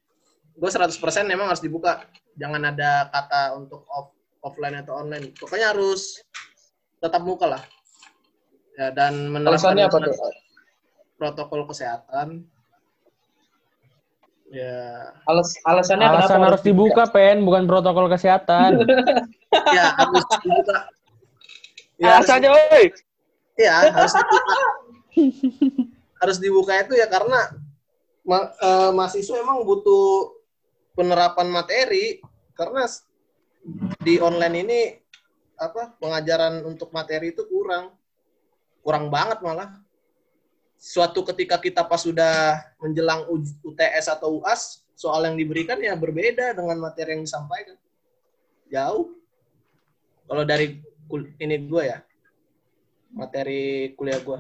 Gue 0.56 0.70
100% 0.72 0.96
memang 1.28 1.52
harus 1.52 1.64
dibuka. 1.64 2.08
Jangan 2.36 2.72
ada 2.72 3.12
kata 3.12 3.60
untuk 3.60 3.84
off, 3.92 4.16
offline 4.44 4.80
atau 4.80 5.04
online. 5.04 5.36
Pokoknya 5.36 5.76
harus 5.76 6.24
tetap 7.00 7.22
muka 7.24 7.48
lah. 7.48 7.64
Ya, 8.76 8.92
dan 8.92 9.32
menerapkan 9.32 9.76
apa 9.80 9.98
tuh? 10.04 10.16
protokol 11.16 11.64
kesehatan. 11.72 12.44
Ya, 14.52 15.12
Alas, 15.26 15.56
alasannya 15.64 16.06
Alasan 16.06 16.38
kenapa 16.38 16.48
harus 16.54 16.64
dibuka, 16.64 17.04
Pen, 17.10 17.44
bukan 17.48 17.66
protokol 17.66 18.12
kesehatan. 18.12 18.84
ya 19.80 19.96
harus 19.96 20.24
dibuka. 20.44 20.78
Ya, 21.96 22.20
alasannya 22.20 22.50
oi 22.52 22.84
ya, 23.56 23.74
harus 23.96 24.12
dibuka. 24.12 24.56
harus 26.20 26.38
dibuka 26.40 26.76
itu 26.80 26.96
ya 26.96 27.08
karena 27.10 27.52
ma- 28.26 28.52
eh, 28.56 28.92
mahasiswa 28.92 29.38
emang 29.40 29.62
butuh 29.64 30.34
penerapan 30.96 31.48
materi 31.52 32.24
karena 32.56 32.88
di 34.02 34.22
online 34.22 34.56
ini 34.64 34.80
apa 35.56 35.96
pengajaran 36.00 36.64
untuk 36.64 36.92
materi 36.92 37.32
itu 37.32 37.44
kurang. 37.48 37.96
Kurang 38.84 39.10
banget 39.10 39.42
malah. 39.42 39.82
Suatu 40.76 41.26
ketika 41.26 41.58
kita 41.58 41.82
pas 41.88 42.04
sudah 42.04 42.62
menjelang 42.78 43.26
UTS 43.64 44.12
atau 44.12 44.44
UAS 44.44 44.86
soal 44.94 45.26
yang 45.28 45.36
diberikan 45.36 45.80
ya 45.82 45.98
berbeda 45.98 46.54
dengan 46.54 46.78
materi 46.78 47.18
yang 47.18 47.24
disampaikan. 47.26 47.76
Jauh. 48.70 49.16
Kalau 50.26 50.44
dari 50.46 50.80
ini 51.42 51.56
gue 51.66 51.84
ya 51.86 52.00
materi 53.14 53.94
kuliah 53.96 54.20
gue 54.20 54.40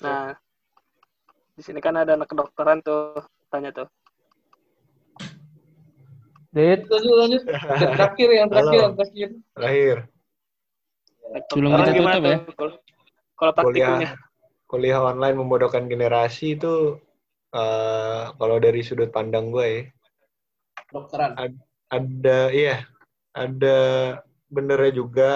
nah 0.00 0.34
di 1.54 1.62
sini 1.62 1.78
kan 1.78 1.94
ada 1.98 2.16
anak 2.18 2.28
kedokteran 2.30 2.80
tuh 2.80 3.20
tanya 3.52 3.70
tuh. 3.70 3.88
Dit, 6.50 6.82
Lanjut, 6.90 7.14
lanjut. 7.14 7.42
Yang 7.46 7.94
terakhir, 7.94 8.28
yang 8.34 8.48
terakhir, 8.50 8.70
Halo. 8.74 8.82
yang 8.82 8.94
terakhir. 8.98 9.28
Terakhir, 9.54 9.96
Kedokteran 11.46 11.86
kita 11.86 11.94
tutup 11.94 12.22
ya. 12.26 12.38
tuh? 12.42 12.54
Kalau- 12.58 12.78
kalau 13.38 13.52
praktikumnya 13.54 14.10
kuliah 14.10 14.12
kuliah 14.66 15.00
online 15.02 15.36
membodohkan 15.38 15.86
generasi 15.86 16.58
itu 16.58 16.98
eh, 17.50 18.22
kalau 18.34 18.56
dari 18.62 18.82
sudut 18.82 19.10
pandang 19.14 19.50
gue 19.54 19.66
ya, 19.66 19.82
dokteran. 20.90 21.38
Ada 21.90 22.50
iya. 22.50 22.86
Ada 23.30 23.78
benernya 24.50 24.90
juga 24.94 25.30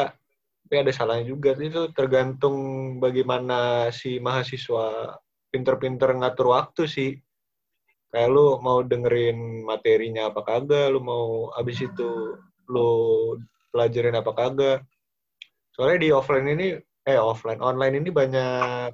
tapi 0.65 0.81
ada 0.81 0.93
salahnya 0.97 1.29
juga 1.29 1.53
itu 1.61 1.93
tergantung 1.93 2.57
bagaimana 2.97 3.93
si 3.93 4.17
mahasiswa 4.17 5.13
pinter-pinter 5.53 6.17
ngatur 6.17 6.57
waktu 6.57 6.89
sih. 6.89 7.13
Kayak 8.09 8.33
lu 8.33 8.57
mau 8.65 8.81
dengerin 8.81 9.69
materinya 9.69 10.33
apa 10.33 10.41
kagak 10.41 10.89
lu 10.89 11.05
mau 11.05 11.53
abis 11.53 11.85
itu 11.85 12.41
lu 12.73 12.91
pelajarin 13.77 14.17
apa 14.17 14.33
kagak. 14.33 14.81
Soalnya 15.77 15.99
di 16.01 16.09
offline 16.17 16.49
ini 16.49 16.67
eh 17.05 17.21
offline 17.21 17.61
online 17.61 18.01
ini 18.01 18.09
banyak 18.09 18.91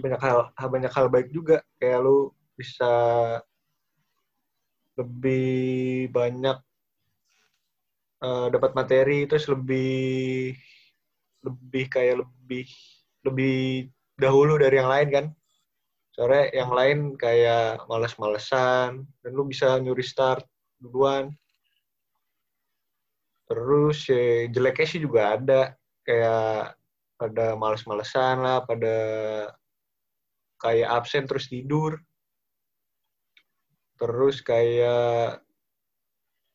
banyak 0.00 0.20
hal 0.24 0.48
banyak 0.56 0.92
hal 0.96 1.12
baik 1.12 1.28
juga. 1.28 1.60
Kayak 1.76 2.08
lu 2.08 2.32
bisa 2.56 2.88
lebih 4.96 6.08
banyak 6.08 6.56
eh, 8.24 8.46
dapat 8.54 8.70
materi 8.74 9.26
terus 9.26 9.46
lebih 9.50 10.54
lebih 11.44 11.84
kayak 11.90 12.22
lebih 12.22 12.66
lebih 13.26 13.58
dahulu 14.18 14.58
dari 14.58 14.76
yang 14.78 14.90
lain 14.90 15.08
kan 15.10 15.26
soalnya 16.14 16.50
yang 16.50 16.70
lain 16.74 16.98
kayak 17.14 17.86
males-malesan 17.86 19.06
dan 19.22 19.30
lu 19.30 19.46
bisa 19.46 19.78
nyuri 19.78 20.02
start 20.02 20.42
duluan 20.82 21.30
Terus 23.48 24.04
ya, 24.12 24.44
jeleknya 24.52 24.86
sih 24.86 25.00
juga 25.00 25.22
ada. 25.34 25.60
Kayak 26.04 26.76
pada 27.16 27.56
males-malesan 27.56 28.44
lah, 28.44 28.60
pada 28.68 28.96
kayak 30.60 30.88
absen 30.92 31.24
terus 31.24 31.48
tidur. 31.48 31.96
Terus 33.98 34.44
kayak 34.44 35.42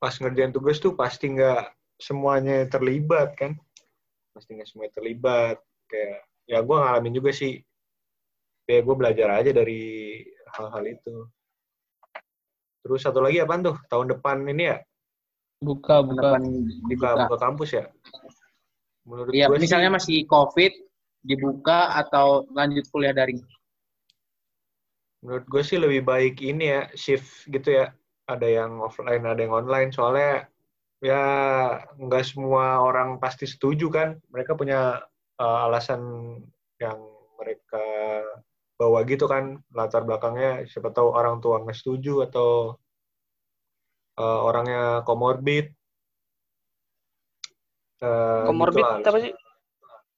pas 0.03 0.11
ngerjain 0.19 0.51
tugas 0.51 0.83
tuh 0.83 0.99
pasti 0.99 1.31
nggak 1.31 1.71
semuanya 1.95 2.67
terlibat 2.67 3.39
kan. 3.39 3.55
Pasti 4.35 4.59
nggak 4.59 4.67
semuanya 4.67 4.91
terlibat. 4.99 5.63
Kayak, 5.87 6.27
ya 6.43 6.59
gue 6.59 6.75
ngalamin 6.75 7.15
juga 7.15 7.31
sih. 7.31 7.63
Ya 8.67 8.83
gue 8.83 8.95
belajar 8.99 9.39
aja 9.39 9.55
dari 9.55 10.19
hal-hal 10.59 10.83
itu. 10.91 11.23
Terus 12.83 12.99
satu 12.99 13.23
lagi 13.23 13.39
apaan 13.39 13.63
tuh? 13.63 13.79
Tahun 13.87 14.11
depan 14.11 14.43
ini 14.43 14.75
ya? 14.75 14.77
Buka, 15.63 16.03
buka. 16.03 16.35
Depan 16.35 16.43
buka, 16.43 16.87
dibuka. 16.91 17.09
buka 17.23 17.37
kampus 17.39 17.69
ya? 17.71 17.85
Menurut 19.07 19.31
Iya, 19.31 19.47
gue 19.47 19.59
misalnya 19.63 19.87
sih, 19.87 19.95
masih 19.95 20.17
COVID, 20.27 20.73
dibuka 21.23 21.95
atau 21.95 22.43
lanjut 22.51 22.83
kuliah 22.91 23.15
daring. 23.15 23.39
menurut 25.23 25.47
gue 25.47 25.63
sih 25.63 25.79
lebih 25.79 26.03
baik 26.03 26.43
ini 26.43 26.67
ya, 26.67 26.81
shift 26.99 27.47
gitu 27.47 27.71
ya. 27.71 27.95
Ada 28.23 28.47
yang 28.47 28.79
offline, 28.79 29.23
ada 29.27 29.39
yang 29.43 29.51
online. 29.53 29.91
Soalnya 29.91 30.47
ya 31.03 31.23
nggak 31.99 32.23
semua 32.23 32.79
orang 32.79 33.19
pasti 33.19 33.43
setuju 33.43 33.91
kan. 33.91 34.09
Mereka 34.31 34.55
punya 34.55 35.03
uh, 35.39 35.59
alasan 35.67 36.01
yang 36.79 36.99
mereka 37.39 37.83
bawa 38.79 39.03
gitu 39.07 39.27
kan 39.27 39.59
latar 39.75 40.07
belakangnya. 40.07 40.63
Siapa 40.67 40.91
tahu 40.95 41.11
orang 41.11 41.43
tua 41.43 41.59
nggak 41.63 41.75
setuju 41.75 42.23
atau 42.27 42.79
uh, 44.19 44.39
orangnya 44.47 45.03
komorbid. 45.03 45.71
Uh, 48.03 48.43
Komorbid 48.51 48.83
gitulah. 48.83 48.99
apa 48.99 49.19
sih? 49.23 49.33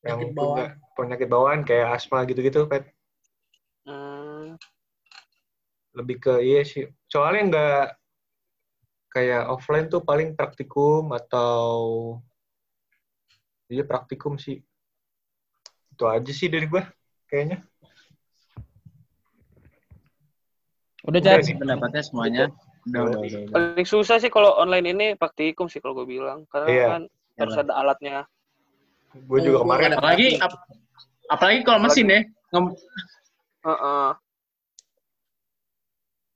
yang 0.05 0.21
Penyakit 0.21 0.37
punya 0.37 0.65
bawaan. 0.65 0.69
penyakit 0.97 1.27
bawaan 1.29 1.59
kayak 1.65 1.87
asma 1.97 2.25
gitu-gitu, 2.29 2.69
Pet. 2.69 2.85
Hmm, 3.85 4.57
Lebih 5.97 6.17
ke 6.21 6.33
iya 6.45 6.61
sih. 6.61 6.85
Soalnya 7.15 7.43
nggak 7.47 7.85
kayak 9.07 9.47
offline 9.47 9.87
tuh 9.87 10.03
paling 10.03 10.35
praktikum 10.35 11.15
atau 11.15 11.71
iya 13.71 13.87
praktikum 13.87 14.35
sih. 14.35 14.59
Itu 15.95 16.11
aja 16.11 16.27
sih 16.35 16.51
dari 16.51 16.67
gua 16.67 16.83
kayaknya. 17.31 17.63
Udah, 21.07 21.39
nih. 21.39 21.55
Pendapatnya 21.55 22.03
semuanya. 22.03 22.51
Udah, 22.83 23.01
udah, 23.07 23.19
udah, 23.23 23.39
udah. 23.47 23.55
paling 23.55 23.87
susah 23.87 24.19
sih 24.19 24.27
kalau 24.27 24.51
online 24.59 24.91
ini 24.91 25.07
praktikum 25.15 25.71
sih 25.71 25.79
kalau 25.79 25.95
gue 26.03 26.19
bilang. 26.19 26.43
Karena 26.51 26.67
Iya. 26.67 26.87
kan 26.91 27.01
harus 27.39 27.55
ada 27.55 27.73
alatnya. 27.79 28.27
Gue 29.23 29.39
juga 29.39 29.63
gua 29.63 29.79
kemarin 29.79 29.95
Apalagi 29.95 30.27
ap- 30.43 30.67
apalagi 31.31 31.59
kalau 31.63 31.79
mesin 31.79 32.11
ya. 32.11 32.21
Ngem- 32.51 32.75
Heeh. 33.63 34.07
Trik 34.11 34.24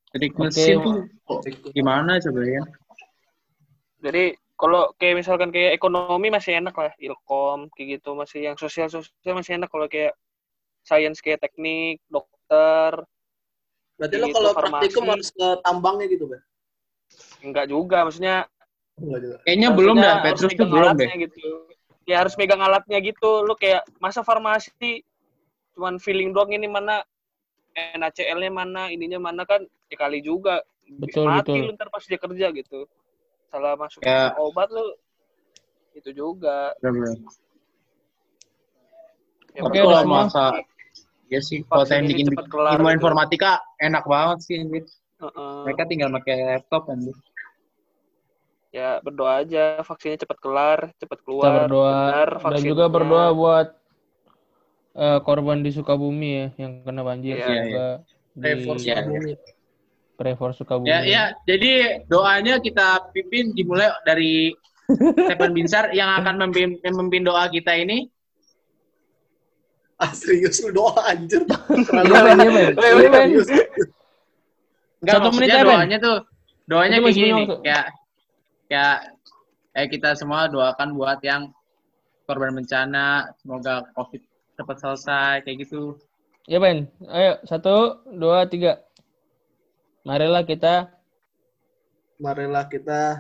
Oke. 0.10 0.42
mesin 0.42 0.82
tuh 0.82 0.96
gimana 1.76 2.18
coba 2.18 2.42
ya? 2.42 2.64
Jadi 4.00 4.34
kalau 4.58 4.92
kayak 4.98 5.22
misalkan 5.22 5.54
kayak 5.54 5.76
ekonomi 5.78 6.28
masih 6.34 6.60
enak 6.60 6.76
lah, 6.76 6.92
ilkom 6.98 7.70
kayak 7.78 8.00
gitu 8.00 8.16
masih 8.18 8.50
yang 8.50 8.56
sosial 8.58 8.90
sosial 8.92 9.36
masih 9.38 9.56
enak 9.60 9.70
kalau 9.70 9.88
kayak 9.88 10.18
sains 10.84 11.20
kayak 11.22 11.44
teknik, 11.44 12.02
dokter, 12.10 13.06
Berarti 14.00 14.16
lo 14.16 14.28
Gitu, 14.32 14.36
kalau 14.40 14.52
farmasi. 14.56 14.80
praktikum 14.80 15.06
harus 15.12 15.30
ke 15.36 15.48
tambangnya 15.62 16.06
gitu, 16.08 16.26
Ben? 16.32 16.42
enggak 17.44 17.66
juga 17.68 17.98
maksudnya 18.08 18.48
Enggak 19.00 19.20
juga. 19.24 19.38
Kayaknya 19.48 19.70
belum 19.72 19.96
dah, 19.96 20.12
harus 20.12 20.24
Petrus 20.28 20.52
tuh 20.52 20.66
megang 20.68 20.72
belum 20.72 20.84
deh. 20.84 21.08
alatnya 21.08 21.16
gitu. 21.24 21.40
Ya 22.04 22.16
harus 22.20 22.34
megang 22.36 22.62
alatnya 22.64 22.98
gitu. 23.00 23.32
Lu 23.48 23.54
kayak 23.56 23.82
masa 24.04 24.20
farmasi 24.28 25.04
cuman 25.78 25.96
feeling 26.04 26.36
doang 26.36 26.52
ini 26.52 26.68
mana 26.68 27.00
NaCl-nya 27.98 28.52
mana, 28.52 28.82
ininya 28.90 29.20
mana 29.20 29.44
kan 29.44 29.62
ya 29.92 29.98
kali 29.98 30.20
juga. 30.22 30.62
Betul, 30.90 31.30
Mati 31.30 31.54
betul. 31.54 31.70
lu 31.70 31.74
ntar 31.78 31.90
pas 31.94 32.02
dia 32.02 32.18
kerja 32.18 32.48
gitu. 32.50 32.80
Salah 33.50 33.74
masuk 33.78 34.02
Ya. 34.02 34.34
obat 34.38 34.70
lu 34.70 34.98
itu 35.94 36.10
juga. 36.14 36.74
Bener-bener. 36.82 37.18
Ya, 39.58 39.62
Oke, 39.66 39.78
kalau 39.82 40.02
semua. 40.06 40.30
masa 40.30 40.46
ya 41.30 41.40
sih 41.42 41.62
kalau 41.66 41.86
cepet 41.86 42.46
kelar 42.50 42.74
ilmu 42.78 42.90
gitu. 42.90 42.98
informatika 43.02 43.62
enak 43.78 44.06
banget 44.06 44.38
sih 44.46 44.56
anjir. 44.62 44.86
Heeh. 45.20 45.54
Mereka 45.66 45.84
tinggal 45.90 46.10
pakai 46.16 46.36
laptop 46.58 46.90
anjir. 46.90 47.18
ya 48.70 49.02
berdoa 49.02 49.42
aja 49.42 49.82
vaksinnya 49.82 50.22
cepat 50.22 50.38
kelar, 50.38 50.80
cepat 51.02 51.18
Kita 51.18 51.26
keluar. 51.26 51.66
berdoa. 51.66 51.90
benar 51.90 52.30
Dan 52.54 52.62
juga 52.62 52.86
berdoa 52.86 53.28
buat 53.34 53.68
eh, 54.96 55.20
korban 55.22 55.62
di 55.62 55.70
Sukabumi 55.70 56.30
ya, 56.34 56.46
yang 56.58 56.72
kena 56.86 57.02
banjir. 57.06 57.38
Iya, 57.38 57.46
Semoga 57.46 57.88
Pray 58.40 58.56
for 58.64 58.76
di 58.78 58.84
Iya, 58.88 58.96
Sukabumi. 59.04 59.34
pray 60.16 60.34
for 60.36 60.50
Sukabumi. 60.56 60.88
Ya, 60.90 61.00
ya. 61.04 61.24
Jadi 61.44 62.04
doanya 62.08 62.60
kita 62.60 63.12
pimpin 63.12 63.52
dimulai 63.56 63.92
dari 64.08 64.52
Stephen 64.90 65.54
Binsar 65.54 65.94
yang 65.94 66.10
akan 66.20 66.50
memimpin, 66.50 66.92
memimpin 66.92 67.24
doa 67.24 67.46
kita 67.48 67.78
ini. 67.78 68.10
Ah, 70.00 70.16
serius 70.16 70.64
lu 70.64 70.72
doa 70.72 70.96
anjir. 71.12 71.44
Iya, 72.08 72.20
Ben, 72.24 72.38
iya. 72.40 72.72
Iya, 72.72 73.10
Ben. 73.12 73.28
Serius. 73.36 73.48
Enggak, 75.00 75.16
Satu 75.16 75.30
menit 75.32 75.48
maksudnya 75.48 75.56
ya, 75.56 75.64
Ben. 75.64 75.72
doanya 75.72 75.98
tuh, 76.00 76.18
doanya 76.68 76.98
kayak 77.00 77.16
gini 77.16 77.30
nih, 77.32 77.48
kayak, 77.64 77.86
kayak, 78.68 78.98
eh 79.76 79.88
kita 79.88 80.10
semua 80.20 80.48
doakan 80.52 80.90
buat 80.96 81.20
yang 81.24 81.52
korban 82.28 82.52
bencana, 82.52 83.32
semoga 83.40 83.88
COVID 83.96 84.22
cepat 84.60 84.78
selesai, 84.78 85.36
kayak 85.42 85.64
gitu. 85.64 85.96
Ya 86.44 86.60
Ben, 86.60 86.92
ayo 87.08 87.40
satu, 87.48 88.04
dua, 88.10 88.44
tiga. 88.44 88.84
Marilah 90.04 90.44
kita 90.44 90.92
Marilah 92.20 92.68
kita 92.68 93.16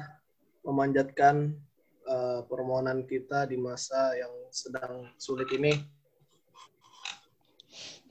memanjatkan 0.62 1.56
eh, 2.04 2.40
permohonan 2.52 3.08
kita 3.08 3.48
di 3.48 3.56
masa 3.56 4.12
yang 4.14 4.34
sedang 4.52 5.08
sulit 5.16 5.48
ini. 5.56 5.72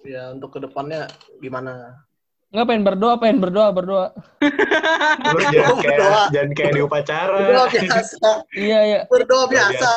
Ya, 0.01 0.33
untuk 0.33 0.57
ke 0.57 0.64
depannya 0.64 1.05
gimana? 1.39 2.05
nggak 2.49 2.64
pengen 2.64 2.81
berdoa, 2.81 3.14
pengen 3.20 3.39
berdoa, 3.45 3.68
berdoa. 3.76 4.07
Lu 4.41 5.41
jangan 5.53 5.76
Berdoa. 5.76 5.76
kayak 5.85 6.01
jangan 6.33 6.51
kayak 6.57 6.72
di 6.72 6.81
upacara. 6.81 7.37
Berdoa 7.45 7.66
biasa. 7.68 8.31
Iya, 8.57 8.79
iya, 8.89 9.01
Berdoa 9.05 9.45
biasa. 9.53 9.91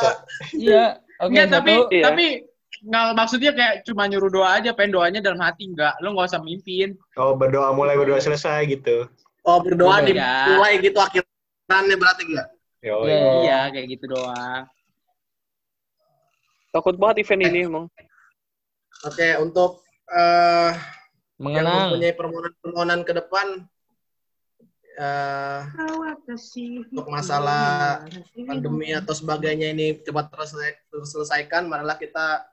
iya. 0.52 0.84
Oke, 1.16 1.32
Enggak, 1.32 1.46
satu. 1.48 1.56
tapi, 1.56 1.72
Iya. 1.88 2.02
tapi, 2.04 2.26
nggak 2.82 3.14
maksudnya 3.14 3.50
kayak 3.54 3.74
cuma 3.86 4.10
nyuruh 4.10 4.26
doa 4.26 4.58
aja, 4.58 4.74
pengen 4.74 4.98
doanya 4.98 5.20
dalam 5.22 5.38
hati, 5.38 5.70
enggak. 5.70 5.94
Lu 6.02 6.12
nggak 6.12 6.34
usah 6.34 6.42
mimpin. 6.42 6.98
Oh, 7.14 7.32
berdoa 7.32 7.70
mulai 7.70 7.94
berdoa 7.94 8.18
selesai 8.18 8.66
gitu. 8.66 9.06
Oh, 9.42 9.62
berdoa 9.62 10.02
Iya. 10.02 10.50
dimulai 10.50 10.82
gitu 10.82 10.98
akhirannya 10.98 11.96
berarti 11.96 12.22
enggak? 12.26 12.48
Yo, 12.82 13.06
Iya, 13.06 13.30
iya. 13.46 13.58
Kayak 13.70 13.86
gitu 13.94 14.04
doang. 14.10 14.66
Takut 16.72 16.94
banget 16.98 17.22
event 17.22 17.42
ini 17.46 17.58
emang. 17.68 17.86
Oke, 19.02 19.28
untuk 19.38 19.82
eh 20.10 20.72
yang 21.42 21.66
Mengenang. 21.66 21.90
mempunyai 21.90 22.14
permohonan-permohonan 22.14 23.00
ke 23.02 23.12
depan 23.14 23.46
eh 24.92 25.60
untuk 26.92 27.08
masalah 27.08 28.04
pandemi 28.44 28.92
atau 28.92 29.14
sebagainya 29.16 29.72
ini 29.72 29.96
cepat 30.04 30.28
terselesai- 30.30 30.80
terselesaikan, 30.92 31.64
marilah 31.64 31.96
kita 31.96 32.44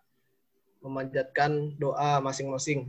memanjatkan 0.80 1.52
doa 1.76 2.24
masing-masing. 2.24 2.88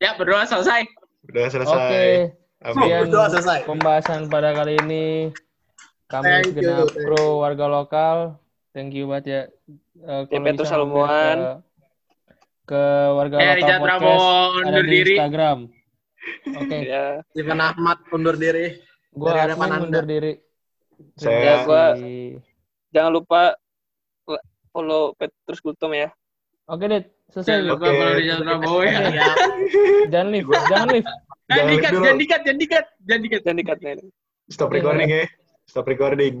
Ya, 0.00 0.16
berdoa 0.16 0.48
selesai. 0.48 0.88
Oke. 1.28 1.42
selesai. 1.52 2.32
Amin. 2.60 2.76
Sekian 2.76 3.00
Berdoa 3.08 3.26
selesai. 3.28 3.58
pembahasan 3.68 4.20
pada 4.28 4.52
kali 4.52 4.76
ini. 4.80 5.32
Kami 6.10 6.26
Thank 6.26 6.46
segenap 6.52 6.90
kru 6.90 7.40
warga 7.40 7.66
lokal. 7.70 8.16
Thank 8.72 8.96
you 8.96 9.06
banget 9.06 9.24
ya. 9.26 9.42
Eh, 10.00 10.22
kalau 10.28 10.42
Petrus. 10.44 10.68
Ke, 10.70 11.60
ke 12.66 12.82
warga 13.14 13.36
Eh, 13.36 13.40
lokal 13.40 13.56
Richard 13.56 13.80
podcast 13.80 14.00
Ramo 14.02 14.16
ada 14.64 14.80
di 14.80 14.90
diri. 14.90 15.14
Instagram. 15.16 15.58
Oke, 16.52 16.76
Ya. 16.84 17.24
Steven 17.32 17.60
Ahmad 17.60 17.98
undur 18.10 18.36
diri. 18.36 18.76
admin 19.10 19.56
Anda. 19.66 19.78
mundur 19.80 20.04
diri. 20.04 20.32
Saya- 21.16 21.40
Ya, 21.40 21.54
gua-. 21.64 21.96
Jangan 22.90 23.12
lupa 23.12 23.56
follow 24.70 25.16
Petrus 25.16 25.60
Gultom 25.60 25.92
ya. 25.92 26.08
Oke, 26.68 26.86
Dit. 26.86 27.06
Selesai. 27.30 27.46
Jangan 27.46 27.64
lupa 27.66 27.84
Oke. 27.86 27.94
kalau 27.94 28.12
Richard 28.14 28.40
Prabowo 28.42 28.80
ya. 28.82 28.90
Ya, 28.90 29.28
Jangan 30.10 30.28
live, 30.34 30.48
jangan 30.66 30.88
live. 30.90 31.06
Eh, 31.06 31.14
Jangan 31.50 31.66
dikat, 31.70 31.90
jangan 31.90 32.18
dikat, 32.18 32.40
jangan 32.42 32.58
dikat, 32.58 32.84
jangan 33.42 33.56
dikat. 33.58 33.78
Jangan 33.80 33.98
ini. 33.98 34.10
Stop 34.50 34.70
recording 34.70 35.08
ya. 35.08 35.22
Stop 35.66 35.86
recording. 35.86 36.34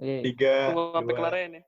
Tiga, 0.00 0.54
Tunggu 0.70 0.84
sampai 0.96 1.14
kelar 1.14 1.34
ya. 1.36 1.60